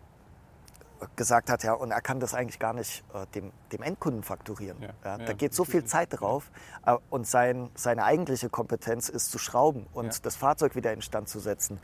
gesagt 1.16 1.50
hat, 1.50 1.62
ja, 1.62 1.72
und 1.72 1.90
er 1.90 2.00
kann 2.00 2.20
das 2.20 2.34
eigentlich 2.34 2.58
gar 2.58 2.72
nicht 2.72 3.02
äh, 3.14 3.26
dem, 3.34 3.52
dem 3.72 3.82
Endkunden 3.82 4.22
fakturieren. 4.22 4.80
Ja, 4.80 4.88
ja, 5.04 5.18
da 5.18 5.32
geht 5.32 5.54
so 5.54 5.64
viel 5.64 5.84
Zeit 5.84 6.08
drauf 6.10 6.50
äh, 6.86 6.96
und 7.08 7.26
sein, 7.26 7.70
seine 7.74 8.04
eigentliche 8.04 8.48
Kompetenz 8.50 9.08
ist 9.08 9.30
zu 9.30 9.38
schrauben 9.38 9.86
und 9.92 10.14
ja. 10.14 10.20
das 10.22 10.36
Fahrzeug 10.36 10.76
wieder 10.76 10.92
in 10.92 11.02
Stand 11.02 11.28
zu 11.28 11.40
setzen. 11.40 11.80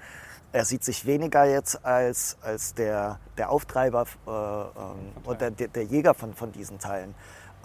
Er 0.53 0.65
sieht 0.65 0.85
sich 0.85 1.07
weniger 1.07 1.45
jetzt 1.45 1.85
als, 1.85 2.39
als 2.41 2.75
der, 2.75 3.19
der 3.37 3.51
Auftreiber 3.51 4.05
äh, 4.27 4.31
ähm, 4.31 5.12
und 5.25 5.41
der, 5.41 5.51
der 5.51 5.85
Jäger 5.85 6.15
von, 6.15 6.35
von 6.35 6.53
diesen 6.53 6.79
Teilen. 6.79 7.15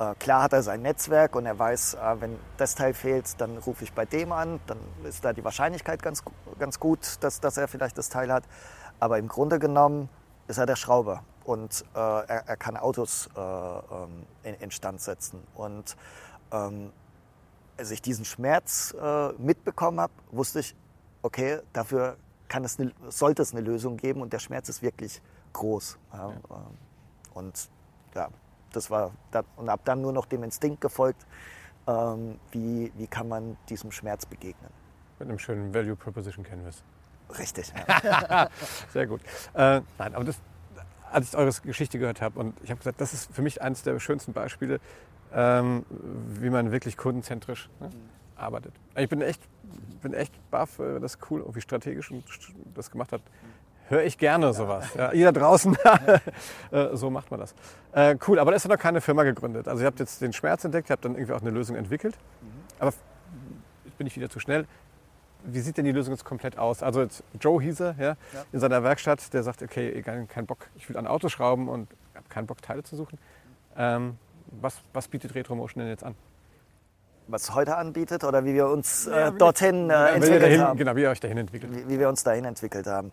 Äh, 0.02 0.16
klar 0.16 0.42
hat 0.44 0.54
er 0.54 0.64
sein 0.64 0.82
Netzwerk 0.82 1.36
und 1.36 1.46
er 1.46 1.60
weiß, 1.60 1.94
äh, 1.94 2.22
wenn 2.22 2.40
das 2.58 2.74
Teil 2.74 2.94
fehlt, 2.94 3.40
dann 3.40 3.58
rufe 3.60 3.84
ich 3.84 3.94
bei 3.94 4.06
dem 4.06 4.32
an. 4.32 4.60
Dann 4.66 4.80
ist 5.04 5.24
da 5.24 5.32
die 5.32 5.44
Wahrscheinlichkeit 5.44 6.02
ganz, 6.02 6.24
ganz 6.58 6.80
gut, 6.80 7.18
dass, 7.22 7.40
dass 7.40 7.58
er 7.58 7.68
vielleicht 7.68 7.98
das 7.98 8.10
Teil 8.10 8.32
hat. 8.34 8.44
Aber 9.00 9.20
im 9.20 9.28
Grunde 9.28 9.60
genommen 9.60 10.10
ist 10.48 10.58
er 10.58 10.66
der 10.66 10.76
Schrauber 10.76 11.24
und 11.44 11.86
äh, 11.94 12.00
er, 12.00 12.48
er, 12.48 12.58
kann 12.58 12.78
Autos 12.78 13.30
äh, 13.36 13.40
ähm, 13.40 14.26
in, 14.44 14.56
instand 14.56 15.02
setzen. 15.02 15.44
Und 15.54 15.96
ähm, 16.52 16.92
als 17.78 17.92
ich 17.92 18.02
diesen 18.02 18.26
Schmerz 18.26 18.96
äh, 19.00 19.34
mitbekommen 19.34 20.00
habe, 20.00 20.14
wusste 20.32 20.62
ich, 20.62 20.76
okay, 21.22 21.60
dafür 21.74 22.18
kann 22.48 22.64
es 22.64 22.80
eine, 22.80 22.92
sollte 23.10 23.44
es 23.44 23.54
eine 23.54 23.62
Lösung 23.62 23.98
geben 23.98 24.22
und 24.22 24.34
der 24.34 24.40
Schmerz 24.40 24.68
ist 24.68 24.82
wirklich 24.82 25.22
groß. 25.54 26.00
Ja, 26.12 26.30
ja. 26.30 26.34
Ähm, 26.34 26.78
und 27.34 27.70
ja, 28.16 28.30
das 28.72 28.90
war 28.90 29.12
dann, 29.32 29.46
und 29.56 29.70
ab 29.70 29.82
dann 29.86 30.02
nur 30.02 30.14
noch 30.14 30.26
dem 30.26 30.44
Instinkt 30.44 30.82
gefolgt, 30.82 31.26
ähm, 31.88 32.40
wie, 32.52 32.92
wie 32.96 33.08
kann 33.08 33.28
man 33.28 33.58
diesem 33.70 33.92
Schmerz 33.92 34.26
begegnen. 34.26 34.70
Mit 35.20 35.30
einem 35.30 35.40
schönen 35.40 35.74
Value 35.74 35.96
Proposition 35.96 36.44
Canvas. 36.44 36.84
Richtig. 37.38 37.74
Ja. 38.04 38.50
Sehr 38.94 39.08
gut. 39.08 39.22
Äh, 39.54 39.82
nein, 39.98 40.16
aber 40.16 40.24
das, 40.24 40.40
als 41.12 41.30
ich 41.30 41.38
eure 41.38 41.52
Geschichte 41.64 42.00
gehört 42.00 42.22
habe 42.22 42.40
und 42.40 42.56
ich 42.64 42.72
habe 42.72 42.80
gesagt, 42.80 43.00
das 43.02 43.14
ist 43.14 43.34
für 43.34 43.42
mich 43.42 43.62
eines 43.62 43.84
der 43.84 44.00
schönsten 44.00 44.34
Beispiele, 44.34 44.80
ähm, 45.34 45.86
wie 45.90 46.50
man 46.50 46.72
wirklich 46.72 46.98
kundenzentrisch 46.98 47.70
ne, 47.80 47.90
arbeitet. 48.36 48.74
Ich 48.96 49.10
bin 49.10 49.22
echt, 49.22 49.42
bin 50.02 50.14
echt 50.14 50.34
baff, 50.52 50.80
äh, 50.80 51.00
das 51.00 51.16
ist 51.16 51.32
cool, 51.32 51.46
wie 51.54 51.62
strategisch 51.62 52.12
und 52.12 52.24
das 52.74 52.92
gemacht 52.92 53.12
hat. 53.12 53.22
Höre 53.92 54.06
ich 54.06 54.18
gerne 54.18 54.54
sowas. 54.54 54.86
Ja, 54.98 55.12
ihr 55.12 55.26
da 55.26 55.38
draußen, 55.38 55.78
äh, 56.72 56.96
so 56.96 57.10
macht 57.10 57.30
man 57.30 57.42
das. 57.42 57.54
Äh, 57.92 58.16
cool, 58.26 58.40
aber 58.40 58.52
da 58.52 58.56
ist 58.56 58.64
ja 58.64 58.70
noch 58.70 58.80
keine 58.80 59.02
Firma 59.02 59.24
gegründet. 59.24 59.68
Also 59.68 59.84
ihr 59.84 59.88
habt 59.88 60.00
jetzt 60.00 60.22
den 60.22 60.32
Schmerz 60.32 60.64
entdeckt, 60.64 60.90
ihr 60.90 60.94
habt 60.94 61.04
dann 61.04 61.16
irgendwie 61.16 61.34
auch 61.34 61.42
eine 61.42 61.50
Lösung 61.50 61.76
entwickelt. 61.76 62.18
Aber 62.80 62.94
jetzt 63.84 63.98
bin 63.98 64.08
ich 64.08 64.16
wieder 64.16 64.30
zu 64.30 64.40
schnell. 64.40 64.66
Wie 65.44 65.60
sieht 65.60 65.76
denn 65.76 65.84
die 65.84 65.92
Lösung 65.92 66.14
jetzt 66.14 66.24
komplett 66.24 66.58
aus? 66.58 66.84
Also 66.84 67.02
jetzt 67.02 67.22
Joe 67.42 67.62
hieß 67.62 67.82
er, 67.82 67.96
ja, 68.00 68.06
ja. 68.06 68.16
in 68.54 68.62
seiner 68.62 68.82
Werkstatt, 68.82 69.34
der 69.34 69.44
sagt, 69.44 69.62
okay, 69.62 69.92
egal, 69.92 70.26
kein 70.28 70.46
Bock, 70.46 70.68
ich 70.78 70.88
will 70.88 70.96
an 70.96 71.06
Autos 71.06 71.34
schrauben 71.34 71.68
und 71.68 71.90
habe 72.16 72.30
keinen 72.30 72.48
Bock, 72.48 72.62
Teile 72.62 72.84
zu 72.84 72.96
suchen. 72.96 73.20
Ähm, 73.76 74.18
was, 74.62 74.78
was 74.94 75.10
bietet 75.10 75.36
Retromotion 75.36 75.82
denn 75.82 75.90
jetzt 75.90 76.06
an? 76.06 76.16
Was 77.28 77.54
heute 77.54 77.76
anbietet 77.76 78.24
oder 78.24 78.46
wie 78.46 78.54
wir 78.54 78.68
uns 78.68 79.08
äh, 79.08 79.20
ja, 79.20 79.32
dorthin 79.32 79.90
äh, 79.90 80.12
entwickelt 80.14 80.44
dahin, 80.44 80.62
haben? 80.62 80.78
Genau, 80.78 80.96
wie 80.96 81.02
ihr 81.02 81.10
euch 81.10 81.20
dahin 81.20 81.40
entwickelt. 81.40 81.76
Wie, 81.76 81.90
wie 81.90 82.00
wir 82.00 82.08
uns 82.08 82.24
dahin 82.24 82.46
entwickelt 82.46 82.88
haben. 82.88 83.12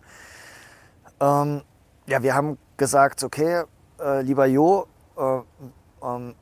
Ähm, 1.21 1.61
ja, 2.05 2.23
wir 2.23 2.33
haben 2.33 2.57
gesagt, 2.77 3.23
okay, 3.23 3.63
äh, 3.99 4.21
lieber 4.21 4.45
Jo, 4.45 4.87
äh, 5.17 5.41
ähm, 6.01 6.35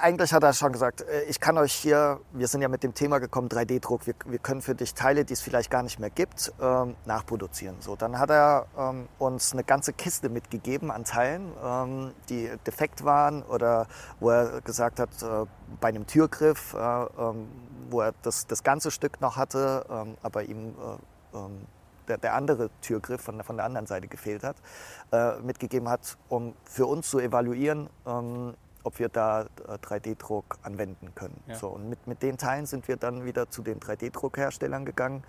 eigentlich 0.00 0.32
hat 0.32 0.42
er 0.42 0.52
schon 0.52 0.72
gesagt, 0.72 1.02
äh, 1.02 1.22
ich 1.24 1.38
kann 1.38 1.58
euch 1.58 1.72
hier, 1.72 2.20
wir 2.32 2.48
sind 2.48 2.62
ja 2.62 2.68
mit 2.68 2.82
dem 2.82 2.94
Thema 2.94 3.18
gekommen, 3.18 3.48
3D-Druck, 3.48 4.06
wir, 4.06 4.14
wir 4.26 4.38
können 4.38 4.62
für 4.62 4.74
dich 4.74 4.94
Teile, 4.94 5.24
die 5.24 5.34
es 5.34 5.40
vielleicht 5.40 5.70
gar 5.70 5.82
nicht 5.82 6.00
mehr 6.00 6.10
gibt, 6.10 6.52
ähm, 6.60 6.96
nachproduzieren. 7.04 7.76
So, 7.80 7.94
dann 7.94 8.18
hat 8.18 8.30
er 8.30 8.66
ähm, 8.76 9.08
uns 9.18 9.52
eine 9.52 9.64
ganze 9.64 9.92
Kiste 9.92 10.28
mitgegeben 10.28 10.90
an 10.90 11.04
Teilen, 11.04 11.52
ähm, 11.62 12.12
die 12.28 12.50
defekt 12.66 13.04
waren 13.04 13.42
oder 13.42 13.86
wo 14.18 14.30
er 14.30 14.60
gesagt 14.62 14.98
hat, 14.98 15.10
äh, 15.22 15.46
bei 15.80 15.88
einem 15.88 16.06
Türgriff, 16.06 16.74
äh, 16.74 16.78
ähm, 16.78 17.48
wo 17.90 18.00
er 18.00 18.14
das, 18.22 18.46
das 18.46 18.62
ganze 18.62 18.90
Stück 18.90 19.20
noch 19.20 19.36
hatte, 19.36 19.84
ähm, 19.90 20.16
aber 20.22 20.44
ihm 20.44 20.74
äh, 21.32 21.36
der, 22.10 22.18
der 22.18 22.34
andere 22.34 22.70
Türgriff 22.82 23.22
von, 23.22 23.42
von 23.42 23.56
der 23.56 23.64
anderen 23.64 23.86
Seite 23.86 24.08
gefehlt 24.08 24.42
hat, 24.42 24.56
äh, 25.12 25.38
mitgegeben 25.40 25.88
hat, 25.88 26.18
um 26.28 26.54
für 26.64 26.86
uns 26.86 27.08
zu 27.08 27.20
evaluieren, 27.20 27.88
ähm, 28.06 28.54
ob 28.82 28.98
wir 28.98 29.08
da 29.08 29.46
3D-Druck 29.66 30.58
äh, 30.62 30.66
anwenden 30.66 31.14
können. 31.14 31.40
Ja. 31.46 31.54
So, 31.54 31.68
und 31.68 31.88
mit, 31.88 32.06
mit 32.06 32.22
den 32.22 32.36
Teilen 32.36 32.66
sind 32.66 32.88
wir 32.88 32.96
dann 32.96 33.24
wieder 33.24 33.48
zu 33.48 33.62
den 33.62 33.78
3D-Druckherstellern 33.78 34.84
gegangen 34.84 35.22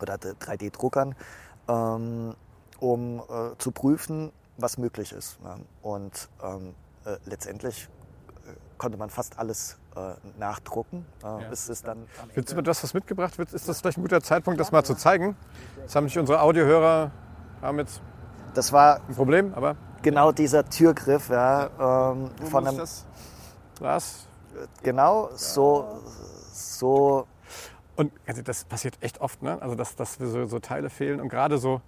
oder 0.00 0.14
3D-Druckern, 0.14 1.14
ähm, 1.68 2.34
um 2.80 3.20
äh, 3.20 3.56
zu 3.58 3.70
prüfen, 3.70 4.32
was 4.56 4.78
möglich 4.78 5.12
ist. 5.12 5.38
Ja. 5.44 5.58
Und 5.82 6.28
ähm, 6.42 6.74
äh, 7.04 7.16
letztendlich 7.26 7.88
äh, 8.46 8.54
konnte 8.78 8.96
man 8.96 9.10
fast 9.10 9.38
alles 9.38 9.78
nachdrucken. 10.38 11.06
Äh, 11.22 11.26
ja. 11.26 11.40
Es 11.50 11.68
ist 11.68 11.86
dann 11.86 12.06
Willst 12.34 12.52
du 12.52 12.56
mir 12.56 12.62
das, 12.62 12.82
was 12.82 12.94
mitgebracht 12.94 13.38
wird, 13.38 13.52
ist 13.52 13.68
das 13.68 13.80
vielleicht 13.80 13.98
ein 13.98 14.02
guter 14.02 14.20
Zeitpunkt, 14.20 14.60
das 14.60 14.72
mal 14.72 14.84
zu 14.84 14.94
zeigen? 14.94 15.36
Das 15.82 15.94
haben 15.94 16.04
nicht 16.04 16.18
unsere 16.18 16.40
Audiohörer 16.40 17.10
haben 17.62 17.78
jetzt 17.78 18.02
das 18.54 18.72
war 18.72 19.00
ein 19.08 19.14
Problem, 19.14 19.52
aber 19.54 19.76
genau 20.02 20.30
dieser 20.30 20.64
Türgriff 20.68 21.28
ja, 21.28 22.12
ähm, 22.12 22.30
von 22.46 22.66
einem. 22.66 22.78
Das? 22.78 23.04
Was? 23.80 24.26
Genau, 24.82 25.30
so, 25.34 26.00
so. 26.52 27.26
Und 27.96 28.12
also 28.26 28.42
das 28.42 28.64
passiert 28.64 28.96
echt 29.00 29.20
oft, 29.20 29.42
ne? 29.42 29.60
Also 29.60 29.74
dass, 29.74 29.96
dass 29.96 30.20
wir 30.20 30.28
so, 30.28 30.46
so 30.46 30.60
Teile 30.60 30.88
fehlen 30.88 31.20
und 31.20 31.28
gerade 31.28 31.58
so 31.58 31.80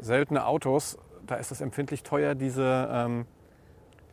seltene 0.00 0.46
Autos, 0.46 0.98
da 1.26 1.36
ist 1.36 1.52
es 1.52 1.60
empfindlich 1.60 2.02
teuer, 2.02 2.34
diese 2.34 2.88
ähm, 2.90 3.26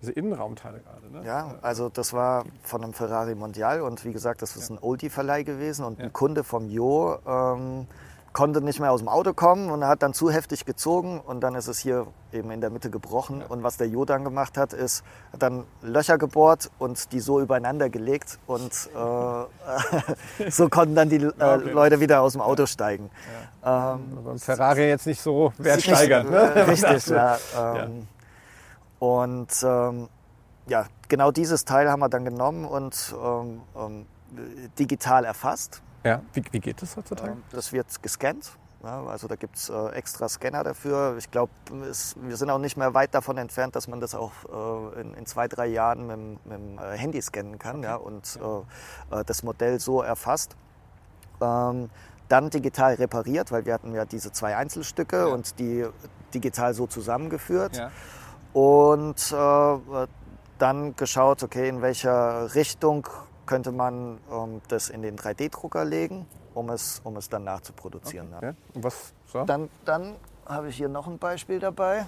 diese 0.05 0.11
Innenraumteile 0.11 0.79
gerade. 0.79 1.11
Ne? 1.11 1.25
Ja, 1.25 1.55
also 1.61 1.89
das 1.89 2.13
war 2.13 2.45
von 2.63 2.83
einem 2.83 2.93
Ferrari 2.93 3.35
Mondial 3.35 3.81
und 3.81 4.05
wie 4.05 4.13
gesagt, 4.13 4.41
das 4.41 4.55
ist 4.55 4.69
ein 4.69 4.77
Oldie-Verleih 4.79 5.43
gewesen 5.43 5.85
und 5.85 5.99
ja. 5.99 6.05
ein 6.05 6.13
Kunde 6.13 6.43
vom 6.43 6.69
Jo 6.69 7.17
ähm, 7.25 7.87
konnte 8.33 8.61
nicht 8.61 8.81
mehr 8.81 8.91
aus 8.91 8.99
dem 8.99 9.07
Auto 9.07 9.33
kommen 9.33 9.71
und 9.71 9.85
hat 9.85 10.03
dann 10.03 10.13
zu 10.13 10.29
heftig 10.29 10.65
gezogen 10.65 11.21
und 11.21 11.39
dann 11.39 11.55
ist 11.55 11.67
es 11.67 11.79
hier 11.79 12.05
eben 12.33 12.51
in 12.51 12.59
der 12.59 12.69
Mitte 12.69 12.89
gebrochen. 12.89 13.39
Ja. 13.39 13.47
Und 13.47 13.63
was 13.63 13.77
der 13.77 13.87
Jo 13.87 14.03
dann 14.03 14.25
gemacht 14.25 14.57
hat, 14.57 14.73
ist, 14.73 15.03
hat 15.31 15.41
dann 15.41 15.63
Löcher 15.81 16.17
gebohrt 16.17 16.69
und 16.77 17.13
die 17.13 17.21
so 17.21 17.39
übereinander 17.39 17.89
gelegt 17.89 18.37
und 18.45 18.71
äh, 18.93 20.49
so 20.51 20.67
konnten 20.67 20.95
dann 20.95 21.09
die 21.09 21.15
äh, 21.15 21.29
okay. 21.29 21.71
Leute 21.71 21.99
wieder 22.01 22.21
aus 22.21 22.33
dem 22.33 22.41
Auto 22.41 22.63
ja. 22.63 22.67
steigen. 22.67 23.09
Ja. 23.63 23.93
Ähm, 23.93 24.27
also 24.27 24.37
Ferrari 24.45 24.89
jetzt 24.89 25.07
nicht 25.07 25.21
so 25.21 25.53
wertsteigernd. 25.57 26.29
Ne? 26.29 26.55
Richtig, 26.67 27.07
ja. 27.07 27.37
Ähm, 27.57 28.07
und 28.99 29.49
ähm, 29.63 30.09
ja, 30.67 30.87
genau 31.07 31.31
dieses 31.31 31.65
Teil 31.65 31.89
haben 31.89 31.99
wir 31.99 32.09
dann 32.09 32.25
genommen 32.25 32.65
und 32.65 33.15
ähm, 33.23 33.61
ähm, 33.75 34.05
digital 34.79 35.25
erfasst. 35.25 35.81
Ja, 36.03 36.21
wie, 36.33 36.43
wie 36.51 36.59
geht 36.59 36.81
das 36.81 36.97
heutzutage? 36.97 37.33
Ähm, 37.33 37.43
das 37.51 37.71
wird 37.71 38.01
gescannt. 38.01 38.51
Ja, 38.83 39.03
also 39.05 39.27
da 39.27 39.35
gibt 39.35 39.55
es 39.57 39.69
äh, 39.69 39.89
extra 39.93 40.29
Scanner 40.29 40.63
dafür. 40.63 41.15
Ich 41.17 41.31
glaube, 41.31 41.51
wir 41.71 42.37
sind 42.37 42.51
auch 42.51 42.59
nicht 42.59 42.77
mehr 42.77 42.93
weit 42.93 43.15
davon 43.15 43.37
entfernt, 43.37 43.75
dass 43.75 43.87
man 43.87 43.99
das 43.99 44.13
auch 44.13 44.31
äh, 44.95 45.01
in, 45.01 45.13
in, 45.15 45.25
zwei, 45.25 45.47
drei 45.47 45.65
Jahren 45.65 46.05
mit, 46.05 46.45
mit 46.45 46.59
dem 46.59 46.77
äh, 46.77 46.95
Handy 46.95 47.19
scannen 47.19 47.57
kann 47.57 47.77
okay. 47.77 47.85
ja, 47.85 47.95
und 47.95 48.39
äh, 49.11 49.19
äh, 49.19 49.23
das 49.25 49.41
Modell 49.41 49.79
so 49.79 50.03
erfasst. 50.03 50.55
Ähm, 51.41 51.89
dann 52.27 52.49
digital 52.51 52.95
repariert, 52.95 53.51
weil 53.51 53.65
wir 53.65 53.73
hatten 53.73 53.93
ja 53.93 54.05
diese 54.05 54.31
zwei 54.31 54.55
Einzelstücke 54.55 55.17
ja. 55.17 55.25
und 55.25 55.57
die 55.59 55.85
digital 56.33 56.73
so 56.73 56.85
zusammengeführt. 56.85 57.77
Ja 57.77 57.91
und 58.55 59.33
äh, 59.33 60.07
dann 60.57 60.95
geschaut, 60.95 61.43
okay, 61.43 61.67
in 61.67 61.81
welcher 61.81 62.55
Richtung 62.55 63.05
könnte 63.45 63.73
man 63.73 64.17
ähm, 64.31 64.61
das 64.69 64.89
in 64.89 65.01
den 65.01 65.17
3D-Drucker 65.17 65.83
legen, 65.83 66.25
um 66.53 66.69
es, 66.69 67.01
um 67.03 67.17
es 67.17 67.27
dann 67.27 67.43
nachzuproduzieren. 67.43 68.33
Okay. 68.33 68.45
Ja. 68.45 68.53
Und 68.73 68.83
was 68.85 69.13
so? 69.25 69.43
Dann, 69.43 69.69
dann 69.83 70.15
habe 70.45 70.69
ich 70.69 70.77
hier 70.77 70.87
noch 70.87 71.05
ein 71.05 71.17
Beispiel 71.17 71.59
dabei. 71.59 72.07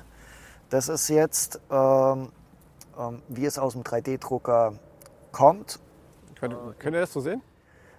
Das 0.69 0.87
ist 0.87 1.09
jetzt, 1.09 1.59
ähm, 1.69 2.29
ähm, 2.97 3.21
wie 3.27 3.45
es 3.45 3.59
aus 3.59 3.73
dem 3.73 3.83
3D-Drucker 3.83 4.73
kommt. 5.33 5.81
Könnt, 6.39 6.55
könnt 6.79 6.95
ihr 6.95 7.01
das 7.01 7.11
so 7.11 7.19
sehen? 7.19 7.41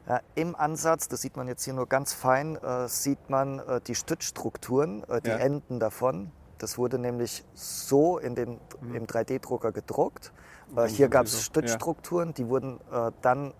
Ja, 0.09 0.21
Im 0.37 0.57
Ansatz, 0.57 1.07
das 1.09 1.21
sieht 1.21 1.37
man 1.37 1.49
jetzt 1.49 1.65
hier 1.65 1.75
nur 1.75 1.87
ganz 1.87 2.15
fein, 2.15 2.57
äh, 2.57 2.89
sieht 2.89 3.29
man 3.29 3.59
äh, 3.59 3.83
die 3.83 3.95
Stützstrukturen, 3.95 5.05
äh, 5.05 5.21
die 5.21 5.29
ja. 5.29 5.37
Enden 5.37 5.81
davon. 5.81 6.33
Das 6.59 6.79
wurde 6.79 6.99
nämlich 6.99 7.45
so 7.55 8.19
in 8.19 8.35
den, 8.35 8.59
mhm. 8.81 8.95
im 8.95 9.07
3D-Drucker 9.07 9.73
gedruckt. 9.73 10.33
Äh, 10.77 10.87
hier 10.89 11.09
gab 11.09 11.27
es 11.27 11.43
Stützstrukturen, 11.43 12.35
die 12.35 12.49
wurden 12.49 12.81
äh, 12.93 13.13
dann 13.23 13.55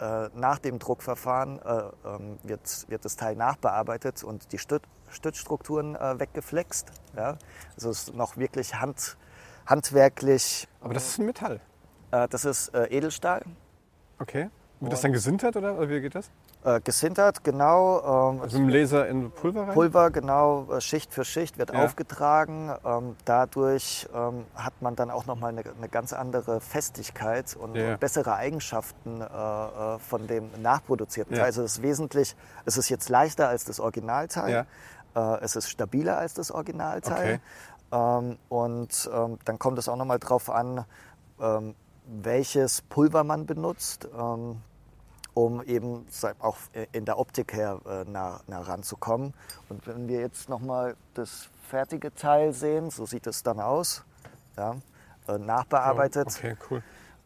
äh, 0.00 0.28
nach 0.34 0.58
dem 0.58 0.78
Druckverfahren 0.78 1.60
äh, 1.60 1.82
ähm, 2.04 2.38
wird, 2.42 2.86
wird 2.88 3.04
das 3.04 3.16
Teil 3.16 3.36
nachbearbeitet 3.36 4.24
und 4.24 4.52
die 4.52 4.58
Stüt 4.58 4.82
Stützstrukturen 5.08 5.94
äh, 5.94 6.18
weggeflext. 6.18 6.90
Ja? 7.16 7.38
Also 7.76 7.90
es 7.90 8.04
ist 8.04 8.14
noch 8.14 8.36
wirklich 8.36 8.74
hand, 8.74 9.16
handwerklich. 9.66 10.66
Aber 10.80 10.94
das 10.94 11.08
ist 11.08 11.18
ein 11.18 11.26
Metall. 11.26 11.60
Äh, 12.10 12.26
das 12.28 12.44
ist 12.44 12.72
Edelstahl. 12.74 13.42
Okay. 14.18 14.50
Wird 14.80 14.92
das 14.92 15.02
dann 15.02 15.12
gesintert 15.12 15.56
oder 15.56 15.88
wie 15.88 16.00
geht 16.00 16.14
das? 16.14 16.30
Äh, 16.64 16.80
gesintert, 16.80 17.44
genau. 17.44 18.32
Ähm, 18.32 18.40
also 18.40 18.56
im 18.56 18.70
Laser 18.70 19.06
in 19.06 19.30
Pulver 19.30 19.68
rein? 19.68 19.74
Pulver, 19.74 20.10
genau, 20.10 20.66
äh, 20.72 20.80
Schicht 20.80 21.12
für 21.12 21.22
Schicht 21.22 21.58
wird 21.58 21.74
ja. 21.74 21.84
aufgetragen. 21.84 22.72
Ähm, 22.86 23.16
dadurch 23.26 24.08
ähm, 24.14 24.46
hat 24.54 24.72
man 24.80 24.96
dann 24.96 25.10
auch 25.10 25.26
nochmal 25.26 25.50
eine, 25.50 25.62
eine 25.76 25.90
ganz 25.90 26.14
andere 26.14 26.62
Festigkeit 26.62 27.54
und, 27.54 27.74
ja. 27.74 27.92
und 27.92 28.00
bessere 28.00 28.36
Eigenschaften 28.36 29.20
äh, 29.20 29.24
äh 29.24 29.98
von 29.98 30.26
dem 30.26 30.48
nachproduzierten 30.62 31.36
ja. 31.36 31.40
Teil. 31.40 31.48
Also 31.48 31.62
es 31.64 31.72
ist 31.72 31.82
wesentlich, 31.82 32.34
es 32.64 32.78
ist 32.78 32.88
jetzt 32.88 33.10
leichter 33.10 33.46
als 33.46 33.66
das 33.66 33.78
Originalteil. 33.78 34.66
Äh, 35.14 35.20
es 35.42 35.56
ist 35.56 35.68
stabiler 35.68 36.16
als 36.16 36.32
das 36.32 36.50
Originalteil. 36.50 37.40
Okay. 37.92 38.18
Ähm, 38.18 38.38
und 38.48 39.10
ähm, 39.12 39.38
dann 39.44 39.58
kommt 39.58 39.78
es 39.78 39.86
auch 39.90 39.96
nochmal 39.96 40.18
drauf 40.18 40.48
an, 40.48 40.86
ähm, 41.38 41.74
welches 42.06 42.80
Pulver 42.80 43.22
man 43.22 43.44
benutzt 43.44 44.08
um 45.34 45.62
eben 45.64 46.06
auch 46.38 46.56
in 46.92 47.04
der 47.04 47.18
Optik 47.18 47.52
her 47.52 47.80
äh, 47.86 48.04
nah, 48.08 48.40
nah 48.46 48.60
ranzukommen. 48.60 49.34
Und 49.68 49.86
wenn 49.86 50.08
wir 50.08 50.20
jetzt 50.20 50.48
nochmal 50.48 50.96
das 51.14 51.48
fertige 51.68 52.14
Teil 52.14 52.52
sehen, 52.52 52.90
so 52.90 53.04
sieht 53.04 53.26
es 53.26 53.42
dann 53.42 53.60
aus, 53.60 54.04
ja, 54.56 54.76
äh, 55.28 55.38
nachbearbeitet. 55.38 56.28
Okay, 56.28 56.56
cool. 56.70 56.82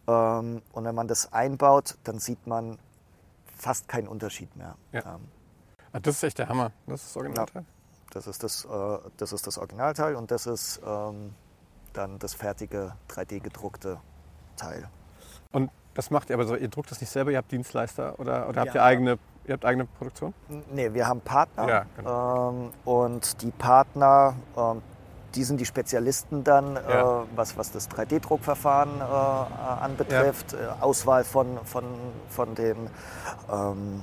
Ähm, 0.07 0.63
und 0.73 0.85
wenn 0.85 0.95
man 0.95 1.07
das 1.07 1.33
einbaut, 1.33 1.99
dann 2.05 2.19
sieht 2.19 2.47
man 2.47 2.79
fast 3.57 3.89
keinen 3.89 4.09
Unterschied 4.09 4.55
mehr. 4.57 4.77
Ja. 4.93 5.01
Ähm, 5.15 5.29
ah, 5.93 6.01
das 6.01 6.17
ist 6.17 6.23
echt 6.23 6.39
der 6.39 6.49
Hammer. 6.49 6.73
Das 6.87 7.03
ist 7.03 7.11
das 7.11 7.17
Originalteil? 7.17 7.63
Ja, 7.63 7.69
das 8.13 8.27
ist 8.27 8.43
das, 8.43 8.65
äh, 8.65 8.99
das 9.19 9.33
ist 9.33 9.47
das 9.47 9.59
Originalteil 9.59 10.17
und 10.17 10.31
das 10.31 10.47
ist 10.47 10.81
ähm, 10.87 11.35
dann 11.93 12.19
das 12.19 12.35
fertige 12.35 12.95
3D 13.11 13.41
gedruckte 13.41 14.01
Teil. 14.57 14.89
Und 15.53 15.71
das 15.95 16.11
macht 16.11 16.31
ihr 16.31 16.35
aber 16.35 16.47
so, 16.47 16.55
ihr 16.57 16.69
druckt 16.69 16.91
das 16.91 17.01
nicht 17.01 17.11
selber, 17.11 17.31
ihr 17.31 17.39
habt 17.39 17.51
Dienstleister 17.51 18.19
oder, 18.19 18.49
oder 18.49 18.61
habt 18.61 18.75
ja. 18.75 18.81
ihr 18.81 18.85
eigene, 18.85 19.19
ihr 19.47 19.55
habt 19.55 19.65
eigene 19.65 19.85
Produktion? 19.87 20.35
Nee, 20.73 20.93
wir 20.95 21.07
haben 21.07 21.21
Partner. 21.21 21.69
Ja, 21.69 21.87
genau. 21.97 22.51
ähm, 22.51 22.71
und 22.85 23.43
die 23.43 23.51
Partner, 23.51 24.35
ähm, 24.57 24.83
die 25.35 25.45
sind 25.45 25.61
die 25.61 25.67
Spezialisten 25.67 26.45
dann, 26.45 26.75
Ja. 26.75 27.23
äh, 27.23 27.25
was, 27.35 27.57
was 27.57 27.71
das 27.73 27.89
3D-Druckverfahren 27.91 29.01
äh, 29.01 29.83
anbetrifft, 29.83 30.55
äh, 30.55 30.57
Auswahl 30.81 31.25
von, 31.25 31.59
von, 31.65 31.85
von 32.29 32.55
den 32.55 32.77
ähm, 33.53 34.03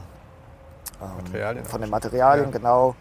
ähm, 1.01 1.17
Materialien 1.17 1.65
von 1.65 1.81
den 1.81 1.89
Materialien, 1.89 2.45
Ja. 2.45 2.51
genau. 2.51 2.95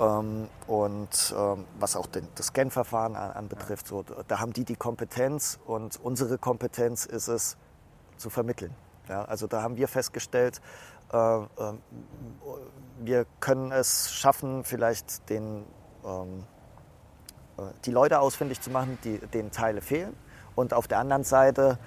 Ähm, 0.00 0.48
und 0.66 1.34
ähm, 1.36 1.64
was 1.80 1.96
auch 1.96 2.06
den, 2.06 2.28
das 2.36 2.46
Scan-Verfahren 2.46 3.16
an, 3.16 3.32
anbetrifft, 3.32 3.88
so, 3.88 4.04
da 4.28 4.38
haben 4.38 4.52
die 4.52 4.64
die 4.64 4.76
Kompetenz 4.76 5.58
und 5.66 5.98
unsere 6.02 6.38
Kompetenz 6.38 7.04
ist 7.04 7.28
es 7.28 7.56
zu 8.18 8.30
vermitteln. 8.30 8.74
Ja, 9.08 9.24
also 9.24 9.46
da 9.46 9.62
haben 9.62 9.76
wir 9.76 9.88
festgestellt, 9.88 10.60
äh, 11.12 11.16
ähm, 11.16 11.46
wir 13.00 13.26
können 13.40 13.72
es 13.72 14.12
schaffen, 14.12 14.64
vielleicht 14.64 15.28
den, 15.30 15.64
ähm, 16.04 16.44
äh, 17.56 17.62
die 17.84 17.90
Leute 17.90 18.20
ausfindig 18.20 18.60
zu 18.60 18.70
machen, 18.70 18.98
die, 19.04 19.18
denen 19.18 19.50
Teile 19.50 19.80
fehlen. 19.80 20.14
Und 20.54 20.74
auf 20.74 20.88
der 20.88 20.98
anderen 20.98 21.24
Seite 21.24 21.78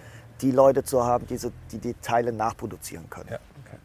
die 0.41 0.51
Leute 0.51 0.83
zu 0.83 1.03
haben, 1.05 1.27
diese, 1.27 1.51
die 1.71 1.77
die 1.77 1.93
Teile 1.95 2.31
nachproduzieren 2.31 3.09
können. 3.09 3.29
Ja, 3.29 3.39
okay. 3.65 3.77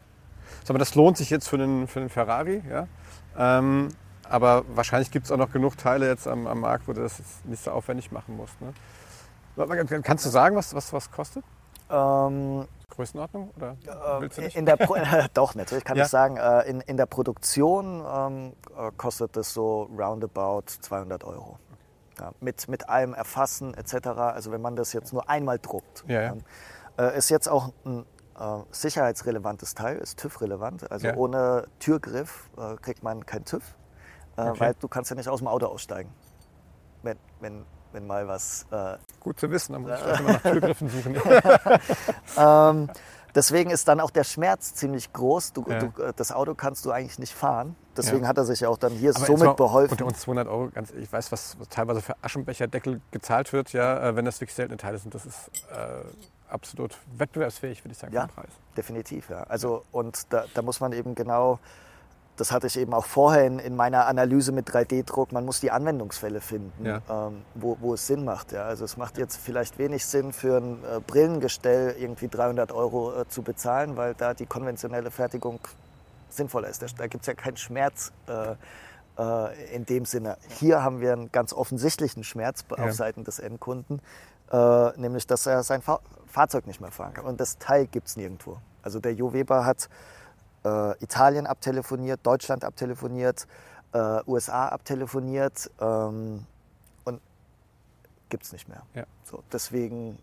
Sag 0.64 0.78
das 0.78 0.94
lohnt 0.94 1.16
sich 1.16 1.28
jetzt 1.28 1.48
für 1.48 1.58
den, 1.58 1.86
für 1.86 2.00
den 2.00 2.08
Ferrari, 2.08 2.62
ja. 2.68 2.88
Ähm, 3.36 3.88
aber 4.28 4.64
wahrscheinlich 4.74 5.10
gibt 5.10 5.26
es 5.26 5.32
auch 5.32 5.36
noch 5.36 5.52
genug 5.52 5.76
Teile 5.76 6.08
jetzt 6.08 6.26
am, 6.26 6.46
am 6.46 6.60
Markt, 6.60 6.88
wo 6.88 6.92
du 6.92 7.02
das 7.02 7.20
nicht 7.44 7.62
so 7.62 7.70
aufwendig 7.70 8.10
machen 8.10 8.36
musst. 8.36 8.54
Ne? 8.60 8.72
Kannst 10.02 10.24
du 10.24 10.30
sagen, 10.30 10.56
was 10.56 10.74
was, 10.74 10.92
was 10.92 11.10
kostet? 11.10 11.44
Ähm, 11.90 12.66
Größenordnung? 12.90 13.50
Oder 13.56 13.72
äh, 13.86 14.20
willst 14.20 14.38
du 14.38 14.42
nicht? 14.42 14.56
in 14.56 14.66
der 14.66 14.76
Pro 14.76 14.96
Doch, 15.34 15.54
natürlich 15.54 15.84
kann 15.84 15.96
Ja. 15.96 16.04
ich 16.04 16.10
sagen. 16.10 16.36
Äh, 16.36 16.62
in, 16.68 16.80
in 16.82 16.96
der 16.96 17.06
Produktion 17.06 18.04
ähm, 18.06 18.52
äh, 18.76 18.90
kostet 18.96 19.36
es 19.36 19.52
so 19.52 19.82
roundabout 19.96 20.64
200 20.80 21.24
Euro. 21.24 21.58
Ja, 22.18 22.32
mit, 22.40 22.66
mit 22.68 22.88
allem 22.88 23.12
Erfassen 23.12 23.74
etc. 23.74 24.06
Also 24.08 24.50
wenn 24.50 24.62
man 24.62 24.74
das 24.76 24.92
jetzt 24.94 25.12
nur 25.12 25.28
einmal 25.28 25.58
druckt. 25.58 26.04
Ja, 26.08 26.22
ja. 26.22 26.34
Äh, 26.98 27.18
ist 27.18 27.28
jetzt 27.28 27.46
auch 27.48 27.70
ein 27.84 28.06
äh, 28.38 28.58
sicherheitsrelevantes 28.70 29.74
Teil, 29.74 29.98
ist 29.98 30.18
TÜV-relevant. 30.18 30.90
Also 30.90 31.08
ohne 31.12 31.66
Türgriff 31.78 32.48
äh, 32.56 32.76
kriegt 32.76 33.02
man 33.02 33.26
kein 33.26 33.44
TÜV, 33.44 33.62
Okay. 34.38 34.60
weil 34.60 34.74
du 34.80 34.88
kannst 34.88 35.10
ja 35.10 35.16
nicht 35.16 35.28
aus 35.28 35.38
dem 35.40 35.48
Auto 35.48 35.66
aussteigen, 35.66 36.10
wenn, 37.02 37.18
wenn, 37.40 37.64
wenn 37.96 38.06
mal 38.06 38.28
was 38.28 38.66
äh, 38.70 38.98
Gut 39.20 39.40
zu 39.40 39.50
wissen, 39.50 39.72
da 39.72 39.78
muss 39.78 39.90
ich 39.90 39.96
vielleicht 40.04 40.22
mal 40.22 40.32
nach 40.34 40.42
Türgriffen 40.42 40.88
suchen. 40.90 41.16
Ähm, 42.38 42.90
deswegen 43.34 43.70
ist 43.70 43.88
dann 43.88 44.00
auch 44.00 44.10
der 44.10 44.24
Schmerz 44.24 44.74
ziemlich 44.74 45.12
groß. 45.14 45.54
Du, 45.54 45.64
Ja. 45.66 45.78
du, 45.78 46.02
äh, 46.02 46.12
das 46.14 46.30
Auto 46.30 46.54
kannst 46.54 46.84
du 46.84 46.90
eigentlich 46.90 47.18
nicht 47.18 47.32
fahren. 47.34 47.74
Deswegen 47.96 48.22
Ja. 48.24 48.28
hat 48.28 48.36
er 48.36 48.44
sich 48.44 48.60
ja 48.60 48.68
auch 48.68 48.76
dann 48.76 48.92
hier 48.92 49.16
Aber 49.16 49.24
somit 49.24 49.44
mal 49.46 49.54
beholfen. 49.54 49.92
Unter 49.92 50.04
uns 50.04 50.20
200 50.20 50.46
Euro, 50.46 50.68
ganz, 50.68 50.90
ich 50.90 51.10
weiß, 51.10 51.32
was, 51.32 51.56
teilweise 51.70 52.02
für 52.02 52.14
Aschenbecherdeckel 52.20 53.00
gezahlt 53.10 53.54
wird, 53.54 53.72
ja, 53.72 54.10
äh, 54.10 54.16
wenn 54.16 54.26
das 54.26 54.38
wirklich 54.40 54.54
seltene 54.54 54.76
Teile 54.76 54.98
sind. 54.98 55.14
Das 55.14 55.24
ist 55.24 55.50
äh, 55.70 56.04
absolut 56.50 56.98
wettbewerbsfähig, 57.16 57.82
würde 57.82 57.92
ich 57.92 57.98
sagen, 57.98 58.12
Ja. 58.12 58.26
Preis. 58.26 58.50
Definitiv, 58.76 59.30
ja. 59.30 59.44
Also, 59.44 59.84
und 59.92 60.30
da, 60.34 60.44
da 60.52 60.60
muss 60.60 60.80
man 60.80 60.92
eben 60.92 61.14
genau, 61.14 61.58
das 62.36 62.52
hatte 62.52 62.66
ich 62.66 62.78
eben 62.78 62.92
auch 62.94 63.04
vorher 63.06 63.46
in, 63.46 63.58
in 63.58 63.76
meiner 63.76 64.06
Analyse 64.06 64.52
mit 64.52 64.68
3D-Druck, 64.68 65.32
man 65.32 65.44
muss 65.44 65.60
die 65.60 65.70
Anwendungsfälle 65.70 66.40
finden, 66.40 66.84
Ja. 66.84 67.00
ähm, 67.08 67.42
wo, 67.54 67.76
wo 67.80 67.94
es 67.94 68.06
Sinn 68.06 68.24
macht. 68.24 68.52
Ja. 68.52 68.64
Also 68.64 68.84
es 68.84 68.96
macht 68.96 69.18
jetzt 69.18 69.36
vielleicht 69.36 69.78
wenig 69.78 70.04
Sinn 70.06 70.32
für 70.32 70.58
ein 70.58 70.78
äh, 70.84 71.00
Brillengestell 71.06 71.96
irgendwie 71.98 72.28
300 72.28 72.72
Euro 72.72 73.20
äh, 73.20 73.28
zu 73.28 73.42
bezahlen, 73.42 73.96
weil 73.96 74.14
da 74.14 74.34
die 74.34 74.46
konventionelle 74.46 75.10
Fertigung 75.10 75.60
sinnvoller 76.28 76.68
ist. 76.68 76.82
Da, 76.82 76.86
da 76.98 77.06
gibt 77.06 77.22
es 77.22 77.26
ja 77.26 77.34
keinen 77.34 77.56
Schmerz 77.56 78.12
äh, 78.28 78.54
äh, 79.18 79.74
in 79.74 79.86
dem 79.86 80.04
Sinne. 80.04 80.36
Hier 80.58 80.82
haben 80.82 81.00
wir 81.00 81.12
einen 81.12 81.32
ganz 81.32 81.52
offensichtlichen 81.52 82.22
Schmerz 82.24 82.64
Ja. 82.76 82.84
auf 82.84 82.92
Seiten 82.92 83.24
des 83.24 83.38
Endkunden, 83.38 84.00
äh, 84.52 84.90
nämlich 85.00 85.26
dass 85.26 85.46
er 85.46 85.62
sein 85.62 85.82
Fa 85.82 86.00
Fahrzeug 86.26 86.66
nicht 86.66 86.82
mehr 86.82 86.90
fahren 86.90 87.14
kann. 87.14 87.24
Und 87.24 87.40
das 87.40 87.56
Teil 87.56 87.86
gibt 87.86 88.08
es 88.08 88.16
nirgendwo. 88.16 88.58
Also 88.82 89.00
der 89.00 89.14
Jo 89.14 89.32
Weber 89.32 89.64
hat 89.64 89.88
äh, 90.66 91.04
Italien 91.04 91.46
abtelefoniert, 91.46 92.20
Deutschland 92.24 92.64
abtelefoniert, 92.64 93.46
äh, 93.92 94.20
USA 94.26 94.68
abtelefoniert 94.68 95.70
ähm, 95.80 96.44
und 97.04 97.20
gibt 98.28 98.44
es 98.44 98.52
nicht 98.52 98.68
mehr. 98.68 98.82
Ja. 98.94 99.04
So, 99.24 99.42
deswegen 99.52 100.18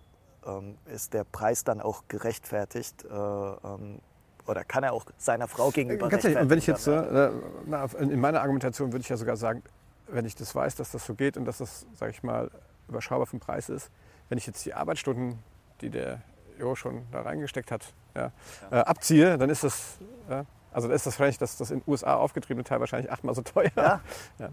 ähm, 0.45 0.77
ist 0.85 1.13
der 1.13 1.23
Preis 1.23 1.63
dann 1.63 1.81
auch 1.81 2.03
gerechtfertigt 2.07 3.05
äh, 3.05 3.07
ähm, 3.13 3.99
oder 4.45 4.65
kann 4.65 4.83
er 4.83 4.91
auch 4.91 5.05
seiner 5.17 5.47
Frau 5.47 5.71
gegenüber 5.71 6.09
Ganz 6.09 6.25
ehrlich, 6.25 6.39
und 6.39 6.49
wenn 6.49 6.59
ich 6.59 6.67
jetzt, 6.67 6.85
äh, 6.87 7.31
na, 7.65 7.85
in 7.97 8.19
meiner 8.19 8.41
Argumentation 8.41 8.91
würde 8.91 9.01
ich 9.01 9.09
ja 9.09 9.15
sogar 9.15 9.37
sagen, 9.37 9.63
wenn 10.07 10.25
ich 10.25 10.35
das 10.35 10.53
weiß, 10.53 10.75
dass 10.75 10.91
das 10.91 11.05
so 11.05 11.15
geht 11.15 11.37
und 11.37 11.45
dass 11.45 11.59
das, 11.59 11.85
sage 11.93 12.11
ich 12.11 12.23
mal, 12.23 12.51
überschaubar 12.89 13.25
vom 13.25 13.39
Preis 13.39 13.69
ist, 13.69 13.89
wenn 14.27 14.37
ich 14.37 14.45
jetzt 14.45 14.65
die 14.65 14.73
Arbeitsstunden, 14.73 15.39
die 15.79 15.89
der 15.89 16.21
Jo 16.59 16.75
schon 16.75 17.03
da 17.11 17.21
reingesteckt 17.21 17.71
hat, 17.71 17.93
ja, 18.15 18.31
Äh, 18.71 18.75
abziehe, 18.77 19.37
dann 19.37 19.49
ist 19.49 19.63
das, 19.63 19.97
ja, 20.29 20.45
also 20.71 20.87
dann 20.87 20.95
ist 20.95 21.05
das 21.05 21.13
wahrscheinlich 21.13 21.37
das, 21.37 21.57
das 21.57 21.71
in 21.71 21.79
den 21.79 21.89
USA 21.89 22.15
aufgetriebene 22.15 22.63
Teil 22.63 22.79
wahrscheinlich 22.79 23.11
achtmal 23.11 23.35
so 23.35 23.41
teuer. 23.41 23.71
Ja. 23.75 24.01
Ja. 24.39 24.49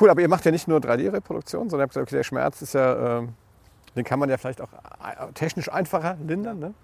Cool, 0.00 0.10
aber 0.10 0.20
ihr 0.20 0.28
macht 0.28 0.44
ja 0.44 0.50
nicht 0.50 0.68
nur 0.68 0.78
3D-Reproduktion, 0.78 1.68
sondern 1.68 1.80
ihr 1.80 1.82
habt 1.84 1.94
gesagt, 1.94 2.08
okay, 2.08 2.16
der 2.16 2.24
Schmerz 2.24 2.62
ist 2.62 2.74
ja, 2.74 3.18
ähm, 3.18 3.34
den 3.94 4.04
kann 4.04 4.18
man 4.18 4.30
ja 4.30 4.38
vielleicht 4.38 4.60
auch 4.60 4.72
äh, 4.72 5.32
technisch 5.34 5.70
einfacher 5.70 6.16
lindern. 6.26 6.58
Ne? 6.58 6.74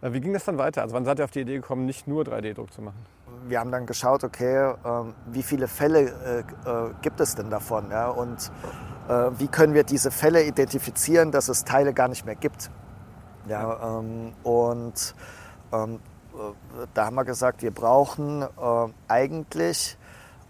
Äh, 0.00 0.12
Wie 0.12 0.20
ging 0.20 0.32
das 0.32 0.44
dann 0.44 0.56
weiter? 0.58 0.82
Also 0.82 0.94
wann 0.94 1.04
seid 1.04 1.18
ihr 1.18 1.24
auf 1.24 1.32
die 1.32 1.40
Idee 1.40 1.56
gekommen, 1.56 1.84
nicht 1.84 2.06
nur 2.06 2.22
3D-Druck 2.22 2.72
zu 2.72 2.82
machen? 2.82 3.04
wir 3.46 3.60
haben 3.60 3.70
dann 3.70 3.86
geschaut, 3.86 4.24
okay, 4.24 4.74
ähm, 4.84 5.14
wie 5.26 5.42
viele 5.42 5.68
Fälle 5.68 6.00
äh, 6.00 6.40
äh, 6.70 6.90
gibt 7.02 7.20
es 7.20 7.34
denn 7.34 7.50
davon? 7.50 7.90
Ja? 7.90 8.08
Und 8.08 8.50
äh, 9.08 9.30
wie 9.38 9.48
können 9.48 9.74
wir 9.74 9.84
diese 9.84 10.10
Fälle 10.10 10.44
identifizieren, 10.44 11.30
dass 11.30 11.48
es 11.48 11.64
Teile 11.64 11.92
gar 11.92 12.08
nicht 12.08 12.24
mehr 12.24 12.36
gibt? 12.36 12.70
Ja, 13.48 13.98
ähm, 13.98 14.32
und 14.42 15.14
ähm, 15.72 16.00
äh, 16.34 16.86
da 16.94 17.06
haben 17.06 17.14
wir 17.14 17.24
gesagt, 17.24 17.62
wir 17.62 17.70
brauchen 17.70 18.42
äh, 18.42 18.46
eigentlich 19.08 19.96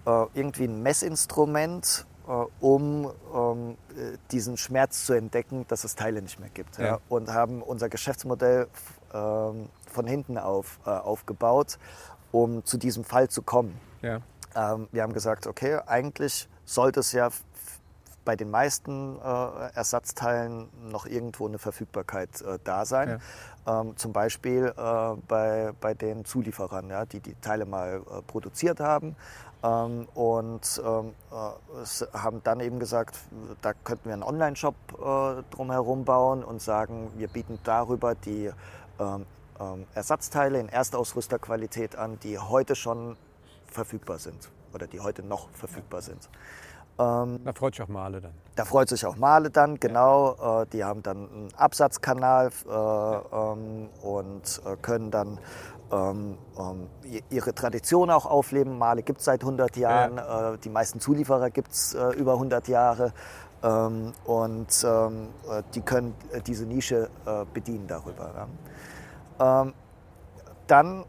äh, 0.06 0.26
irgendwie 0.34 0.64
ein 0.64 0.82
Messinstrument, 0.82 2.06
äh, 2.26 2.30
um 2.60 3.10
ähm, 3.34 3.76
äh, 3.90 4.16
diesen 4.30 4.56
Schmerz 4.56 5.06
zu 5.06 5.12
entdecken, 5.12 5.66
dass 5.68 5.84
es 5.84 5.94
Teile 5.94 6.22
nicht 6.22 6.40
mehr 6.40 6.50
gibt. 6.50 6.78
Ja? 6.78 6.84
Ja. 6.84 6.98
Und 7.08 7.32
haben 7.32 7.62
unser 7.62 7.88
Geschäftsmodell 7.88 8.68
ähm, 9.12 9.68
von 9.90 10.06
hinten 10.06 10.38
auf 10.38 10.78
äh, 10.86 10.90
aufgebaut, 10.90 11.78
um 12.32 12.64
zu 12.64 12.78
diesem 12.78 13.04
Fall 13.04 13.28
zu 13.28 13.42
kommen. 13.42 13.78
Ja. 14.02 14.20
Ähm, 14.54 14.88
wir 14.92 15.02
haben 15.02 15.12
gesagt, 15.12 15.46
okay, 15.46 15.80
eigentlich 15.86 16.48
sollte 16.64 17.00
es 17.00 17.12
ja 17.12 17.28
bei 18.24 18.36
den 18.36 18.50
meisten 18.50 19.18
äh, 19.18 19.74
Ersatzteilen 19.74 20.68
noch 20.90 21.06
irgendwo 21.06 21.46
eine 21.46 21.58
Verfügbarkeit 21.58 22.40
äh, 22.42 22.58
da 22.64 22.84
sein. 22.84 23.20
Ähm, 23.66 23.96
zum 23.96 24.12
Beispiel 24.12 24.74
äh, 24.76 25.16
bei, 25.28 25.72
bei 25.80 25.94
den 25.94 26.24
Zulieferern, 26.24 26.90
ja, 26.90 27.06
die 27.06 27.20
die 27.20 27.34
Teile 27.40 27.64
mal 27.64 27.96
äh, 27.96 28.22
produziert 28.22 28.80
haben. 28.80 29.16
Ähm, 29.62 30.06
und 30.14 30.82
ähm, 30.84 31.14
äh, 31.32 32.18
haben 32.18 32.42
dann 32.44 32.60
eben 32.60 32.78
gesagt, 32.78 33.16
da 33.62 33.72
könnten 33.72 34.06
wir 34.06 34.12
einen 34.12 34.22
Online-Shop 34.22 34.74
äh, 34.92 35.42
drumherum 35.54 36.04
bauen 36.04 36.44
und 36.44 36.60
sagen, 36.60 37.10
wir 37.16 37.28
bieten 37.28 37.58
darüber 37.64 38.14
die 38.14 38.50
ähm, 39.00 39.24
ähm, 39.58 39.86
Ersatzteile 39.94 40.60
in 40.60 40.68
Erstausrüsterqualität 40.68 41.96
an, 41.96 42.18
die 42.20 42.38
heute 42.38 42.74
schon 42.74 43.16
verfügbar 43.66 44.18
sind 44.18 44.50
oder 44.74 44.86
die 44.86 45.00
heute 45.00 45.22
noch 45.22 45.48
verfügbar 45.50 46.02
sind. 46.02 46.28
Ähm, 46.98 47.40
Da 47.44 47.52
freut 47.52 47.74
sich 47.74 47.82
auch 47.82 47.88
Male 47.88 48.20
dann. 48.20 48.32
da 48.54 48.64
freut 48.64 48.88
sich 48.88 49.04
auch 49.04 49.16
Male 49.16 49.50
dann, 49.50 49.80
genau. 49.80 50.62
Äh, 50.62 50.66
die 50.72 50.84
haben 50.84 51.02
dann 51.02 51.28
einen 51.28 51.54
Absatzkanal 51.56 52.50
äh, 52.68 52.70
ähm, 52.72 53.88
und 54.02 54.60
äh, 54.64 54.76
können 54.80 55.10
dann 55.10 55.40
ähm, 55.92 56.38
ähm, 56.58 56.88
ihre 57.30 57.54
Tradition 57.54 58.10
auch 58.10 58.26
aufleben. 58.26 58.78
Male 58.78 59.02
gibt 59.02 59.18
es 59.20 59.24
seit 59.26 59.40
100 59.42 59.76
Jahren, 59.76 60.18
äh, 60.18 60.58
die 60.58 60.68
meisten 60.70 61.00
Zulieferer 61.00 61.50
gibt 61.50 61.72
es 61.72 61.94
äh, 61.94 62.10
über 62.16 62.34
100 62.34 62.68
Jahre. 62.68 63.12
Ähm, 63.62 64.12
und 64.24 64.84
ähm, 64.84 65.28
äh, 65.50 65.62
die 65.74 65.80
können 65.80 66.14
diese 66.46 66.64
Nische 66.66 67.08
bedienen 67.52 67.86
darüber. 67.86 68.46
Ja. 69.38 69.66
Dann 70.66 71.04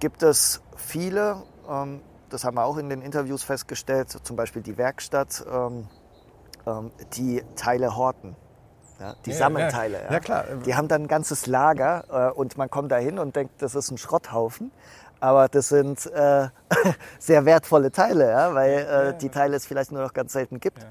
gibt 0.00 0.22
es 0.22 0.60
viele, 0.76 1.42
das 2.30 2.44
haben 2.44 2.56
wir 2.56 2.64
auch 2.64 2.76
in 2.76 2.88
den 2.88 3.02
Interviews 3.02 3.42
festgestellt, 3.42 4.10
zum 4.10 4.36
Beispiel 4.36 4.62
die 4.62 4.76
Werkstatt, 4.76 5.44
ähm, 5.50 5.88
ähm, 6.66 6.90
die 7.14 7.42
Teile 7.56 7.96
horten. 7.96 8.36
Ja, 9.00 9.14
die 9.24 9.30
Ja, 9.30 9.36
sammeln 9.36 9.66
ja. 9.66 9.70
Ja, 10.10 10.20
klar. 10.20 10.44
Die 10.66 10.74
haben 10.74 10.88
dann 10.88 11.02
ein 11.02 11.08
ganzes 11.08 11.46
Lager 11.46 12.30
äh, 12.30 12.32
und 12.32 12.56
man 12.58 12.68
kommt 12.68 12.90
da 12.90 12.96
hin 12.96 13.18
und 13.18 13.36
denkt, 13.36 13.62
das 13.62 13.74
ist 13.74 13.90
ein 13.90 13.98
Schrotthaufen. 13.98 14.72
Aber 15.20 15.48
das 15.48 15.68
sind 15.68 16.06
äh, 16.06 16.48
sehr 17.18 17.44
wertvolle 17.44 17.90
Teile, 17.90 18.30
ja, 18.30 18.54
weil 18.54 18.78
äh, 19.14 19.18
die 19.18 19.30
Teile 19.30 19.56
es 19.56 19.66
vielleicht 19.66 19.92
nur 19.92 20.02
noch 20.02 20.12
ganz 20.12 20.32
selten 20.32 20.60
gibt. 20.60 20.86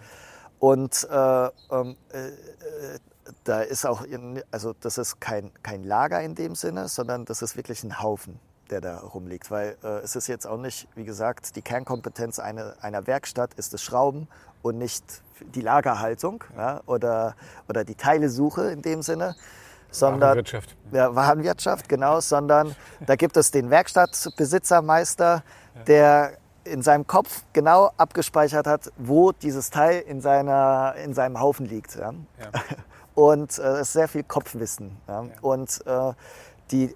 Und 0.59 1.07
äh, 1.09 1.45
ähm, 1.45 1.95
äh, 2.11 2.27
äh, 2.27 2.99
da 3.43 3.61
ist 3.61 3.85
auch, 3.85 4.03
in, 4.03 4.41
also 4.51 4.73
das 4.79 4.97
ist 4.97 5.19
kein, 5.19 5.51
kein 5.63 5.83
Lager 5.83 6.21
in 6.21 6.35
dem 6.35 6.55
Sinne, 6.55 6.87
sondern 6.87 7.25
das 7.25 7.41
ist 7.41 7.55
wirklich 7.55 7.83
ein 7.83 8.01
Haufen. 8.01 8.39
Der 8.67 8.81
da 8.81 8.99
rumliegt. 8.99 9.51
Weil 9.51 9.77
äh, 9.83 9.99
es 9.99 10.15
ist 10.15 10.27
jetzt 10.27 10.45
auch 10.45 10.57
nicht, 10.57 10.87
wie 10.95 11.03
gesagt, 11.03 11.55
die 11.55 11.61
Kernkompetenz 11.61 12.39
eine, 12.39 12.75
einer 12.81 13.07
Werkstatt 13.07 13.53
ist 13.55 13.73
das 13.73 13.81
Schrauben 13.81 14.27
und 14.61 14.77
nicht 14.77 15.03
die 15.53 15.61
Lagerhaltung 15.61 16.43
ja, 16.55 16.81
oder, 16.85 17.35
oder 17.69 17.83
die 17.83 17.95
Teilesuche 17.95 18.71
in 18.71 18.81
dem 18.81 19.01
Sinne. 19.01 19.35
Sondern, 19.89 20.21
Warenwirtschaft. 20.21 20.75
Ja, 20.91 21.15
Warenwirtschaft, 21.15 21.87
genau, 21.87 22.19
sondern 22.19 22.75
da 23.05 23.15
gibt 23.15 23.37
es 23.37 23.51
den 23.51 23.69
Werkstattbesitzermeister, 23.69 25.43
der 25.87 26.37
in 26.65 26.81
seinem 26.81 27.07
Kopf 27.07 27.43
genau 27.53 27.91
abgespeichert 27.97 28.67
hat, 28.67 28.91
wo 28.97 29.31
dieses 29.31 29.69
Teil 29.69 30.01
in, 30.01 30.21
seiner, 30.21 30.95
in 31.03 31.13
seinem 31.13 31.39
Haufen 31.39 31.65
liegt. 31.65 31.95
Ja. 31.95 32.13
Ja. 32.39 32.51
Und 33.15 33.57
äh, 33.57 33.61
es 33.61 33.87
ist 33.87 33.93
sehr 33.93 34.07
viel 34.07 34.23
Kopfwissen. 34.23 34.95
Ja. 35.07 35.25
Und 35.41 35.81
äh, 35.87 36.13
die, 36.69 36.83
äh, 36.83 36.95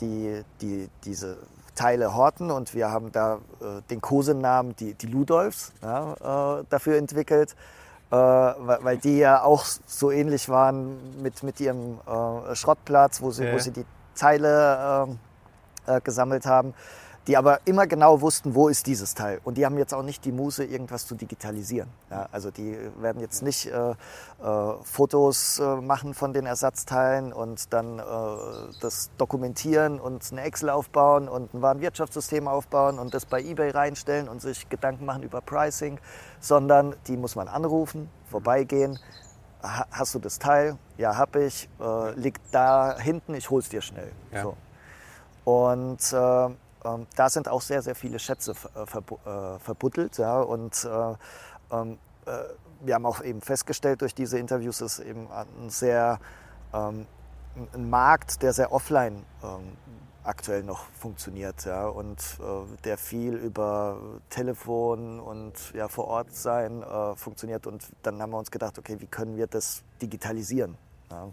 die, 0.00 0.44
die, 0.60 0.88
diese 1.04 1.36
Teile 1.74 2.14
horten 2.14 2.50
und 2.50 2.74
wir 2.74 2.90
haben 2.90 3.10
da 3.10 3.36
äh, 3.60 3.80
den 3.88 4.00
Kosenamen, 4.00 4.76
die, 4.76 4.94
die 4.94 5.06
Ludolfs, 5.06 5.72
ja, 5.82 6.58
äh, 6.60 6.64
dafür 6.68 6.96
entwickelt, 6.98 7.56
äh, 8.10 8.16
weil, 8.16 8.98
die 8.98 9.18
ja 9.18 9.42
auch 9.42 9.64
so 9.86 10.10
ähnlich 10.10 10.48
waren 10.48 11.22
mit, 11.22 11.42
mit 11.42 11.58
ihrem 11.60 11.98
Schrottplatz, 12.52 13.22
wo 13.22 13.30
sie, 13.30 13.44
Ja. 13.44 13.54
wo 13.54 13.58
sie 13.58 13.70
die 13.70 13.86
Teile 14.14 15.16
gesammelt 16.04 16.44
haben 16.44 16.74
die 17.30 17.36
aber 17.36 17.60
immer 17.64 17.86
genau 17.86 18.20
wussten, 18.22 18.56
wo 18.56 18.66
ist 18.66 18.88
dieses 18.88 19.14
Teil. 19.14 19.40
Und 19.44 19.56
die 19.56 19.64
haben 19.64 19.78
jetzt 19.78 19.94
auch 19.94 20.02
nicht 20.02 20.24
die 20.24 20.32
Muße, 20.32 20.64
irgendwas 20.64 21.06
zu 21.06 21.14
digitalisieren. 21.14 21.88
Ja, 22.10 22.28
also 22.32 22.50
die 22.50 22.76
werden 23.00 23.20
jetzt 23.20 23.44
nicht 23.44 23.66
äh, 23.66 23.90
äh, 23.92 23.94
Fotos 24.82 25.60
äh, 25.60 25.76
machen 25.76 26.12
von 26.14 26.32
den 26.32 26.44
Ersatzteilen 26.46 27.32
und 27.32 27.72
dann 27.72 28.00
äh, 28.00 28.02
das 28.80 29.12
dokumentieren 29.16 30.00
und 30.00 30.26
eine 30.32 30.40
Excel 30.40 30.70
aufbauen 30.70 31.28
und 31.28 31.54
ein 31.54 31.62
Warenwirtschaftssystem 31.62 32.48
aufbauen 32.48 32.98
und 32.98 33.14
das 33.14 33.26
bei 33.26 33.40
eBay 33.40 33.70
reinstellen 33.70 34.28
und 34.28 34.42
sich 34.42 34.68
Gedanken 34.68 35.04
machen 35.04 35.22
über 35.22 35.40
Pricing, 35.40 36.00
sondern 36.40 36.96
die 37.06 37.16
muss 37.16 37.36
man 37.36 37.46
anrufen, 37.46 38.10
vorbeigehen. 38.28 38.98
Ha- 39.62 39.86
Hast 39.92 40.16
du 40.16 40.18
das 40.18 40.40
Teil? 40.40 40.78
Ja, 40.98 41.16
hab 41.16 41.36
ich. 41.36 41.68
Äh, 41.80 42.10
liegt 42.18 42.42
da 42.52 42.98
hinten, 42.98 43.34
ich 43.34 43.50
hol's 43.50 43.68
dir 43.68 43.82
schnell. 43.82 44.10
Ja. 44.32 44.42
So. 44.42 44.56
Und 45.44 46.12
äh, 46.12 46.54
ähm, 46.84 47.06
da 47.16 47.28
sind 47.28 47.48
auch 47.48 47.60
sehr, 47.60 47.82
sehr 47.82 47.94
viele 47.94 48.18
Schätze 48.18 48.54
äh, 48.74 48.80
äh, 48.82 49.58
verbuddelt. 49.58 50.18
Ja, 50.18 50.40
und 50.40 50.84
äh, 50.84 51.14
ähm, 51.74 51.98
äh, 52.26 52.30
wir 52.80 52.94
haben 52.94 53.06
auch 53.06 53.22
eben 53.22 53.40
festgestellt 53.42 54.00
durch 54.00 54.14
diese 54.14 54.38
Interviews, 54.38 54.80
ist 54.80 55.00
eben 55.00 55.30
ein 55.30 55.70
sehr 55.70 56.18
ähm, 56.72 57.06
ein 57.74 57.90
Markt, 57.90 58.42
der 58.42 58.52
sehr 58.52 58.72
offline 58.72 59.24
ähm, 59.42 59.76
aktuell 60.22 60.62
noch 60.62 60.84
funktioniert 60.92 61.64
ja, 61.64 61.88
und 61.88 62.18
äh, 62.40 62.76
der 62.84 62.98
viel 62.98 63.34
über 63.34 63.98
Telefon 64.28 65.18
und 65.18 65.54
ja, 65.74 65.88
vor 65.88 66.06
Ort 66.06 66.34
sein 66.34 66.82
äh, 66.82 67.16
funktioniert. 67.16 67.66
Und 67.66 67.90
dann 68.02 68.20
haben 68.20 68.30
wir 68.30 68.38
uns 68.38 68.50
gedacht, 68.50 68.78
okay, 68.78 68.96
wie 69.00 69.06
können 69.06 69.36
wir 69.36 69.46
das 69.46 69.82
digitalisieren? 70.00 70.76
Ja? 71.10 71.28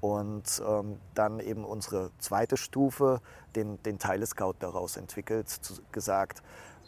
Und 0.00 0.62
ähm, 0.68 0.98
dann 1.14 1.40
eben 1.40 1.64
unsere 1.64 2.10
zweite 2.18 2.56
Stufe, 2.56 3.20
den, 3.54 3.82
den 3.82 3.98
Teile-Scout 3.98 4.56
daraus 4.58 4.96
entwickelt, 4.96 5.48
zu, 5.48 5.74
gesagt, 5.90 6.42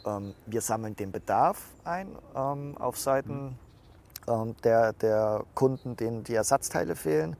ähm, 0.05 0.33
wir 0.45 0.61
sammeln 0.61 0.95
den 0.95 1.11
Bedarf 1.11 1.61
ein 1.83 2.15
ähm, 2.35 2.77
auf 2.77 2.97
Seiten 2.97 3.57
ähm, 4.27 4.55
der, 4.63 4.93
der 4.93 5.43
Kunden, 5.55 5.95
denen 5.97 6.23
die 6.23 6.35
Ersatzteile 6.35 6.95
fehlen. 6.95 7.35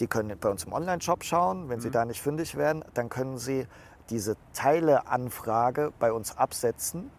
Die 0.00 0.06
können 0.06 0.36
bei 0.38 0.50
uns 0.50 0.64
im 0.64 0.72
Online-Shop 0.72 1.24
schauen. 1.24 1.68
Wenn 1.68 1.80
sie 1.80 1.90
da 1.90 2.04
nicht 2.04 2.20
fündig 2.20 2.56
werden, 2.56 2.84
dann 2.94 3.08
können 3.08 3.38
sie 3.38 3.66
diese 4.10 4.36
Teileanfrage 4.52 5.92
bei 5.98 6.12
uns 6.12 6.36
absetzen. 6.36 7.10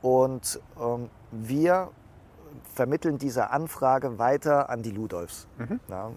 Und 0.00 0.60
ähm, 0.80 1.10
wir 1.32 1.90
vermitteln 2.74 3.18
diese 3.18 3.50
Anfrage 3.50 4.18
weiter 4.18 4.70
an 4.70 4.82
die 4.82 4.90
Ludolfs. 4.90 5.46
Ja, 5.88 6.08
äh, 6.08 6.12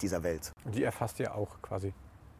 dieser 0.00 0.22
Welt. 0.22 0.52
Die 0.64 0.84
erfasst 0.84 1.20
ihr 1.20 1.34
auch 1.34 1.60
quasi. 1.62 1.92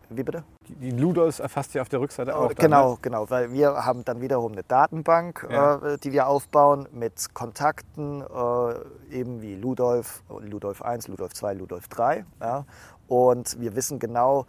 Wie 0.09 0.22
bitte? 0.22 0.44
Die, 0.68 0.92
Ludolfs 0.92 1.40
erfasst 1.40 1.75
ihr 1.75 1.83
auf 1.83 1.88
der 1.88 2.01
Rückseite 2.01 2.37
auch. 2.37 2.49
dann, 2.49 2.57
genau, 2.57 2.92
ne? 2.92 2.99
genau, 3.03 3.29
weil 3.29 3.53
wir 3.53 3.85
haben 3.85 4.05
dann 4.05 4.20
wiederum 4.20 4.53
eine 4.53 4.62
Datenbank, 4.62 5.46
Ja. 5.51 5.77
äh, 5.94 5.99
die 5.99 6.12
wir 6.12 6.29
aufbauen 6.29 6.87
mit 6.92 7.35
Kontakten, 7.35 8.20
äh, 8.22 9.14
eben 9.16 9.42
wie 9.42 9.57
Ludolf, 9.57 10.22
Ludolf 10.29 10.83
1, 10.83 11.09
Ludolf 11.09 11.35
2, 11.35 11.55
Ludolf 11.55 11.88
3. 11.88 12.25
Ja? 12.40 12.64
Und 13.09 13.61
wir 13.61 13.75
wissen 13.75 13.99
genau, 13.99 14.46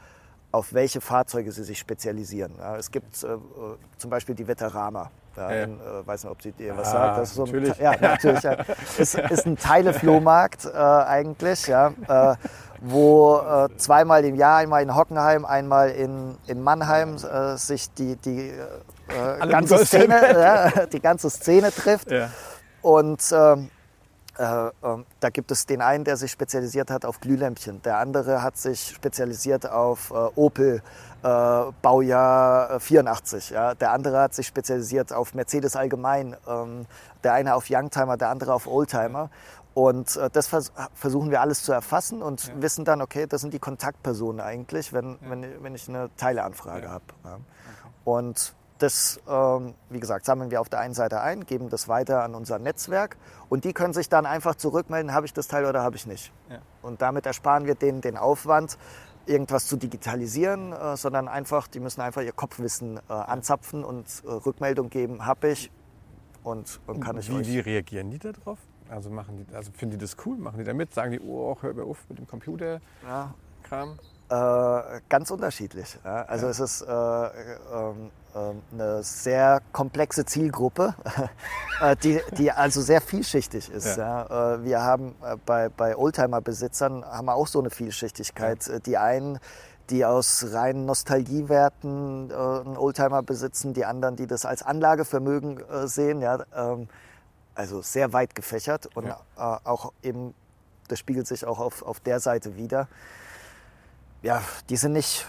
auf 0.51 0.73
welche 0.73 1.01
Fahrzeuge 1.01 1.51
sie 1.51 1.63
sich 1.63 1.77
spezialisieren. 1.77 2.53
Ja? 2.57 2.77
Es 2.77 2.89
gibt 2.89 3.23
äh, 3.23 3.27
äh, 3.27 3.37
zum 3.97 4.09
Beispiel 4.09 4.35
die 4.35 4.47
Veterama. 4.47 5.11
Ja, 5.35 5.51
Ja. 5.51 5.63
in, 5.65 5.79
äh, 5.79 6.07
weiß 6.07 6.23
nicht, 6.23 6.31
ob 6.31 6.41
sie 6.41 6.51
dir 6.51 6.75
was 6.75 6.87
Ah, 6.87 6.91
sagt. 6.91 7.17
Das 7.19 7.29
ist 7.29 7.35
so 7.35 7.43
ein, 7.43 7.51
natürlich. 7.51 7.77
Ja, 7.77 7.95
natürlich. 7.99 8.43
Ja. 8.43 8.53
Ist, 8.97 9.15
ist 9.15 9.45
ein 9.45 9.55
Teileflohmarkt 9.57 10.65
äh, 10.65 10.69
eigentlich, 10.77 11.67
ja, 11.67 11.93
äh, 12.07 12.35
wo 12.81 13.37
äh, 13.37 13.69
zweimal 13.77 14.25
im 14.25 14.35
Jahr, 14.35 14.57
einmal 14.57 14.81
in 14.81 14.95
Hockenheim, 14.95 15.45
einmal 15.45 15.91
in, 15.91 16.35
in 16.47 16.61
Mannheim, 16.63 17.17
äh, 17.17 17.55
sich 17.57 17.91
die, 17.93 18.15
die, 18.15 18.51
ganze 19.47 19.85
Szene, 19.85 20.87
die 20.91 20.99
ganze 20.99 21.29
Szene 21.29 21.71
trifft. 21.71 22.07
Und 22.81 23.21
ähm, 23.31 23.37
äh, 23.37 23.53
ähm, 23.53 23.69
da 24.39 25.29
gibt 25.31 25.51
es 25.51 25.65
den 25.65 25.81
einen, 25.81 26.03
der 26.03 26.15
sich 26.17 26.31
spezialisiert 26.31 26.91
hat 26.91 27.05
auf 27.05 27.19
Glühlämpchen. 27.19 27.81
Der 27.81 27.97
andere 27.97 28.43
hat 28.43 28.57
sich 28.57 28.89
spezialisiert 28.95 29.67
auf 29.69 30.11
äh, 30.11 30.13
Opel, 30.35 30.81
äh, 31.23 31.63
Baujahr 31.81 32.71
äh, 32.75 32.79
84. 32.79 33.49
Ja. 33.49 33.73
Der 33.73 33.91
andere 33.91 34.19
hat 34.21 34.33
sich 34.33 34.45
spezialisiert 34.47 35.11
auf 35.11 35.33
Mercedes 35.33 35.75
allgemein. 35.75 36.35
Ähm, 36.47 36.85
der 37.23 37.33
eine 37.33 37.55
auf 37.55 37.65
Youngtimer, 37.69 38.15
der 38.17 38.29
andere 38.29 38.53
auf 38.53 38.67
Oldtimer. 38.67 39.29
Und 39.73 40.15
äh, 40.15 40.29
das 40.31 40.47
vers 40.47 40.71
versuchen 40.93 41.29
wir 41.31 41.41
alles 41.41 41.63
zu 41.63 41.71
erfassen 41.71 42.21
und 42.21 42.51
wissen 42.61 42.85
dann, 42.85 43.01
okay, 43.01 43.25
das 43.27 43.41
sind 43.41 43.53
die 43.53 43.59
Kontaktpersonen 43.59 44.41
eigentlich, 44.41 44.93
wenn, 44.93 45.17
wenn, 45.21 45.63
wenn 45.63 45.75
ich 45.75 45.87
eine 45.89 46.09
Teileanfrage 46.17 46.85
Ja. 46.85 46.91
habe. 46.91 47.05
Ja. 47.23 47.37
Und 48.03 48.53
das, 48.79 49.19
ähm, 49.27 49.73
wie 49.89 49.99
gesagt, 49.99 50.25
sammeln 50.25 50.51
wir 50.51 50.61
auf 50.61 50.69
der 50.69 50.79
einen 50.79 50.93
Seite 50.93 51.21
ein, 51.21 51.45
geben 51.45 51.69
das 51.69 51.87
weiter 51.87 52.23
an 52.23 52.35
unser 52.35 52.59
Netzwerk 52.59 53.17
und 53.49 53.63
die 53.63 53.73
können 53.73 53.93
sich 53.93 54.09
dann 54.09 54.25
einfach 54.25 54.55
zurückmelden, 54.55 55.13
habe 55.13 55.25
ich 55.25 55.33
das 55.33 55.47
Teil 55.47 55.65
oder 55.65 55.81
habe 55.83 55.95
ich 55.95 56.05
nicht. 56.07 56.31
Ja. 56.49 56.59
Und 56.81 57.01
damit 57.01 57.25
ersparen 57.25 57.65
wir 57.65 57.75
denen 57.75 58.01
den 58.01 58.17
Aufwand, 58.17 58.77
irgendwas 59.25 59.67
zu 59.67 59.75
digitalisieren, 59.75 60.71
äh, 60.73 60.95
sondern 60.95 61.27
einfach, 61.27 61.67
die 61.67 61.79
müssen 61.79 62.01
einfach 62.01 62.21
ihr 62.21 62.31
Kopfwissen 62.31 62.97
äh, 63.09 63.13
anzapfen 63.13 63.83
und 63.83 64.05
äh, 64.25 64.31
Rückmeldung 64.31 64.89
geben, 64.89 65.25
habe 65.25 65.49
ich 65.49 65.69
und, 66.43 66.79
und 66.87 67.01
kann 67.01 67.17
ich 67.17 67.29
Wie, 67.29 67.35
euch. 67.35 67.47
wie 67.47 67.59
reagieren 67.59 68.09
die 68.09 68.19
darauf? 68.19 68.57
Also, 68.89 69.09
machen 69.09 69.35
die, 69.45 69.53
also 69.53 69.69
finden 69.73 69.97
die 69.97 70.05
das 70.05 70.15
cool? 70.25 70.37
Machen 70.37 70.59
die 70.59 70.63
da 70.63 70.73
mit? 70.73 70.93
Sagen 70.93 71.11
die, 71.11 71.19
oh, 71.19 71.57
hör 71.59 71.73
mir 71.73 71.83
auf 71.83 71.97
mit 72.07 72.19
dem 72.19 72.27
Computerkram? 72.27 72.79
Ja, 73.03 73.33
Äh, 74.29 75.01
ganz 75.09 75.29
unterschiedlich. 75.29 75.97
Ja. 76.05 76.23
Also 76.23 76.45
Ja. 76.45 76.51
es 76.51 76.59
ist 76.61 76.81
äh, 76.83 76.85
ähm, 76.87 78.11
eine 78.71 79.03
sehr 79.03 79.61
komplexe 79.71 80.25
Zielgruppe, 80.25 80.95
äh, 81.81 81.95
die, 81.97 82.21
die 82.37 82.51
also 82.51 82.81
sehr 82.81 83.01
vielschichtig 83.01 83.69
ist. 83.69 83.97
Ja. 83.97 84.55
Äh, 84.55 84.63
wir 84.63 84.81
haben 84.81 85.15
äh, 85.23 85.35
bei, 85.45 85.69
bei 85.69 85.95
Oldtimer-Besitzern 85.97 87.03
haben 87.05 87.25
wir 87.25 87.35
auch 87.35 87.47
so 87.47 87.59
eine 87.59 87.69
Vielschichtigkeit. 87.69 88.67
Äh, 88.67 88.79
Die 88.79 88.97
einen, 88.97 89.39
die 89.89 90.05
aus 90.05 90.45
reinen 90.51 90.85
Nostalgiewerten 90.85 92.31
einen 92.31 92.77
Oldtimer 92.77 93.23
besitzen, 93.23 93.73
die 93.73 93.85
anderen, 93.85 94.15
die 94.17 94.27
das 94.27 94.45
als 94.45 94.61
Anlagevermögen 94.63 95.63
sehen. 95.85 96.21
Ja. 96.21 96.39
Ähm, 96.55 96.89
also 97.55 97.81
sehr 97.81 98.11
weit 98.13 98.35
gefächert 98.35 98.87
und 98.95 99.05
Ja. 99.07 99.19
auch 99.63 99.93
eben, 100.03 100.33
das 100.89 100.99
spiegelt 100.99 101.25
sich 101.27 101.45
auch 101.45 101.59
auf, 101.59 101.81
auf 101.83 101.99
der 102.01 102.19
Seite 102.19 102.55
wieder 102.57 102.87
ja, 104.23 104.41
die 104.69 104.77
sind 104.77 104.93
nicht, 104.93 105.25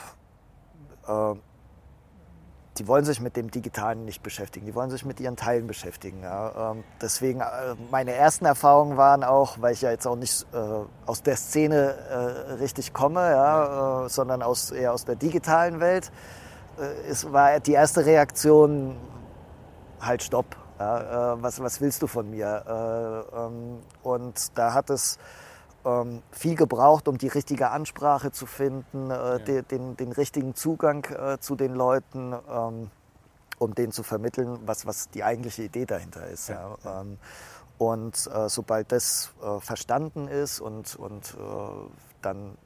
die 2.78 2.86
wollen 2.86 3.04
sich 3.04 3.20
mit 3.20 3.36
dem 3.36 3.50
Digitalen 3.50 4.04
nicht 4.04 4.22
beschäftigen, 4.22 4.66
die 4.66 4.74
wollen 4.74 4.90
sich 4.90 5.04
mit 5.04 5.20
ihren 5.20 5.36
Teilen 5.36 5.66
beschäftigen. 5.66 6.22
Ja. 6.22 6.72
Ähm, 6.72 6.84
deswegen, 7.00 7.40
äh, 7.40 7.44
meine 7.90 8.12
ersten 8.12 8.44
Erfahrungen 8.44 8.96
waren 8.96 9.24
auch, 9.24 9.60
weil 9.60 9.72
ich 9.72 9.82
ja 9.82 9.90
jetzt 9.90 10.06
auch 10.06 10.16
nicht 10.16 10.46
äh, 10.52 10.56
aus 11.06 11.22
der 11.22 11.36
Szene 11.36 11.94
äh, 12.10 12.52
richtig 12.54 12.92
komme, 12.92 13.20
ja, 13.20 14.04
äh, 14.04 14.08
sondern 14.08 14.42
aus, 14.42 14.70
eher 14.70 14.92
aus 14.92 15.04
der 15.04 15.16
digitalen 15.16 15.80
Welt, 15.80 16.10
äh, 16.78 17.10
es 17.10 17.32
war 17.32 17.60
die 17.60 17.72
erste 17.72 18.06
Reaktion, 18.06 18.96
halt 20.00 20.22
stopp. 20.22 20.56
Ja, 20.78 21.34
äh, 21.34 21.42
was, 21.42 21.60
was 21.60 21.80
willst 21.80 22.02
du 22.02 22.06
von 22.06 22.30
mir? 22.30 23.26
Äh, 23.34 23.36
ähm, 23.36 23.80
und 24.02 24.56
da 24.56 24.74
hat 24.74 24.90
es 24.90 25.18
ähm, 25.88 26.22
viel 26.30 26.54
gebraucht, 26.54 27.08
um 27.08 27.18
die 27.18 27.28
richtige 27.28 27.70
Ansprache 27.70 28.30
zu 28.32 28.46
finden, 28.46 29.10
äh, 29.10 29.40
de, 29.40 29.62
den, 29.62 29.96
den 29.96 30.12
richtigen 30.12 30.54
Zugang 30.54 31.04
äh, 31.04 31.38
zu 31.38 31.56
den 31.56 31.74
Leuten, 31.74 32.34
ähm, 32.50 32.90
um 33.58 33.74
denen 33.74 33.92
zu 33.92 34.02
vermitteln, 34.02 34.58
was, 34.66 34.86
was 34.86 35.08
die 35.10 35.24
eigentliche 35.24 35.62
Idee 35.62 35.86
dahinter 35.86 36.26
ist. 36.26 36.48
Ja. 36.48 36.76
Ähm, 36.84 37.18
und 37.78 38.28
äh, 38.32 38.48
sobald 38.48 38.92
das 38.92 39.32
äh, 39.42 39.60
verstanden 39.60 40.28
ist 40.28 40.60
und, 40.60 40.96
und 40.96 41.34
äh, 41.34 41.90
dann 42.22 42.56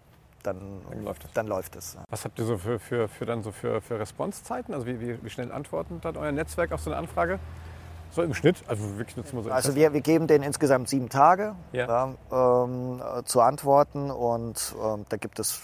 dann, 0.42 0.80
dann, 0.90 1.04
läuft, 1.04 1.24
es. 1.24 1.32
dann 1.34 1.46
läuft 1.46 1.76
es. 1.76 1.96
Was 2.10 2.24
habt 2.24 2.36
ihr 2.38 2.44
so 2.44 2.58
für, 2.58 2.80
für, 2.80 3.06
für, 3.06 3.26
dann 3.26 3.44
so 3.44 3.52
für, 3.52 3.80
für 3.80 4.00
Responsezeiten? 4.00 4.74
Also 4.74 4.86
wie, 4.86 5.00
wie, 5.00 5.22
wie 5.22 5.30
schnell 5.30 5.52
antworten 5.52 6.00
dann 6.00 6.16
euer 6.16 6.32
Netzwerk 6.32 6.72
auf 6.72 6.80
so 6.80 6.90
eine 6.90 6.98
Anfrage? 6.98 7.38
So 8.12 8.22
im 8.22 8.34
Schnitt? 8.34 8.62
Also 8.66 8.84
so. 9.42 9.50
Also 9.50 9.74
wir, 9.74 9.94
wir 9.94 10.02
geben 10.02 10.26
denen 10.26 10.44
insgesamt 10.44 10.88
sieben 10.88 11.08
Tage 11.08 11.56
ja. 11.72 12.14
ähm, 12.30 13.02
zu 13.24 13.40
antworten 13.40 14.10
und 14.10 14.74
ähm, 14.82 15.06
da 15.08 15.16
gibt 15.16 15.38
es 15.38 15.62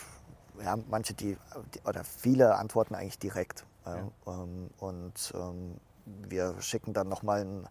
ja, 0.64 0.76
manche, 0.88 1.12
die, 1.12 1.36
oder 1.84 2.04
viele 2.04 2.56
antworten 2.56 2.94
eigentlich 2.94 3.18
direkt. 3.18 3.66
Ja. 3.84 3.98
Ähm, 4.26 4.70
und 4.78 5.32
ähm, 5.34 5.76
wir 6.06 6.54
schicken 6.60 6.94
dann 6.94 7.08
nochmal 7.08 7.42
ein, 7.42 7.68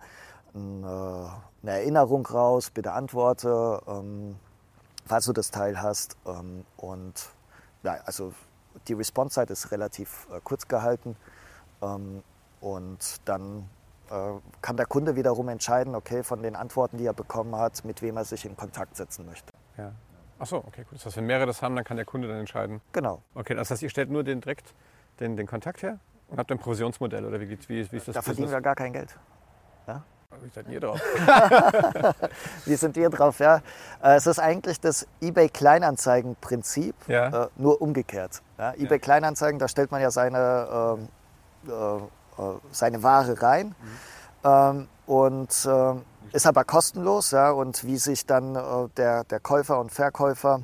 ein, 0.54 0.84
äh, 0.84 0.86
eine 0.86 1.72
Erinnerung 1.80 2.26
raus, 2.28 2.70
bitte 2.70 2.92
antworte, 2.92 3.82
ähm, 3.88 4.36
falls 5.08 5.26
du 5.26 5.34
das 5.34 5.50
Teil 5.50 5.82
hast. 5.82 6.18
Ähm, 6.28 6.66
und 6.78 7.30
ja, 7.82 7.98
also 8.06 8.32
die 8.88 8.94
Response-Zeit 8.94 9.50
ist 9.50 9.72
relativ 9.72 10.28
äh, 10.32 10.40
kurz 10.44 10.68
gehalten. 10.68 11.16
Und 12.60 13.00
dann 13.26 13.60
äh, 13.60 13.77
kann 14.62 14.78
der 14.78 14.86
Kunde 14.86 15.16
wiederum 15.16 15.50
entscheiden, 15.50 15.96
okay, 15.96 16.24
von 16.24 16.42
den 16.42 16.56
Antworten, 16.56 16.98
die 16.98 17.06
er 17.06 17.14
bekommen 17.14 17.56
hat, 17.56 17.84
mit 17.86 18.02
wem 18.02 18.18
er 18.18 18.26
sich 18.26 18.46
in 18.46 18.56
Kontakt 18.56 18.96
setzen 18.96 19.26
möchte. 19.26 19.52
Ja. 19.78 19.92
Achso, 20.40 20.58
okay, 20.58 20.84
gut. 20.84 21.00
Das 21.00 21.06
heißt, 21.08 21.18
wenn 21.18 21.26
mehrere 21.26 21.48
das 21.48 21.62
haben, 21.62 21.76
dann 21.76 21.84
kann 21.84 21.98
der 21.98 22.06
Kunde 22.06 22.28
dann 22.28 22.38
entscheiden. 22.38 22.82
Genau. 22.92 23.22
Okay, 23.34 23.56
das 23.56 23.72
heißt, 23.72 23.82
ihr 23.82 23.90
stellt 23.90 24.10
nur 24.10 24.24
den 24.24 24.42
direkt 24.42 24.74
den, 25.20 25.36
den 25.36 25.48
Kontakt 25.48 25.82
her 25.82 26.00
und 26.28 26.38
habt 26.38 26.52
ein 26.52 26.60
Provisionsmodell 26.60 27.26
oder 27.26 27.40
wie, 27.40 27.50
wie, 27.50 27.58
wie 27.68 27.80
ist 27.80 27.92
das? 27.92 28.14
Da 28.14 28.20
Business? 28.20 28.24
verdienen 28.24 28.52
wir 28.52 28.62
gar 28.62 28.76
kein 28.76 28.94
Geld. 28.94 29.18
Ja? 29.88 30.04
Wie 30.42 30.50
seid 30.50 30.68
ihr 30.70 30.80
drauf? 30.80 31.02
wie 32.66 32.76
sind 32.76 32.98
ihr 32.98 33.10
drauf? 33.10 33.40
Ja, 33.40 33.62
äh, 34.04 34.16
es 34.16 34.28
ist 34.28 34.40
eigentlich 34.40 34.80
das 34.80 35.08
eBay 35.22 35.50
Kleinanzeigen-Prinzip, 35.50 36.96
ja. 37.08 37.46
äh, 37.46 37.48
nur 37.56 37.82
umgekehrt. 37.82 38.42
Ja, 38.58 38.74
eBay 38.74 39.00
Kleinanzeigen, 39.00 39.58
da 39.58 39.68
stellt 39.68 39.92
man 39.92 40.02
ja 40.02 40.12
seine, 40.12 41.00
äh, 41.66 41.72
äh, 41.72 42.02
seine 42.72 43.04
Ware 43.04 43.42
rein. 43.42 43.76
Mhm. 44.44 44.88
Und 45.08 45.68
ähm, 45.70 46.04
ist 46.34 46.46
aber 46.46 46.64
kostenlos. 46.64 47.32
Ja, 47.32 47.52
und 47.52 47.84
wie 47.86 47.98
sich 47.98 48.26
dann 48.26 48.56
äh, 48.56 48.60
der, 48.98 49.24
der 49.24 49.40
Käufer 49.40 49.80
und 49.80 49.92
Verkäufer 49.92 50.62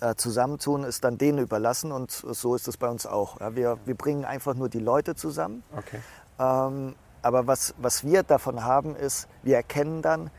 äh, 0.00 0.14
zusammentun, 0.14 0.84
ist 0.84 1.04
dann 1.04 1.18
denen 1.18 1.38
überlassen. 1.38 1.92
Und 1.92 2.10
so 2.10 2.54
ist 2.54 2.68
es 2.68 2.76
bei 2.76 2.88
uns 2.88 3.06
auch. 3.06 3.40
Ja, 3.40 3.54
wir, 3.54 3.78
wir 3.84 3.94
bringen 3.94 4.24
einfach 4.24 4.54
nur 4.54 4.68
die 4.68 4.78
Leute 4.78 5.14
zusammen. 5.14 5.62
Okay. 5.76 6.00
Ähm, 6.38 6.94
aber 7.22 7.46
was, 7.46 7.74
was 7.78 8.04
wir 8.04 8.22
davon 8.22 8.64
haben, 8.64 8.96
ist, 8.96 9.28
wir 9.42 9.56
erkennen 9.56 10.02
dann, 10.02 10.30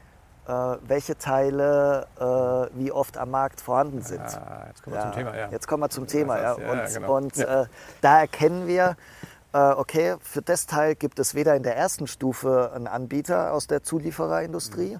äh, 0.47 0.51
welche 0.85 1.17
Teile 1.17 2.07
äh, 2.19 2.77
wie 2.77 2.91
oft 2.91 3.17
am 3.17 3.31
Markt 3.31 3.61
vorhanden 3.61 4.01
sind. 4.01 4.21
Ah, 4.21 4.65
jetzt 4.67 4.83
kommen 4.83 4.95
wir 4.95 4.99
ja, 4.99 5.05
zum 5.05 5.13
Thema, 5.13 5.37
ja. 5.37 5.49
Jetzt 5.49 5.67
kommen 5.67 5.83
wir 5.83 5.89
zum 5.89 6.07
Thema, 6.07 6.41
ja. 6.41 6.53
Und, 6.53 6.93
genau. 6.93 7.15
und 7.15 7.37
äh, 7.37 7.65
da 8.01 8.19
erkennen 8.19 8.67
wir, 8.67 8.89
äh, 8.89 9.22
okay, 9.57 10.15
für 10.21 10.41
das 10.41 10.65
Teil 10.65 10.95
gibt 10.95 11.19
es 11.19 11.35
weder 11.35 11.55
in 11.55 11.63
der 11.63 11.75
ersten 11.77 12.07
Stufe 12.07 12.71
einen 12.73 12.87
Anbieter 12.87 13.53
aus 13.53 13.67
der 13.67 13.83
Zuliefererindustrie, 13.83 14.97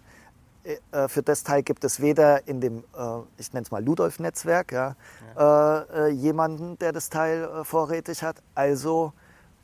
mhm. 0.64 0.70
äh, 0.92 1.08
für 1.08 1.24
das 1.24 1.44
Teil 1.44 1.64
gibt 1.64 1.84
es 1.84 2.02
weder 2.02 2.48
in 2.48 2.62
dem, 2.62 2.84
äh, 2.96 3.20
ich 3.38 3.52
nenne 3.54 3.64
es 3.64 3.72
mal 3.72 3.84
Ludolf-Netzwerk, 3.84 4.72
ja, 4.72 4.96
ja. 5.36 6.08
jemanden, 6.08 6.78
der 6.80 6.92
das 6.92 7.10
Teil 7.10 7.64
vorrätig 7.64 8.24
hat. 8.24 8.44
Also 8.54 9.14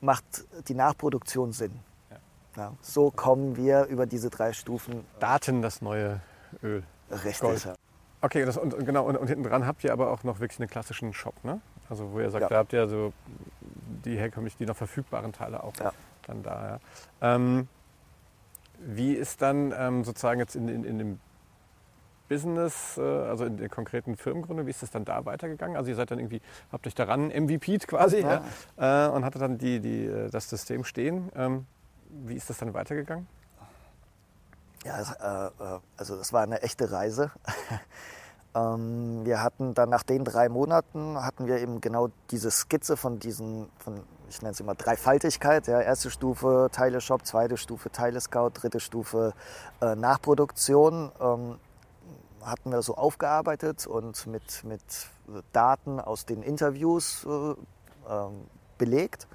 macht 0.01 0.25
die 0.67 0.73
Nachproduktion 0.73 1.51
Sinn. 1.51 1.79
Ja, 2.55 2.73
so 2.81 3.11
kommen 3.11 3.55
wir 3.55 3.85
über 3.85 4.05
diese 4.05 4.29
drei 4.29 4.53
Stufen. 4.53 5.05
Daten 5.19 5.61
das 5.61 5.81
neue 5.81 6.19
Öl. 6.63 6.83
Richtig. 7.11 7.39
Gold. 7.39 7.69
Okay, 8.21 8.43
das, 8.43 8.57
und, 8.57 8.85
genau, 8.85 9.05
und, 9.05 9.15
und 9.15 9.27
hinten 9.27 9.43
dran 9.43 9.65
habt 9.65 9.83
ihr 9.83 9.93
aber 9.93 10.11
auch 10.11 10.23
noch 10.23 10.39
wirklich 10.39 10.59
einen 10.59 10.69
klassischen 10.69 11.13
Shop, 11.13 11.35
ne? 11.43 11.61
Also 11.89 12.11
wo 12.11 12.19
ihr 12.19 12.29
sagt, 12.29 12.43
ja. 12.43 12.49
da 12.49 12.57
habt 12.57 12.73
ihr 12.73 12.87
so 12.87 13.13
die 14.05 14.17
herkömmlich, 14.17 14.55
die 14.57 14.65
noch 14.65 14.75
verfügbaren 14.75 15.33
Teile 15.33 15.63
auch 15.63 15.75
ja. 15.77 15.91
dann 16.27 16.43
da. 16.43 16.79
Ja. 17.21 17.35
Ähm, 17.35 17.67
wie 18.79 19.13
ist 19.13 19.41
dann 19.41 19.73
ähm, 19.77 20.03
sozusagen 20.03 20.39
jetzt 20.39 20.55
in, 20.55 20.69
in, 20.69 20.83
in 20.83 20.97
dem 20.97 21.19
Business, 22.29 22.97
äh, 22.97 23.01
also 23.01 23.45
in 23.45 23.57
der 23.57 23.67
konkreten 23.67 24.15
Firmengründung, 24.15 24.65
wie 24.67 24.69
ist 24.69 24.83
das 24.83 24.91
dann 24.91 25.03
da 25.03 25.25
weitergegangen? 25.25 25.75
Also 25.75 25.89
ihr 25.89 25.95
seid 25.95 26.11
dann 26.11 26.19
irgendwie, 26.19 26.41
habt 26.71 26.87
euch 26.87 26.95
daran 26.95 27.27
MVP'd 27.27 27.87
quasi 27.87 28.21
ja. 28.21 28.43
Ja, 28.77 29.07
äh, 29.07 29.09
und 29.09 29.25
hattet 29.25 29.41
dann 29.41 29.57
die, 29.57 29.79
die, 29.79 30.05
äh, 30.05 30.29
das 30.29 30.49
System 30.49 30.85
stehen. 30.85 31.29
Ähm, 31.35 31.65
wie 32.09 32.35
ist 32.35 32.49
das 32.49 32.59
dann 32.59 32.73
weitergegangen? 32.73 33.27
Ja, 34.85 35.01
äh, 35.01 35.75
äh, 35.75 35.79
also 35.97 36.15
das 36.15 36.31
war 36.31 36.43
eine 36.43 36.61
echte 36.61 36.91
Reise. 36.91 37.31
Ähm, 38.55 39.25
wir 39.25 39.43
hatten 39.43 39.73
dann 39.73 39.89
nach 39.89 40.03
den 40.03 40.25
drei 40.25 40.49
Monaten 40.49 41.23
hatten 41.23 41.47
wir 41.47 41.59
eben 41.59 41.81
genau 41.81 42.09
diese 42.31 42.49
Skizze 42.51 42.97
von 42.97 43.19
diesen, 43.19 43.69
von, 43.77 44.01
ich 44.29 44.41
nenne 44.41 44.53
es 44.53 44.59
immer 44.59 44.75
Dreifaltigkeit. 44.75 45.67
Ja, 45.67 45.81
erste 45.81 46.09
Stufe 46.09 46.69
Teile 46.71 47.01
Shop, 47.01 47.25
zweite 47.25 47.57
Stufe 47.57 47.91
Teile 47.91 48.19
Scout, 48.19 48.51
dritte 48.53 48.79
Stufe 48.79 49.33
äh, 49.81 49.95
Nachproduktion. 49.95 51.11
Ähm, 51.19 51.57
hatten 52.43 52.71
wir 52.71 52.81
so 52.81 52.95
aufgearbeitet 52.95 53.85
und 53.85 54.25
mit, 54.25 54.63
mit 54.63 54.81
Daten 55.51 55.99
aus 55.99 56.25
den 56.25 56.41
Interviews 56.41 57.25
äh, 57.25 57.51
äh, 57.51 57.55
belegt. 58.77 59.27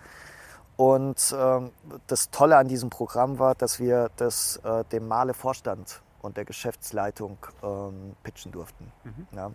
Und 0.76 1.34
ähm, 1.38 1.70
das 2.08 2.30
Tolle 2.30 2.56
an 2.56 2.66
diesem 2.66 2.90
Programm 2.90 3.38
war, 3.38 3.54
dass 3.54 3.78
wir 3.78 4.10
das 4.16 4.56
äh, 4.64 4.84
dem 4.90 5.06
Male-Vorstand 5.06 6.02
und 6.24 6.36
der 6.36 6.44
Geschäftsleitung 6.44 7.38
ähm, 7.62 8.16
pitchen 8.22 8.50
durften. 8.50 8.90
Mhm. 9.04 9.26
Ja. 9.32 9.50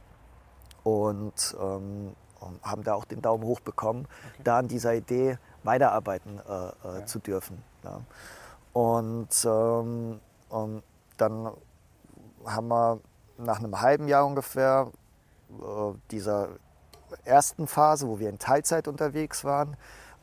Und 0.84 1.58
ähm, 1.60 2.16
haben 2.62 2.84
da 2.84 2.94
auch 2.94 3.06
den 3.06 3.22
Daumen 3.22 3.44
hoch 3.44 3.60
bekommen, 3.60 4.08
okay. 4.34 4.42
da 4.44 4.60
an 4.60 4.68
dieser 4.68 4.94
Idee 4.94 5.38
weiterarbeiten 5.64 6.40
äh, 6.40 6.68
äh, 6.68 7.00
ja. 7.00 7.06
zu 7.06 7.20
dürfen. 7.20 7.64
Ja. 7.84 8.02
Und, 8.74 9.46
ähm, 9.46 10.20
und, 10.50 10.84
dann 11.18 11.52
haben 12.46 12.68
wir 12.70 13.02
nach 13.38 13.60
einem 13.60 13.82
halben 13.82 14.08
Jahr 14.08 14.26
ungefähr 14.26 14.90
äh, 15.50 15.98
dieser 16.12 16.50
ersten 17.26 17.68
Phase, 17.68 18.08
wo 18.08 18.20
wir 18.20 18.30
in 18.30 18.40
Teilzeit 18.40 18.88
unterwegs 18.88 19.44
waren, 19.44 19.76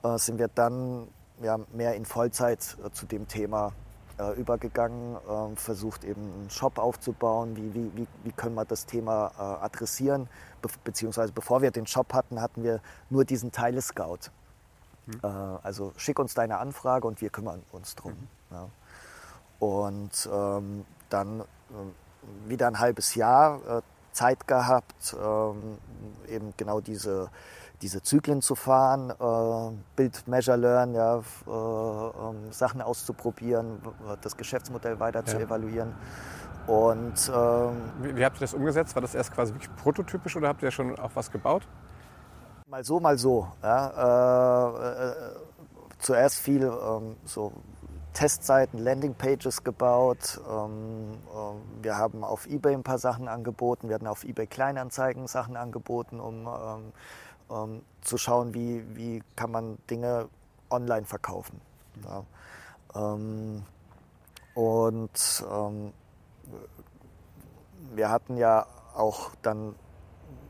äh, 0.02 0.16
sind 0.16 0.38
wir 0.38 0.48
dann 0.48 1.08
ja, 1.42 1.58
mehr 1.72 1.96
in 1.96 2.06
Vollzeit 2.06 2.78
äh, 2.82 2.90
zu 2.92 3.04
dem 3.04 3.28
Thema 3.28 3.72
äh, 4.18 4.32
übergegangen, 4.32 5.16
äh, 5.16 5.56
versucht 5.56 6.04
eben 6.04 6.22
einen 6.22 6.50
Shop 6.50 6.78
aufzubauen, 6.78 7.56
wie, 7.56 7.74
wie, 7.74 7.96
wie, 7.96 8.06
wie 8.24 8.32
können 8.32 8.54
wir 8.54 8.64
das 8.64 8.86
Thema 8.86 9.32
äh, 9.38 9.64
adressieren. 9.64 10.28
Be 10.62 10.68
beziehungsweise 10.84 11.32
bevor 11.32 11.62
wir 11.62 11.70
den 11.70 11.86
Shop 11.86 12.12
hatten, 12.12 12.40
hatten 12.40 12.62
wir 12.62 12.80
nur 13.10 13.24
diesen 13.24 13.52
Teile-Scout. 13.52 14.30
Mhm. 15.08 15.20
also 15.62 15.92
schick 15.96 16.18
uns 16.18 16.34
deine 16.34 16.58
Anfrage 16.58 17.06
und 17.06 17.20
wir 17.20 17.30
kümmern 17.30 17.62
uns 17.70 17.94
drum. 17.94 18.14
Mhm. 18.50 18.56
Ja. 18.56 18.68
Und 19.60 20.28
ähm, 20.32 20.84
dann 21.10 21.40
äh, 21.40 21.44
wieder 22.48 22.66
ein 22.66 22.78
halbes 22.78 23.14
Jahr 23.14 23.60
äh, 23.68 23.82
Zeit 24.12 24.46
gehabt, 24.46 25.14
ähm, 25.14 25.78
eben 26.28 26.54
genau 26.56 26.80
diese 26.80 27.30
diese 27.86 28.02
Zyklen 28.02 28.42
zu 28.42 28.56
fahren, 28.56 29.10
äh, 29.10 29.76
Build, 29.94 30.26
Measure, 30.26 30.56
Learn, 30.56 30.92
ja, 30.92 31.18
äh, 31.18 31.20
ähm, 31.50 32.50
Sachen 32.50 32.82
auszuprobieren, 32.82 33.78
das 34.22 34.36
Geschäftsmodell 34.36 34.98
weiter 34.98 35.20
ja. 35.20 35.26
zu 35.26 35.38
evaluieren. 35.38 35.94
Und, 36.66 37.30
ähm, 37.32 37.92
wie, 38.02 38.16
wie, 38.16 38.24
habt 38.24 38.38
ihr 38.38 38.40
das 38.40 38.54
umgesetzt? 38.54 38.96
War 38.96 39.02
das 39.02 39.14
erst 39.14 39.32
quasi 39.32 39.54
wirklich 39.54 39.72
prototypisch 39.76 40.36
oder 40.36 40.48
habt 40.48 40.64
ihr 40.64 40.72
schon 40.72 40.98
auch 40.98 41.12
was 41.14 41.30
gebaut? 41.30 41.62
Mal 42.66 42.82
so, 42.82 42.98
mal 42.98 43.16
so. 43.16 43.46
Ja. 43.62 44.72
Äh, 44.74 45.10
äh 45.10 45.14
zuerst 45.98 46.40
viel 46.40 46.64
ähm, 46.64 47.16
so 47.24 47.52
Testseiten, 48.12 48.78
Landingpages 48.78 49.62
gebaut. 49.62 50.40
Ähm, 50.50 51.18
äh, 51.32 51.84
wir 51.84 51.96
haben 51.96 52.24
auf 52.24 52.46
eBay 52.46 52.74
ein 52.74 52.82
paar 52.82 52.98
Sachen 52.98 53.28
angeboten. 53.28 53.88
Wir 53.88 53.94
hatten 53.94 54.08
auf 54.08 54.24
eBay 54.24 54.46
Kleinanzeigen 54.46 55.28
Sachen 55.28 55.56
angeboten, 55.56 56.18
um 56.18 56.48
ähm, 56.48 56.92
ähm, 57.50 57.82
zu 58.02 58.18
schauen, 58.18 58.54
wie, 58.54 58.84
wie 58.94 59.22
kann 59.34 59.50
man 59.50 59.78
Dinge 59.90 60.28
online 60.70 61.06
verkaufen. 61.06 61.60
Ja. 62.04 62.24
Ähm, 62.94 63.62
und 64.54 65.44
ähm, 65.50 65.92
wir 67.94 68.10
hatten 68.10 68.36
ja 68.36 68.66
auch 68.94 69.30
dann, 69.42 69.74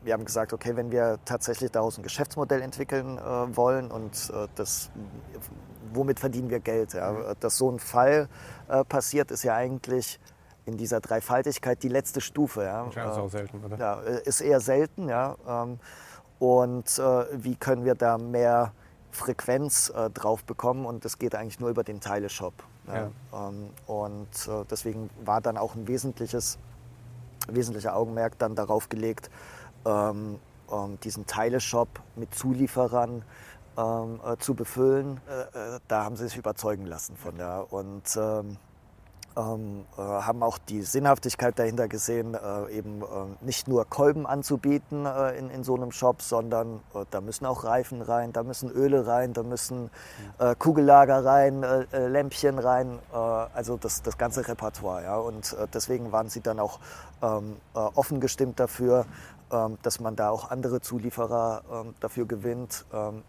wir 0.03 0.13
haben 0.13 0.25
gesagt, 0.25 0.53
okay, 0.53 0.75
wenn 0.75 0.91
wir 0.91 1.19
tatsächlich 1.25 1.71
daraus 1.71 1.97
ein 1.97 2.03
Geschäftsmodell 2.03 2.61
entwickeln 2.61 3.17
äh, 3.17 3.21
wollen 3.55 3.91
und 3.91 4.31
äh, 4.33 4.47
das, 4.55 4.89
womit 5.93 6.19
verdienen 6.19 6.49
wir 6.49 6.59
Geld? 6.59 6.93
Ja? 6.93 7.11
Mhm. 7.11 7.33
Dass 7.39 7.57
so 7.57 7.69
ein 7.69 7.79
Fall 7.79 8.29
äh, 8.69 8.83
passiert, 8.85 9.31
ist 9.31 9.43
ja 9.43 9.55
eigentlich 9.55 10.19
in 10.65 10.77
dieser 10.77 10.99
Dreifaltigkeit 10.99 11.81
die 11.83 11.89
letzte 11.89 12.21
Stufe. 12.21 12.63
Ja? 12.63 12.87
ist 12.87 12.97
auch 12.97 13.29
selten, 13.29 13.63
oder? 13.63 13.77
Ja, 13.77 13.99
ist 13.99 14.41
eher 14.41 14.59
selten, 14.59 15.09
ja. 15.09 15.35
Ähm, 15.47 15.79
und 16.39 16.99
äh, 16.99 17.25
wie 17.43 17.55
können 17.55 17.85
wir 17.85 17.95
da 17.95 18.17
mehr 18.17 18.71
Frequenz 19.11 19.89
äh, 19.89 20.09
drauf 20.09 20.43
bekommen 20.43 20.85
und 20.85 21.03
das 21.05 21.17
geht 21.17 21.35
eigentlich 21.35 21.59
nur 21.59 21.69
über 21.69 21.83
den 21.83 21.99
Teileshop. 21.99 22.53
Ja. 22.87 23.09
Ja. 23.31 23.49
Ähm, 23.49 23.69
und 23.87 24.47
äh, 24.47 24.65
deswegen 24.69 25.09
war 25.23 25.41
dann 25.41 25.57
auch 25.57 25.75
ein 25.75 25.87
wesentliches, 25.87 26.57
wesentlicher 27.49 27.95
Augenmerk 27.95 28.37
dann 28.37 28.55
darauf 28.55 28.89
gelegt, 28.89 29.29
ähm, 29.85 30.39
ähm, 30.71 30.99
diesen 31.03 31.25
Teileshop 31.25 31.89
mit 32.15 32.33
Zulieferern 32.35 33.23
ähm, 33.77 34.19
äh, 34.25 34.37
zu 34.37 34.53
befüllen. 34.53 35.19
Äh, 35.27 35.75
äh, 35.75 35.79
da 35.87 36.03
haben 36.03 36.15
sie 36.15 36.27
sich 36.27 36.37
überzeugen 36.37 36.85
lassen 36.85 37.15
von. 37.15 37.37
Ja. 37.37 37.59
Und 37.59 38.17
ähm, 38.17 38.57
ähm, 39.37 39.85
äh, 39.97 40.01
haben 40.01 40.41
auch 40.43 40.57
die 40.57 40.81
Sinnhaftigkeit 40.81 41.57
dahinter 41.59 41.87
gesehen, 41.87 42.33
äh, 42.33 42.71
eben 42.71 43.01
äh, 43.01 43.05
nicht 43.41 43.67
nur 43.67 43.85
Kolben 43.85 44.25
anzubieten 44.25 45.05
äh, 45.05 45.37
in, 45.37 45.49
in 45.51 45.63
so 45.63 45.75
einem 45.75 45.91
Shop, 45.91 46.21
sondern 46.21 46.81
äh, 46.93 47.05
da 47.11 47.21
müssen 47.21 47.45
auch 47.45 47.63
Reifen 47.63 48.01
rein, 48.01 48.33
da 48.33 48.43
müssen 48.43 48.71
Öle 48.71 49.05
rein, 49.05 49.33
da 49.33 49.43
müssen 49.43 49.89
äh, 50.39 50.55
Kugellager 50.55 51.23
rein, 51.23 51.63
Lämpchen 51.91 52.59
rein, 52.59 52.99
also 53.11 53.77
das, 53.77 54.01
das 54.01 54.17
ganze 54.17 54.47
Repertoire. 54.47 55.03
Ja? 55.03 55.17
Und 55.17 55.55
deswegen 55.73 56.11
waren 56.11 56.29
sie 56.29 56.41
dann 56.41 56.59
auch 56.59 56.79
ähm, 57.21 57.57
offen 57.73 58.19
gestimmt 58.19 58.59
dafür, 58.59 59.05
ähm, 59.51 59.77
dass 59.81 60.01
man 60.01 60.15
da 60.15 60.29
auch 60.29 60.51
andere 60.51 60.81
Zulieferer 60.81 61.61
ähm, 61.71 61.93
dafür 62.01 62.25
gewinnt, 62.25 62.85
ähm, 62.93 63.23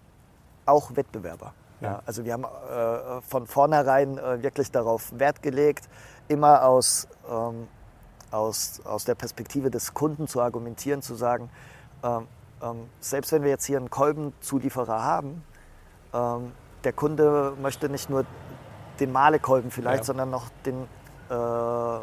auch 0.67 0.97
Wettbewerber. 0.97 1.53
Ja, 1.81 2.03
also 2.07 2.25
wir 2.25 2.33
haben 2.33 2.45
äh, 2.45 3.21
von 3.23 3.47
vornherein 3.47 4.19
äh, 4.19 4.43
wirklich 4.43 4.71
darauf 4.73 5.13
Wert 5.19 5.43
gelegt, 5.43 5.89
immer 6.27 6.65
aus, 6.65 7.09
ähm, 7.31 7.69
aus, 8.31 8.81
aus 8.85 9.05
der 9.05 9.15
Perspektive 9.15 9.71
des 9.71 9.95
Kunden 9.95 10.27
zu 10.27 10.41
argumentieren, 10.41 11.03
zu 11.03 11.15
sagen, 11.15 11.51
ähm, 12.03 12.27
ähm, 12.63 12.89
selbst 13.01 13.33
wenn 13.33 13.43
wir 13.43 13.51
jetzt 13.51 13.65
hier 13.65 13.79
einen 13.79 13.91
Kolbenzulieferer 13.91 15.03
haben, 15.03 15.45
ähm, 16.13 16.53
der 16.85 16.93
Kunde 16.93 17.55
möchte 17.61 17.89
nicht 17.89 18.11
nur 18.11 18.25
den 19.01 19.13
Malekolben 19.13 19.71
vielleicht, 19.71 19.99
ja. 19.99 20.05
sondern 20.05 20.31
noch 20.31 20.49
den 20.65 20.83
äh, 21.31 21.99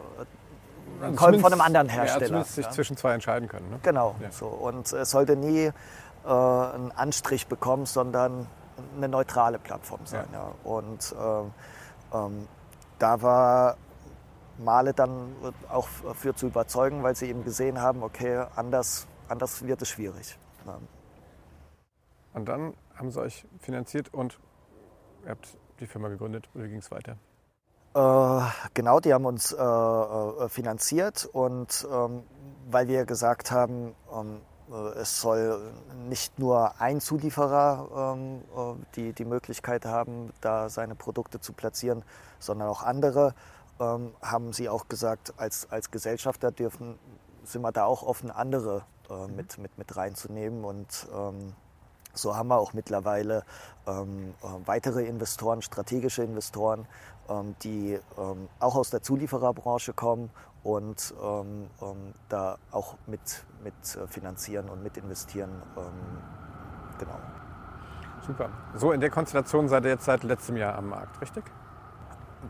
Kolben 1.15 1.39
von 1.39 1.51
einem 1.51 1.61
anderen 1.61 1.89
Hersteller. 1.89 2.21
Ja, 2.21 2.27
zumindest 2.27 2.55
sich 2.55 2.69
zwischen 2.69 2.95
zwei 2.95 3.13
entscheiden 3.13 3.49
können. 3.49 3.69
Ne? 3.69 3.79
Genau. 3.83 4.15
So. 4.31 4.47
Und 4.47 4.91
es 4.93 5.11
sollte 5.11 5.35
nie 5.35 5.65
äh, 5.65 5.71
einen 6.27 6.91
Anstrich 6.95 7.47
bekommen, 7.47 7.85
sondern 7.85 8.47
eine 8.95 9.07
neutrale 9.07 9.59
Plattform 9.59 10.05
sein. 10.05 10.27
Ja. 10.31 10.39
ja. 10.39 10.51
Und 10.63 11.15
ähm, 11.19 11.53
ähm, 12.13 12.47
da 12.99 13.21
war 13.21 13.77
Male 14.57 14.93
dann 14.93 15.35
auch 15.69 15.87
für 15.87 16.33
zu 16.33 16.47
überzeugen, 16.47 17.03
weil 17.03 17.15
sie 17.15 17.27
eben 17.27 17.43
gesehen 17.43 17.81
haben, 17.81 18.03
okay, 18.03 18.45
anders, 18.55 19.07
anders 19.27 19.65
wird 19.65 19.81
es 19.81 19.89
schwierig. 19.89 20.37
Ja. 20.65 20.77
Und 22.33 22.45
dann 22.45 22.73
haben 22.95 23.11
sie 23.11 23.21
euch 23.21 23.45
finanziert 23.59 24.13
und 24.13 24.39
ihr 25.23 25.31
habt 25.31 25.57
die 25.79 25.87
Firma 25.87 26.07
gegründet. 26.07 26.49
Oder 26.53 26.67
ging 26.67 26.79
es 26.79 26.91
weiter? 26.91 27.17
Äh, 27.95 28.41
genau, 28.73 28.99
die 28.99 29.13
haben 29.13 29.25
uns 29.25 29.53
äh, 29.53 29.55
äh 29.57 30.49
finanziert 30.49 31.29
und 31.31 31.87
ähm, 31.89 32.23
weil 32.69 32.87
wir 32.87 33.05
gesagt 33.05 33.51
haben, 33.51 33.95
ähm, 34.13 34.37
äh, 34.37 34.54
es 34.95 35.21
soll 35.21 35.61
nicht 36.09 36.39
nur 36.39 36.79
ein 36.79 36.99
Zulieferer 36.99 38.15
ähm, 38.15 38.41
äh, 38.55 38.85
die, 38.95 39.13
die 39.13 39.25
Möglichkeit 39.25 39.85
haben, 39.85 40.33
da 40.41 40.69
seine 40.69 40.95
Produkte 40.95 41.39
zu 41.39 41.53
platzieren, 41.53 42.03
sondern 42.39 42.67
auch 42.67 42.83
andere. 42.83 43.35
Ähm, 43.79 44.13
haben 44.21 44.53
sie 44.53 44.69
auch 44.69 44.87
gesagt, 44.87 45.33
als, 45.37 45.69
als 45.69 45.91
Gesellschafter 45.91 46.51
dürfen, 46.51 46.97
sind 47.43 47.61
wir 47.61 47.71
da 47.71 47.85
auch 47.85 48.03
offen, 48.03 48.31
andere 48.31 48.83
äh, 49.09 49.27
mit, 49.27 49.57
mit, 49.57 49.77
mit 49.77 49.95
reinzunehmen. 49.95 50.63
Und 50.63 51.07
ähm, 51.13 51.53
so 52.13 52.35
haben 52.35 52.47
wir 52.47 52.57
auch 52.57 52.73
mittlerweile 52.73 53.43
ähm, 53.85 54.33
weitere 54.65 55.03
Investoren, 55.03 55.61
strategische 55.61 56.23
Investoren, 56.23 56.87
ähm, 57.29 57.55
die 57.61 57.99
ähm, 58.17 58.47
auch 58.59 58.75
aus 58.75 58.89
der 58.89 59.03
Zuliefererbranche 59.03 59.93
kommen 59.93 60.31
und 60.63 61.13
da 62.27 62.57
auch 62.71 62.95
mit, 63.05 63.45
mit 63.65 63.73
äh, 63.95 64.07
finanzieren 64.07 64.69
und 64.69 64.81
mit 64.81 64.95
investieren. 64.95 65.49
Ähm, 65.75 65.83
genau. 66.99 67.19
Super. 68.25 68.49
So 68.75 68.91
in 68.91 69.01
der 69.01 69.09
Konstellation 69.09 69.67
seid 69.67 69.83
ihr 69.83 69.91
jetzt 69.91 70.05
seit 70.05 70.23
letztem 70.23 70.55
Jahr 70.55 70.75
am 70.75 70.89
Markt, 70.89 71.19
richtig? 71.21 71.43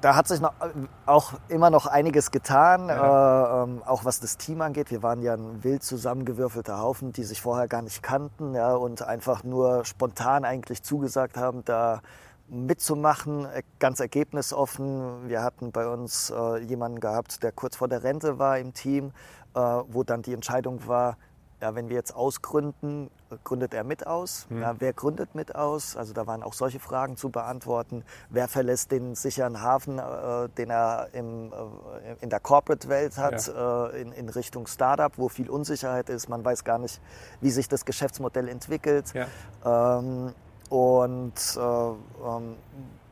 Da 0.01 0.15
hat 0.15 0.27
sich 0.27 0.41
noch, 0.41 0.53
äh, 0.59 0.67
auch 1.05 1.33
immer 1.47 1.69
noch 1.69 1.85
einiges 1.85 2.31
getan, 2.31 2.89
ja. 2.89 3.61
äh, 3.61 3.63
ähm, 3.63 3.81
auch 3.85 4.05
was 4.05 4.19
das 4.19 4.37
Team 4.37 4.61
angeht. 4.61 4.91
Wir 4.91 5.01
waren 5.03 5.21
ja 5.21 5.33
ein 5.33 5.63
wild 5.63 5.83
zusammengewürfelter 5.83 6.79
Haufen, 6.79 7.13
die 7.13 7.23
sich 7.23 7.41
vorher 7.41 7.67
gar 7.67 7.81
nicht 7.81 8.03
kannten 8.03 8.55
ja, 8.55 8.73
und 8.75 9.01
einfach 9.01 9.43
nur 9.43 9.85
spontan 9.85 10.45
eigentlich 10.45 10.83
zugesagt 10.83 11.37
haben, 11.37 11.63
da 11.65 12.01
mitzumachen, 12.47 13.45
äh, 13.45 13.63
ganz 13.79 13.99
ergebnisoffen. 13.99 15.27
Wir 15.27 15.43
hatten 15.43 15.71
bei 15.71 15.87
uns 15.87 16.29
äh, 16.29 16.57
jemanden 16.59 16.99
gehabt, 16.99 17.43
der 17.43 17.51
kurz 17.51 17.75
vor 17.75 17.87
der 17.87 18.03
Rente 18.03 18.37
war 18.37 18.59
im 18.59 18.73
Team, 18.73 19.11
wo 19.55 20.03
dann 20.03 20.21
die 20.21 20.33
Entscheidung 20.33 20.87
war, 20.87 21.17
ja, 21.61 21.73
wenn 21.73 21.89
wir 21.89 21.95
jetzt 21.95 22.13
ausgründen, 22.13 23.09
gründet 23.43 23.73
er 23.73 23.83
mit 23.83 24.05
aus? 24.05 24.45
Hm. 24.49 24.61
Ja, 24.61 24.75
wer 24.79 24.93
gründet 24.93 25.35
mit 25.35 25.55
aus? 25.55 25.95
Also 25.95 26.13
da 26.13 26.27
waren 26.27 26.43
auch 26.43 26.53
solche 26.53 26.79
Fragen 26.79 27.15
zu 27.17 27.29
beantworten. 27.29 28.03
Wer 28.29 28.47
verlässt 28.47 28.91
den 28.91 29.15
sicheren 29.15 29.61
Hafen, 29.61 29.97
äh, 29.97 30.49
den 30.57 30.69
er 30.69 31.07
im, 31.13 31.51
äh, 31.51 32.15
in 32.21 32.29
der 32.29 32.39
Corporate-Welt 32.39 33.17
hat, 33.17 33.47
ja. 33.47 33.87
äh, 33.87 34.01
in, 34.01 34.11
in, 34.11 34.29
Richtung 34.29 34.67
Startup, 34.67 35.11
wo 35.17 35.29
viel 35.29 35.49
Unsicherheit 35.49 36.09
ist? 36.09 36.27
Man 36.27 36.43
weiß 36.43 36.65
gar 36.65 36.77
nicht, 36.77 37.01
wie 37.41 37.51
sich 37.51 37.69
das 37.69 37.85
Geschäftsmodell 37.85 38.49
entwickelt. 38.49 39.13
Ja. 39.13 39.99
Ähm, 39.99 40.33
und 40.69 41.57
äh, 41.57 41.59
ähm, 41.59 42.55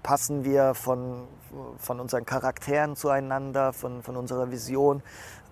passen 0.03 0.43
wir 0.43 0.73
von, 0.73 1.27
von 1.77 1.99
unseren 1.99 2.25
Charakteren 2.25 2.95
zueinander, 2.95 3.73
von, 3.73 4.03
von 4.03 4.17
unserer 4.17 4.51
Vision, 4.51 5.01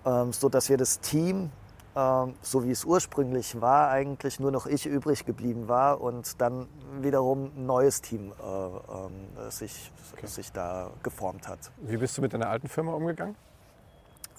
ähm, 0.04 0.32
so 0.32 0.48
dass 0.48 0.68
wir 0.68 0.76
das 0.76 1.00
Team, 1.00 1.50
ähm, 1.96 2.34
so 2.42 2.64
wie 2.64 2.70
es 2.70 2.84
ursprünglich 2.84 3.60
war, 3.60 3.90
eigentlich 3.90 4.40
nur 4.40 4.50
noch 4.50 4.66
ich 4.66 4.86
übrig 4.86 5.24
geblieben 5.24 5.68
war 5.68 6.00
und 6.00 6.40
dann 6.40 6.68
wiederum 7.00 7.50
ein 7.56 7.66
neues 7.66 8.00
Team 8.00 8.32
äh, 8.32 9.46
äh, 9.46 9.50
sich, 9.50 9.92
okay. 10.12 10.26
sich 10.26 10.52
da 10.52 10.90
geformt 11.02 11.48
hat. 11.48 11.58
Wie 11.78 11.96
bist 11.96 12.16
du 12.16 12.22
mit 12.22 12.32
deiner 12.32 12.48
alten 12.48 12.68
Firma 12.68 12.92
umgegangen? 12.92 13.36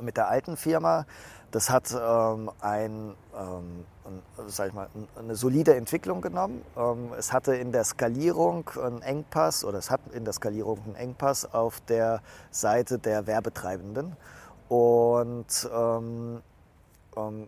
Mit 0.01 0.17
der 0.17 0.27
alten 0.27 0.57
Firma 0.57 1.05
das 1.53 1.69
hat 1.69 1.91
ähm, 1.91 2.49
ein, 2.61 3.13
ähm, 3.37 3.85
sag 4.47 4.69
ich 4.69 4.73
mal, 4.73 4.87
eine 5.15 5.35
solide 5.35 5.75
Entwicklung 5.75 6.19
genommen. 6.19 6.63
Ähm, 6.75 7.11
es 7.15 7.31
hatte 7.31 7.55
in 7.55 7.71
der 7.71 7.83
Skalierung 7.83 8.67
einen 8.75 9.03
Engpass 9.03 9.63
oder 9.63 9.77
es 9.77 9.91
hat 9.91 10.01
in 10.13 10.25
der 10.25 10.33
Skalierung 10.33 10.79
einen 10.83 10.95
Engpass 10.95 11.45
auf 11.53 11.79
der 11.81 12.21
Seite 12.49 12.97
der 12.97 13.27
Werbetreibenden. 13.27 14.17
Und 14.73 15.69
ähm, 15.73 16.41
ähm, 17.15 17.47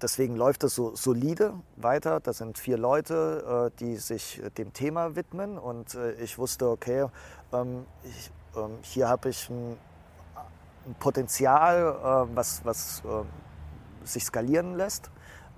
deswegen 0.00 0.36
läuft 0.36 0.64
es 0.64 0.74
so 0.74 0.94
solide 0.94 1.54
weiter. 1.76 2.20
Das 2.20 2.38
sind 2.38 2.58
vier 2.58 2.78
Leute, 2.78 3.70
äh, 3.74 3.78
die 3.78 3.96
sich 3.96 4.40
dem 4.56 4.72
Thema 4.72 5.16
widmen. 5.16 5.58
Und 5.58 5.94
äh, 5.94 6.12
ich 6.14 6.38
wusste, 6.38 6.68
okay, 6.70 7.06
ähm, 7.52 7.86
ich, 8.04 8.30
hier 8.82 9.08
habe 9.08 9.30
ich 9.30 9.50
ein 9.50 9.76
ein 10.86 10.94
Potenzial, 10.94 12.26
äh, 12.30 12.36
was, 12.36 12.64
was 12.64 13.02
äh, 13.04 14.06
sich 14.06 14.24
skalieren 14.24 14.74
lässt 14.74 15.10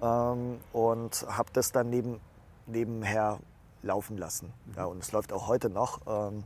ähm, 0.02 0.60
und 0.72 1.26
habe 1.28 1.50
das 1.52 1.72
dann 1.72 1.90
neben, 1.90 2.20
nebenher 2.66 3.38
laufen 3.82 4.16
lassen. 4.16 4.52
Ja, 4.76 4.84
und 4.84 5.02
es 5.02 5.12
läuft 5.12 5.32
auch 5.32 5.48
heute 5.48 5.70
noch. 5.70 6.00
Ähm, 6.06 6.44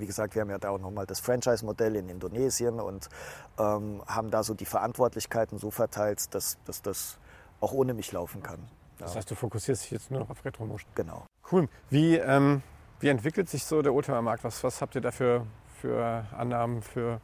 wie 0.00 0.06
gesagt, 0.06 0.34
wir 0.34 0.42
haben 0.42 0.50
ja 0.50 0.58
da 0.58 0.70
auch 0.70 0.78
nochmal 0.78 1.06
das 1.06 1.20
Franchise-Modell 1.20 1.96
in 1.96 2.08
Indonesien 2.08 2.80
und 2.80 3.08
ähm, 3.58 4.02
haben 4.06 4.30
da 4.30 4.42
so 4.42 4.54
die 4.54 4.64
Verantwortlichkeiten 4.64 5.58
so 5.58 5.70
verteilt, 5.70 6.34
dass, 6.34 6.58
dass 6.64 6.82
das 6.82 7.18
auch 7.60 7.72
ohne 7.72 7.94
mich 7.94 8.12
laufen 8.12 8.42
kann. 8.42 8.60
Das 8.98 9.14
heißt, 9.14 9.30
du 9.30 9.34
fokussierst 9.34 9.84
dich 9.84 9.90
jetzt 9.92 10.10
nur 10.10 10.20
noch 10.20 10.30
auf 10.30 10.44
Retromotion. 10.44 10.90
Genau. 10.94 11.24
Cool. 11.50 11.68
Wie, 11.88 12.16
ähm, 12.16 12.62
wie 13.00 13.08
entwickelt 13.08 13.48
sich 13.48 13.64
so 13.64 13.80
der 13.80 13.94
Oldtimer-Markt? 13.94 14.44
Was, 14.44 14.62
was 14.64 14.80
habt 14.80 14.94
ihr 14.96 15.00
da 15.00 15.12
für, 15.12 15.46
für 15.80 16.24
Annahmen, 16.36 16.82
für 16.82 17.20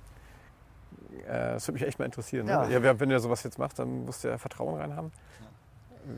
äh, 1.27 1.55
das 1.55 1.66
würde 1.66 1.75
mich 1.75 1.89
echt 1.89 1.99
mal 1.99 2.05
interessieren. 2.05 2.47
Ne? 2.47 2.53
Ja. 2.53 2.66
Ne? 2.66 2.87
Ja, 2.87 3.01
wenn 3.01 3.11
ihr 3.11 3.20
sowas 3.20 3.43
jetzt 3.43 3.59
macht, 3.59 3.79
dann 3.79 4.05
musst 4.05 4.25
du 4.25 4.29
ja 4.29 4.39
Vertrauen 4.39 4.81
rein 4.81 4.95
haben. 4.97 5.12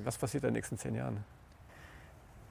Was 0.05 0.19
passiert 0.19 0.45
in 0.45 0.49
den 0.49 0.55
nächsten 0.55 0.79
zehn 0.79 0.95
Jahren? 0.95 1.25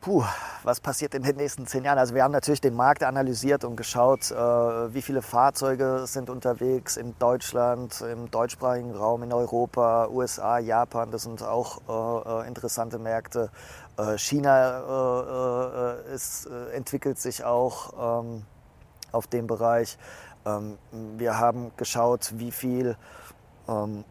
Puh, 0.05 0.23
was 0.61 0.81
passiert 0.81 1.15
in 1.15 1.23
den 1.23 1.35
nächsten 1.35 1.65
zehn 1.65 1.83
Jahren? 1.83 1.97
Also 1.97 2.13
wir 2.13 2.21
haben 2.21 2.31
natürlich 2.31 2.61
den 2.61 2.75
Markt 2.75 3.01
analysiert 3.01 3.63
und 3.63 3.75
geschaut, 3.75 4.29
äh, 4.29 4.35
wie 4.35 5.01
viele 5.01 5.23
Fahrzeuge 5.23 6.03
sind 6.05 6.29
unterwegs 6.29 6.95
in 6.95 7.17
Deutschland, 7.17 8.01
im 8.01 8.29
deutschsprachigen 8.29 8.93
Raum, 8.93 9.23
in 9.23 9.33
Europa, 9.33 10.07
USA, 10.09 10.59
Japan. 10.59 11.09
Das 11.09 11.23
sind 11.23 11.41
auch 11.41 11.81
äh, 11.89 12.43
äh 12.43 12.47
interessante 12.47 12.99
Märkte. 12.99 13.49
China 14.17 16.01
ist, 16.13 16.47
entwickelt 16.73 17.17
sich 17.17 17.43
auch 17.43 18.21
ähm, 18.25 18.43
auf 19.11 19.25
dem 19.25 19.47
Bereich. 19.47 19.97
Ähm, 20.45 20.77
wir 21.17 21.39
haben 21.39 21.71
geschaut, 21.77 22.33
wie 22.35 22.51
viel, 22.51 22.95
ähm, 23.67 24.03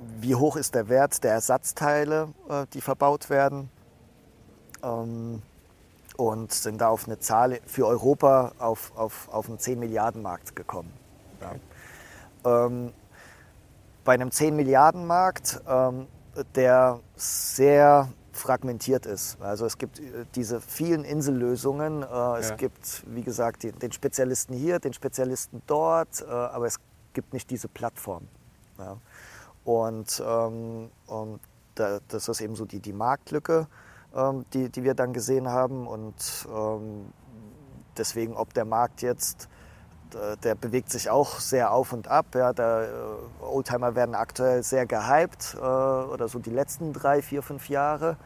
wie 0.00 0.34
hoch 0.34 0.56
ist 0.56 0.74
der 0.74 0.90
Wert 0.90 1.24
der 1.24 1.32
Ersatzteile, 1.32 2.28
die 2.74 2.82
verbaut 2.82 3.30
werden. 3.30 3.70
Und 6.16 6.52
sind 6.52 6.80
da 6.80 6.88
auf 6.88 7.06
eine 7.06 7.18
Zahl 7.18 7.60
für 7.66 7.86
Europa 7.86 8.52
auf, 8.58 8.92
auf, 8.96 9.28
auf 9.30 9.48
einen 9.48 9.58
10 9.58 9.78
Milliarden 9.78 10.22
Markt 10.22 10.54
gekommen. 10.54 10.92
Ja. 11.40 12.70
bei 14.04 14.14
einem 14.14 14.30
10 14.30 14.56
Milliarden 14.56 15.06
Markt 15.06 15.60
der 16.54 17.00
sehr 17.16 18.08
fragmentiert 18.32 19.06
ist. 19.06 19.40
Also 19.40 19.66
es 19.66 19.78
gibt 19.78 20.00
äh, 20.00 20.26
diese 20.34 20.60
vielen 20.60 21.04
Insellösungen. 21.04 22.02
Äh, 22.02 22.38
es 22.38 22.50
ja. 22.50 22.56
gibt, 22.56 23.04
wie 23.06 23.22
gesagt, 23.22 23.62
den, 23.62 23.78
den, 23.78 23.92
Spezialisten 23.92 24.54
hier, 24.54 24.78
den 24.80 24.92
Spezialisten 24.92 25.62
dort, 25.66 26.22
äh, 26.22 26.30
aber 26.30 26.66
es 26.66 26.78
gibt 27.12 27.32
nicht 27.32 27.50
diese 27.50 27.68
Plattform. 27.68 28.26
Ja. 28.78 28.98
Und, 29.64 30.22
ähm, 30.26 30.90
und 31.06 31.40
da, 31.76 32.00
das 32.08 32.28
ist 32.28 32.40
eben 32.40 32.56
so 32.56 32.64
die, 32.64 32.80
die 32.80 32.92
Marktlücke, 32.92 33.66
ähm, 34.14 34.44
die, 34.52 34.68
die 34.70 34.84
wir 34.84 34.94
dann 34.94 35.12
gesehen 35.12 35.48
haben. 35.48 35.86
Und 35.86 36.46
ähm, 36.54 37.12
deswegen, 37.96 38.36
ob 38.36 38.54
der 38.54 38.64
Markt 38.64 39.02
jetzt 39.02 39.48
der 40.44 40.54
bewegt 40.54 40.90
sich 40.90 41.10
auch 41.10 41.40
sehr 41.40 41.72
auf 41.72 41.92
und 41.92 42.08
ab. 42.08 42.26
Ja, 42.34 42.52
der 42.52 42.88
äh, 43.42 43.44
Oldtimer 43.44 43.94
werden 43.94 44.14
aktuell 44.14 44.62
sehr 44.62 44.86
gehypt, 44.86 45.56
äh, 45.56 45.58
oder 45.58 46.28
so 46.28 46.38
die 46.38 46.50
letzten 46.50 46.92
drei, 46.92 47.22
vier, 47.22 47.42
fünf 47.42 47.68
Jahre. 47.68 48.16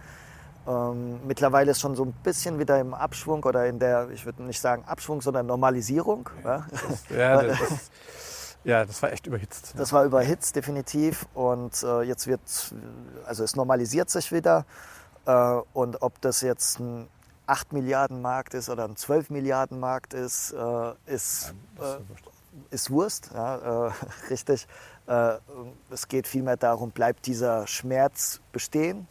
Ähm, 0.66 1.20
mittlerweile 1.26 1.70
ist 1.70 1.80
schon 1.80 1.96
so 1.96 2.04
ein 2.04 2.12
bisschen 2.22 2.58
wieder 2.58 2.78
im 2.78 2.92
Abschwung 2.92 3.42
oder 3.44 3.66
in 3.66 3.78
der, 3.78 4.10
ich 4.10 4.26
würde 4.26 4.42
nicht 4.42 4.60
sagen 4.60 4.84
Abschwung, 4.86 5.22
sondern 5.22 5.46
Normalisierung. 5.46 6.28
Ja, 6.44 6.66
das, 6.70 7.08
ja, 7.08 7.42
das, 7.42 7.58
ja, 8.64 8.84
das 8.84 9.02
war 9.02 9.12
echt 9.12 9.26
überhitzt. 9.26 9.74
Das 9.76 9.92
war 9.92 10.04
überhitzt, 10.04 10.56
definitiv. 10.56 11.26
Und 11.32 11.82
äh, 11.82 12.02
jetzt 12.02 12.26
wird, 12.26 12.40
also 13.26 13.44
es 13.44 13.56
normalisiert 13.56 14.10
sich 14.10 14.30
wieder. 14.30 14.66
Äh, 15.28 15.60
und 15.74 16.02
ob 16.02 16.20
das 16.22 16.40
jetzt 16.40 16.80
ein 16.80 17.06
8 17.46 17.72
Milliarden 17.72 18.20
Markt 18.22 18.54
ist 18.54 18.68
oder 18.68 18.84
ein 18.84 18.96
12 18.96 19.30
Milliarden 19.30 19.78
Markt 19.78 20.14
ist, 20.14 20.52
äh, 20.52 20.92
ist, 21.06 21.54
äh, 21.78 22.74
ist 22.74 22.90
Wurst, 22.90 23.30
ja, 23.34 23.88
äh, 23.88 23.92
richtig. 24.30 24.66
Äh, 25.06 25.34
es 25.90 26.08
geht 26.08 26.26
vielmehr 26.26 26.56
darum, 26.56 26.90
bleibt 26.90 27.26
dieser 27.26 27.66
Schmerz 27.66 28.40
bestehen. 28.52 29.06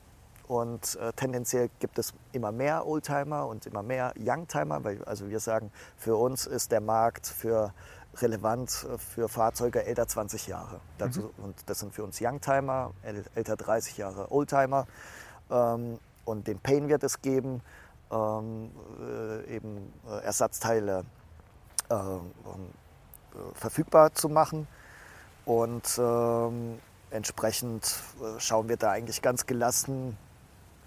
Und 0.47 0.95
äh, 0.95 1.11
tendenziell 1.13 1.69
gibt 1.79 1.99
es 1.99 2.13
immer 2.31 2.53
mehr 2.53 2.87
Oldtimer 2.87 3.47
und 3.47 3.65
immer 3.65 3.83
mehr 3.83 4.13
Youngtimer, 4.17 4.81
weil 4.81 5.03
also 5.03 5.29
wir 5.29 5.41
sagen, 5.41 5.71
für 5.97 6.15
uns 6.15 6.45
ist 6.45 6.71
der 6.71 6.79
Markt 6.79 7.27
für 7.27 7.73
relevant 8.15 8.87
für 8.97 9.27
Fahrzeuge 9.27 9.85
älter 9.85 10.07
20 10.07 10.47
Jahre. 10.47 10.79
Mhm. 10.99 11.29
Und 11.43 11.55
das 11.65 11.79
sind 11.79 11.93
für 11.93 12.03
uns 12.03 12.21
Youngtimer, 12.21 12.93
älter 13.35 13.57
30 13.57 13.97
Jahre 13.97 14.31
Oldtimer. 14.31 14.87
Ähm, 15.49 15.99
und 16.25 16.47
den 16.47 16.59
Pain 16.59 16.89
wird 16.89 17.03
es 17.03 17.21
geben 17.21 17.61
ähm, 18.11 18.71
äh, 18.99 19.55
eben 19.55 19.93
äh, 20.09 20.23
Ersatzteile 20.23 21.03
äh, 21.89 21.93
ähm, 21.93 22.21
verfügbar 23.53 24.13
zu 24.13 24.29
machen. 24.29 24.67
Und 25.45 25.97
ähm, 25.97 26.79
entsprechend 27.11 27.95
schauen 28.39 28.67
wir 28.67 28.77
da 28.77 28.91
eigentlich 28.91 29.21
ganz 29.21 29.45
gelassen, 29.45 30.17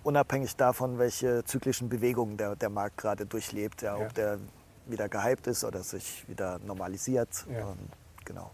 unabhängig 0.03 0.57
davon, 0.57 0.99
welche 0.99 1.45
zyklischen 1.45 1.89
Bewegungen 1.89 2.37
der, 2.37 2.57
der 2.57 2.69
Markt 2.69 2.99
gerade 2.99 3.25
durchlebt, 3.27 3.83
ja, 3.83 3.97
ja. 3.97 4.05
ob 4.05 4.15
der 4.15 4.39
wieder 4.87 5.09
gehypt 5.09 5.47
ist 5.47 5.65
oder 5.65 5.83
sich 5.83 6.29
wieder 6.29 6.59
normalisiert. 6.59 7.47
Ja. 7.51 7.71
Ähm, 7.71 7.89
genau. 8.25 8.51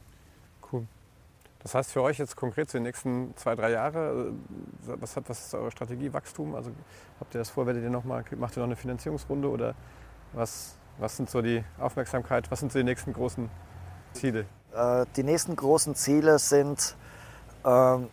Cool. 0.71 0.87
Das 1.67 1.75
heißt 1.75 1.91
für 1.91 2.03
euch 2.03 2.19
jetzt 2.19 2.37
konkret 2.37 2.71
für 2.71 2.79
die 2.79 2.85
nächsten 2.85 3.37
zwei, 3.37 3.57
drei 3.57 3.73
Jahre, 3.73 4.31
äh, 4.87 4.93
was, 5.01 5.17
hat, 5.17 5.29
was 5.29 5.47
ist 5.47 5.53
eure 5.53 5.73
Strategie, 5.73 6.12
Wachstum? 6.12 6.55
Also 6.55 6.71
habt 7.19 7.35
ihr 7.35 7.41
das 7.41 7.51
vor, 7.51 7.67
werdet 7.67 7.83
ihr 7.83 7.91
noch 7.91 8.05
mal, 8.05 8.23
macht 8.37 8.57
ihr 8.57 8.61
noch 8.61 8.69
eine 8.69 8.77
Finanzierungsrunde 8.77 9.51
oder 9.51 9.75
was, 10.33 10.77
was 10.99 11.17
sind 11.17 11.29
so 11.29 11.43
die 11.43 11.64
Aufmerksamkeit, 11.81 12.49
was 12.53 12.61
sind 12.61 12.71
so 12.71 12.79
die 12.79 12.85
nächsten 12.85 13.12
großen 13.12 13.51
Ziele? 14.12 14.47
Äh, 14.77 15.07
die 15.17 15.25
nächsten 15.25 15.57
großen 15.57 15.97
Ziele 15.97 16.39
sind 16.39 16.95
ähm, 17.64 18.11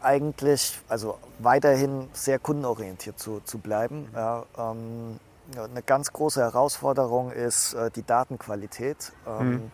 eigentlich, 0.00 0.80
also 0.86 1.18
weiterhin 1.40 2.08
sehr 2.12 2.38
kundenorientiert 2.38 3.18
zu, 3.18 3.40
zu 3.40 3.58
bleiben. 3.58 4.06
Ja, 4.14 4.44
ähm, 4.56 5.18
eine 5.56 5.82
ganz 5.82 6.12
große 6.12 6.40
Herausforderung 6.40 7.32
ist 7.32 7.74
äh, 7.74 7.90
die 7.90 8.04
Datenqualität. 8.04 9.12
Ähm, 9.26 9.50
mhm. 9.50 9.72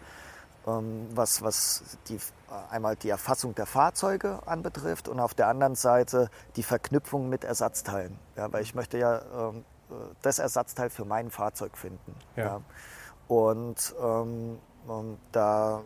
Ähm, 0.66 1.06
was, 1.14 1.42
was 1.42 1.96
die, 2.08 2.16
äh, 2.16 2.20
einmal 2.70 2.94
die 2.96 3.08
Erfassung 3.08 3.54
der 3.54 3.64
Fahrzeuge 3.64 4.40
anbetrifft 4.46 5.08
und 5.08 5.18
auf 5.18 5.32
der 5.32 5.48
anderen 5.48 5.74
Seite 5.74 6.30
die 6.56 6.62
Verknüpfung 6.62 7.30
mit 7.30 7.44
Ersatzteilen. 7.44 8.18
Ja, 8.36 8.52
weil 8.52 8.62
ich 8.62 8.74
möchte 8.74 8.98
ja 8.98 9.22
ähm, 9.32 9.64
äh, 9.90 9.94
das 10.20 10.38
Ersatzteil 10.38 10.90
für 10.90 11.06
mein 11.06 11.30
Fahrzeug 11.30 11.78
finden. 11.78 12.14
Ja. 12.36 12.44
ja. 12.44 12.60
Und 13.26 13.94
ähm, 14.02 14.58
ähm, 14.88 15.16
da 15.32 15.82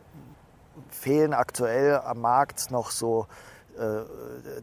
fehlen 0.88 1.34
aktuell 1.34 1.98
am 1.98 2.20
Markt 2.20 2.70
noch 2.72 2.90
so 2.90 3.26
äh, 3.78 4.00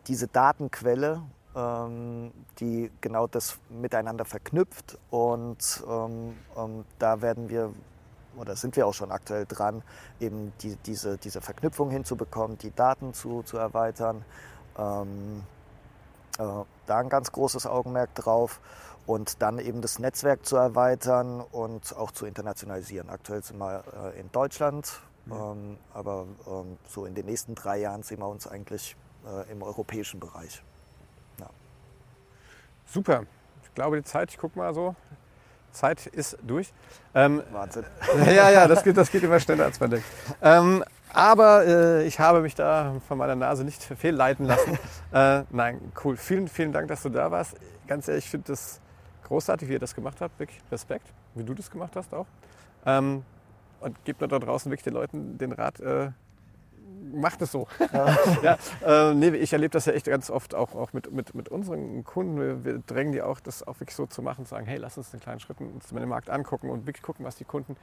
diese 0.08 0.28
Datenquelle, 0.28 1.22
ähm, 1.56 2.32
die 2.60 2.92
genau 3.00 3.28
das 3.28 3.60
miteinander 3.70 4.26
verknüpft. 4.26 4.98
Und 5.10 5.84
ähm, 5.88 6.36
da 7.00 7.22
werden 7.22 7.50
wir 7.50 7.74
oder 8.42 8.56
sind 8.56 8.76
wir 8.76 8.88
auch 8.88 8.94
schon 8.94 9.12
aktuell 9.12 9.46
dran, 9.46 9.84
eben 10.20 10.52
die, 10.62 10.76
diese, 10.86 11.18
diese 11.18 11.40
Verknüpfung 11.42 11.92
hinzubekommen, 11.92 12.58
die 12.58 12.72
Daten 12.72 13.14
zu, 13.14 13.44
zu 13.44 13.58
erweitern. 13.58 14.26
Ähm, 14.78 15.44
äh, 16.40 16.44
da 16.88 16.98
ein 16.98 17.10
ganz 17.10 17.32
großes 17.32 17.68
Augenmerk 17.68 18.16
drauf 18.16 18.60
und 19.06 19.42
dann 19.42 19.60
eben 19.60 19.82
das 19.82 20.00
Netzwerk 20.00 20.46
zu 20.46 20.56
erweitern 20.56 21.42
und 21.42 21.96
auch 21.96 22.12
zu 22.12 22.26
internationalisieren. 22.26 23.10
Aktuell 23.10 23.44
sind 23.44 23.60
wir 23.60 23.84
äh, 24.16 24.20
in 24.20 24.32
Deutschland, 24.32 25.02
mhm. 25.26 25.34
ähm, 25.34 25.78
aber 25.94 26.26
ähm, 26.48 26.78
so 26.88 27.06
in 27.06 27.14
den 27.14 27.28
nächsten 27.28 27.56
drei 27.56 27.78
Jahren 27.78 28.04
sehen 28.04 28.20
wir 28.20 28.28
uns 28.28 28.48
eigentlich 28.48 28.96
äh, 29.26 29.52
im 29.52 29.62
europäischen 29.62 30.20
Bereich. 30.20 30.64
Ja. 31.40 31.50
Super. 32.86 33.24
Ich 33.64 33.76
glaube, 33.76 33.98
die 33.98 34.04
Zeit, 34.04 34.32
ich 34.32 34.38
gucke 34.38 34.58
mal 34.58 34.74
so, 34.74 34.96
Zeit 35.72 36.08
ist 36.08 36.38
durch. 36.42 36.74
Ähm, 37.14 37.44
Wahnsinn. 37.52 37.86
Ja, 38.26 38.50
ja, 38.50 38.68
das 38.68 38.84
geht, 38.84 38.98
das 38.98 39.12
geht 39.12 39.24
immer 39.24 39.40
schneller, 39.40 39.66
als 39.66 39.80
man 39.80 39.90
denkt. 39.90 40.06
Ähm, 40.42 40.84
aber 41.14 41.66
äh, 41.66 42.08
ich 42.08 42.20
habe 42.20 42.42
mich 42.42 42.56
da 42.56 42.96
von 43.08 43.18
meiner 43.18 43.36
Nase 43.36 43.64
nicht 43.64 43.84
fehlleiten 43.84 44.46
lassen. 44.46 44.80
äh, 45.14 45.44
nein, 45.50 45.92
cool. 46.04 46.16
Vielen, 46.16 46.48
vielen 46.48 46.72
Dank, 46.72 46.88
dass 46.88 47.04
du 47.04 47.10
da 47.10 47.32
warst. 47.32 47.56
Ganz 47.88 48.08
ehrlich, 48.08 48.26
ich 48.26 48.32
finde 48.32 48.48
das 48.48 48.80
großartig, 49.28 49.68
wie 49.68 49.74
ihr 49.74 49.80
das 49.80 49.94
gemacht 49.94 50.22
habt. 50.22 50.40
Wirklich 50.40 50.62
Respekt, 50.72 51.08
wie 51.36 51.44
du 51.44 51.54
das 51.54 51.70
gemacht 51.70 51.96
hast 51.96 52.14
auch. 52.14 52.28
Ähm, 52.86 53.24
und 53.82 54.06
gebt 54.06 54.22
da 54.22 54.28
draußen 54.28 54.72
wirklich 54.72 54.84
den 54.84 54.94
Leuten 54.94 55.38
den 55.38 55.52
Rat, 55.52 55.80
äh, 55.80 56.12
macht 57.14 57.42
es 57.42 57.52
so. 57.52 57.68
Ja. 57.92 58.18
ja, 58.42 59.10
äh, 59.10 59.14
nee, 59.14 59.30
ich 59.30 59.52
erlebe 59.52 59.72
das 59.72 59.86
ja 59.86 59.94
echt 59.94 60.06
ganz 60.06 60.30
oft 60.30 60.56
auch, 60.56 60.76
auch 60.76 60.94
mit, 60.94 61.12
mit, 61.12 61.36
mit 61.36 61.50
unseren 61.50 62.04
Kunden. 62.04 62.40
Wir, 62.40 62.64
wir, 62.64 62.80
drängen 62.80 63.12
die 63.12 63.22
auch, 63.22 63.40
das 63.40 63.68
auch 63.68 63.80
wirklich 63.80 63.96
so 63.96 64.06
zu 64.06 64.22
machen, 64.22 64.46
zu 64.46 64.52
sagen, 64.52 64.66
hey, 64.66 64.78
lass 64.78 64.98
uns 64.98 65.14
einen 65.14 65.22
kleinen 65.22 65.40
Schritt 65.40 65.60
uns 65.60 65.88
den 65.88 66.08
Markt 66.08 66.30
angucken 66.30 66.70
und 66.70 66.86
wirklich 66.86 67.04
gucken, 67.04 67.26
was 67.26 67.36
die 67.36 67.44
Kunden, 67.44 67.76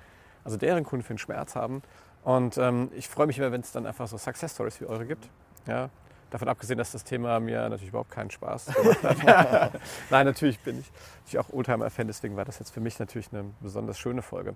also 0.44 0.56
deren 0.56 0.84
Kunden 0.84 1.04
für 1.04 1.10
einen 1.10 1.18
Schmerz 1.18 1.54
haben. 1.54 1.82
Und 2.24 2.56
ähm, 2.58 2.90
ich 2.94 3.08
freue 3.08 3.26
mich 3.26 3.38
immer, 3.38 3.52
wenn 3.52 3.60
es 3.60 3.72
dann 3.72 3.86
einfach 3.86 4.08
so 4.08 4.16
Success 4.16 4.54
Stories 4.54 4.80
wie 4.80 4.86
eure 4.86 5.04
gibt. 5.04 5.28
Ja, 5.66 5.90
davon 6.30 6.48
abgesehen, 6.48 6.78
dass 6.78 6.92
das 6.92 7.04
Thema 7.04 7.40
mir 7.40 7.68
natürlich 7.68 7.88
überhaupt 7.88 8.10
keinen 8.10 8.30
Spaß 8.30 8.66
gemacht 8.66 9.02
hat. 9.02 9.72
Nein, 10.10 10.26
natürlich 10.26 10.58
bin 10.60 10.80
ich, 10.80 10.90
ich 11.26 11.38
auch 11.38 11.50
Oldtimer-Fan, 11.52 12.06
deswegen 12.06 12.36
war 12.36 12.44
das 12.44 12.58
jetzt 12.58 12.70
für 12.70 12.80
mich 12.80 12.98
natürlich 12.98 13.28
eine 13.32 13.44
besonders 13.60 13.98
schöne 13.98 14.22
Folge. 14.22 14.54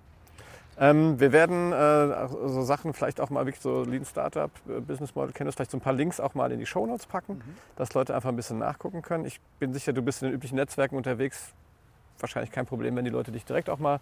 Ähm, 0.79 1.19
wir 1.19 1.31
werden 1.31 1.71
äh, 1.71 2.27
so 2.27 2.63
Sachen 2.63 2.93
vielleicht 2.93 3.21
auch 3.21 3.29
mal 3.29 3.45
wirklich 3.45 3.61
so 3.61 3.83
Lean 3.83 4.05
Startup, 4.05 4.51
äh, 4.67 4.79
Business 4.79 5.13
Model 5.15 5.31
kennen, 5.31 5.51
vielleicht 5.51 5.71
so 5.71 5.77
ein 5.77 5.81
paar 5.81 5.93
Links 5.93 6.19
auch 6.19 6.33
mal 6.33 6.51
in 6.51 6.59
die 6.59 6.65
Show 6.65 6.85
Notes 6.85 7.05
packen, 7.05 7.35
mhm. 7.35 7.57
dass 7.75 7.93
Leute 7.93 8.15
einfach 8.15 8.29
ein 8.29 8.35
bisschen 8.35 8.57
nachgucken 8.57 9.01
können. 9.01 9.25
Ich 9.25 9.39
bin 9.59 9.73
sicher, 9.73 9.93
du 9.93 10.01
bist 10.01 10.21
in 10.21 10.29
den 10.29 10.35
üblichen 10.35 10.55
Netzwerken 10.55 10.95
unterwegs. 10.95 11.53
Wahrscheinlich 12.19 12.51
kein 12.51 12.65
Problem, 12.65 12.95
wenn 12.95 13.05
die 13.05 13.11
Leute 13.11 13.31
dich 13.31 13.45
direkt 13.45 13.69
auch 13.69 13.79
mal 13.79 13.99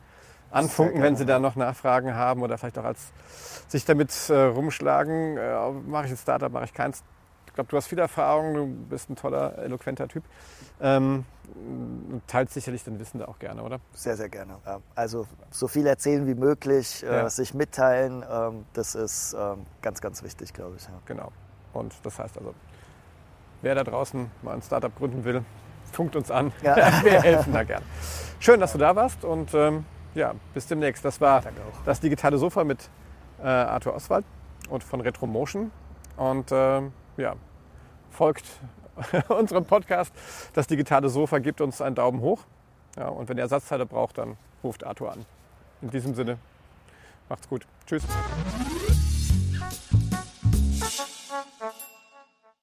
anfunken, 0.52 1.02
wenn 1.02 1.16
sie 1.16 1.26
da 1.26 1.40
noch 1.40 1.56
Nachfragen 1.56 2.14
haben 2.14 2.42
oder 2.42 2.58
vielleicht 2.58 2.78
auch 2.78 2.84
als 2.84 3.12
sich 3.68 3.86
damit 3.86 4.12
äh, 4.30 4.34
rumschlagen, 4.34 5.38
äh, 5.38 5.72
mache 5.88 6.06
ich 6.06 6.12
ein 6.12 6.18
Startup, 6.18 6.52
mache 6.52 6.66
ich 6.66 6.74
keins. 6.74 7.04
Ich 7.52 7.56
glaube, 7.56 7.70
du 7.70 7.76
hast 7.76 7.88
viel 7.88 8.00
Erfahrung, 8.00 8.54
du 8.54 8.66
bist 8.66 9.10
ein 9.10 9.18
toller, 9.18 9.58
eloquenter 9.58 10.08
Typ. 10.08 10.24
Ähm, 10.80 11.26
teilt 12.26 12.50
sicherlich 12.50 12.86
dein 12.86 12.98
Wissen 12.98 13.20
da 13.20 13.26
auch 13.26 13.40
gerne, 13.40 13.62
oder? 13.62 13.82
Sehr, 13.94 14.16
sehr 14.16 14.30
gerne. 14.30 14.56
Also 14.96 15.28
so 15.50 15.68
viel 15.68 15.86
erzählen 15.86 16.26
wie 16.28 16.34
möglich, 16.34 17.04
äh, 17.04 17.08
ja. 17.08 17.30
sich 17.30 17.54
mitteilen, 17.54 18.24
ähm, 18.32 18.64
das 18.72 18.96
ist 18.96 19.36
ähm, 19.38 19.66
ganz, 19.82 20.00
ganz 20.00 20.24
wichtig, 20.24 20.54
glaube 20.54 20.78
ich. 20.78 20.88
Genau. 21.06 21.34
Und 21.74 21.94
das 22.04 22.20
heißt 22.20 22.38
also, 22.38 22.54
wer 23.62 23.76
da 23.76 23.84
draußen 23.84 24.32
mal 24.44 24.54
ein 24.54 24.62
Startup 24.62 24.96
gründen 24.96 25.26
will, 25.26 25.44
funkt 25.92 26.16
uns 26.16 26.32
an. 26.32 26.54
Ja. 26.64 26.76
Wir 27.04 27.22
helfen 27.22 27.52
da 27.52 27.64
gerne. 27.64 27.86
Schön, 28.40 28.62
dass 28.62 28.72
du 28.72 28.78
da 28.78 28.96
warst 28.96 29.26
und 29.26 29.54
ähm, 29.54 29.84
ja, 30.16 30.36
bis 30.54 30.68
demnächst. 30.68 31.04
Das 31.04 31.20
war 31.20 31.44
das 31.84 32.00
digitale 32.00 32.38
Sofa 32.38 32.64
mit 32.64 32.90
äh, 33.44 33.48
Arthur 33.48 33.94
Oswald 33.94 34.24
und 34.70 34.86
von 34.86 35.02
Retromotion. 35.02 35.70
Und 36.16 36.50
ähm, 36.54 36.94
ja, 37.18 37.36
folgt 38.10 38.46
unserem 39.30 39.66
Podcast. 39.66 40.14
Das 40.54 40.68
digitale 40.68 41.10
Sofa 41.10 41.40
gibt 41.40 41.62
uns 41.62 41.82
einen 41.82 41.96
Daumen 41.96 42.22
hoch. 42.22 42.44
Ja, 42.98 43.08
und 43.08 43.30
wenn 43.30 43.38
ihr 43.38 43.44
Ersatzteile 43.44 43.86
braucht, 43.86 44.18
dann 44.18 44.38
ruft 44.64 44.84
Arthur 44.84 45.14
an. 45.14 45.26
In 45.82 45.90
diesem 45.90 46.14
Sinne, 46.14 46.38
macht's 47.30 47.48
gut. 47.48 47.66
Tschüss. 47.86 48.04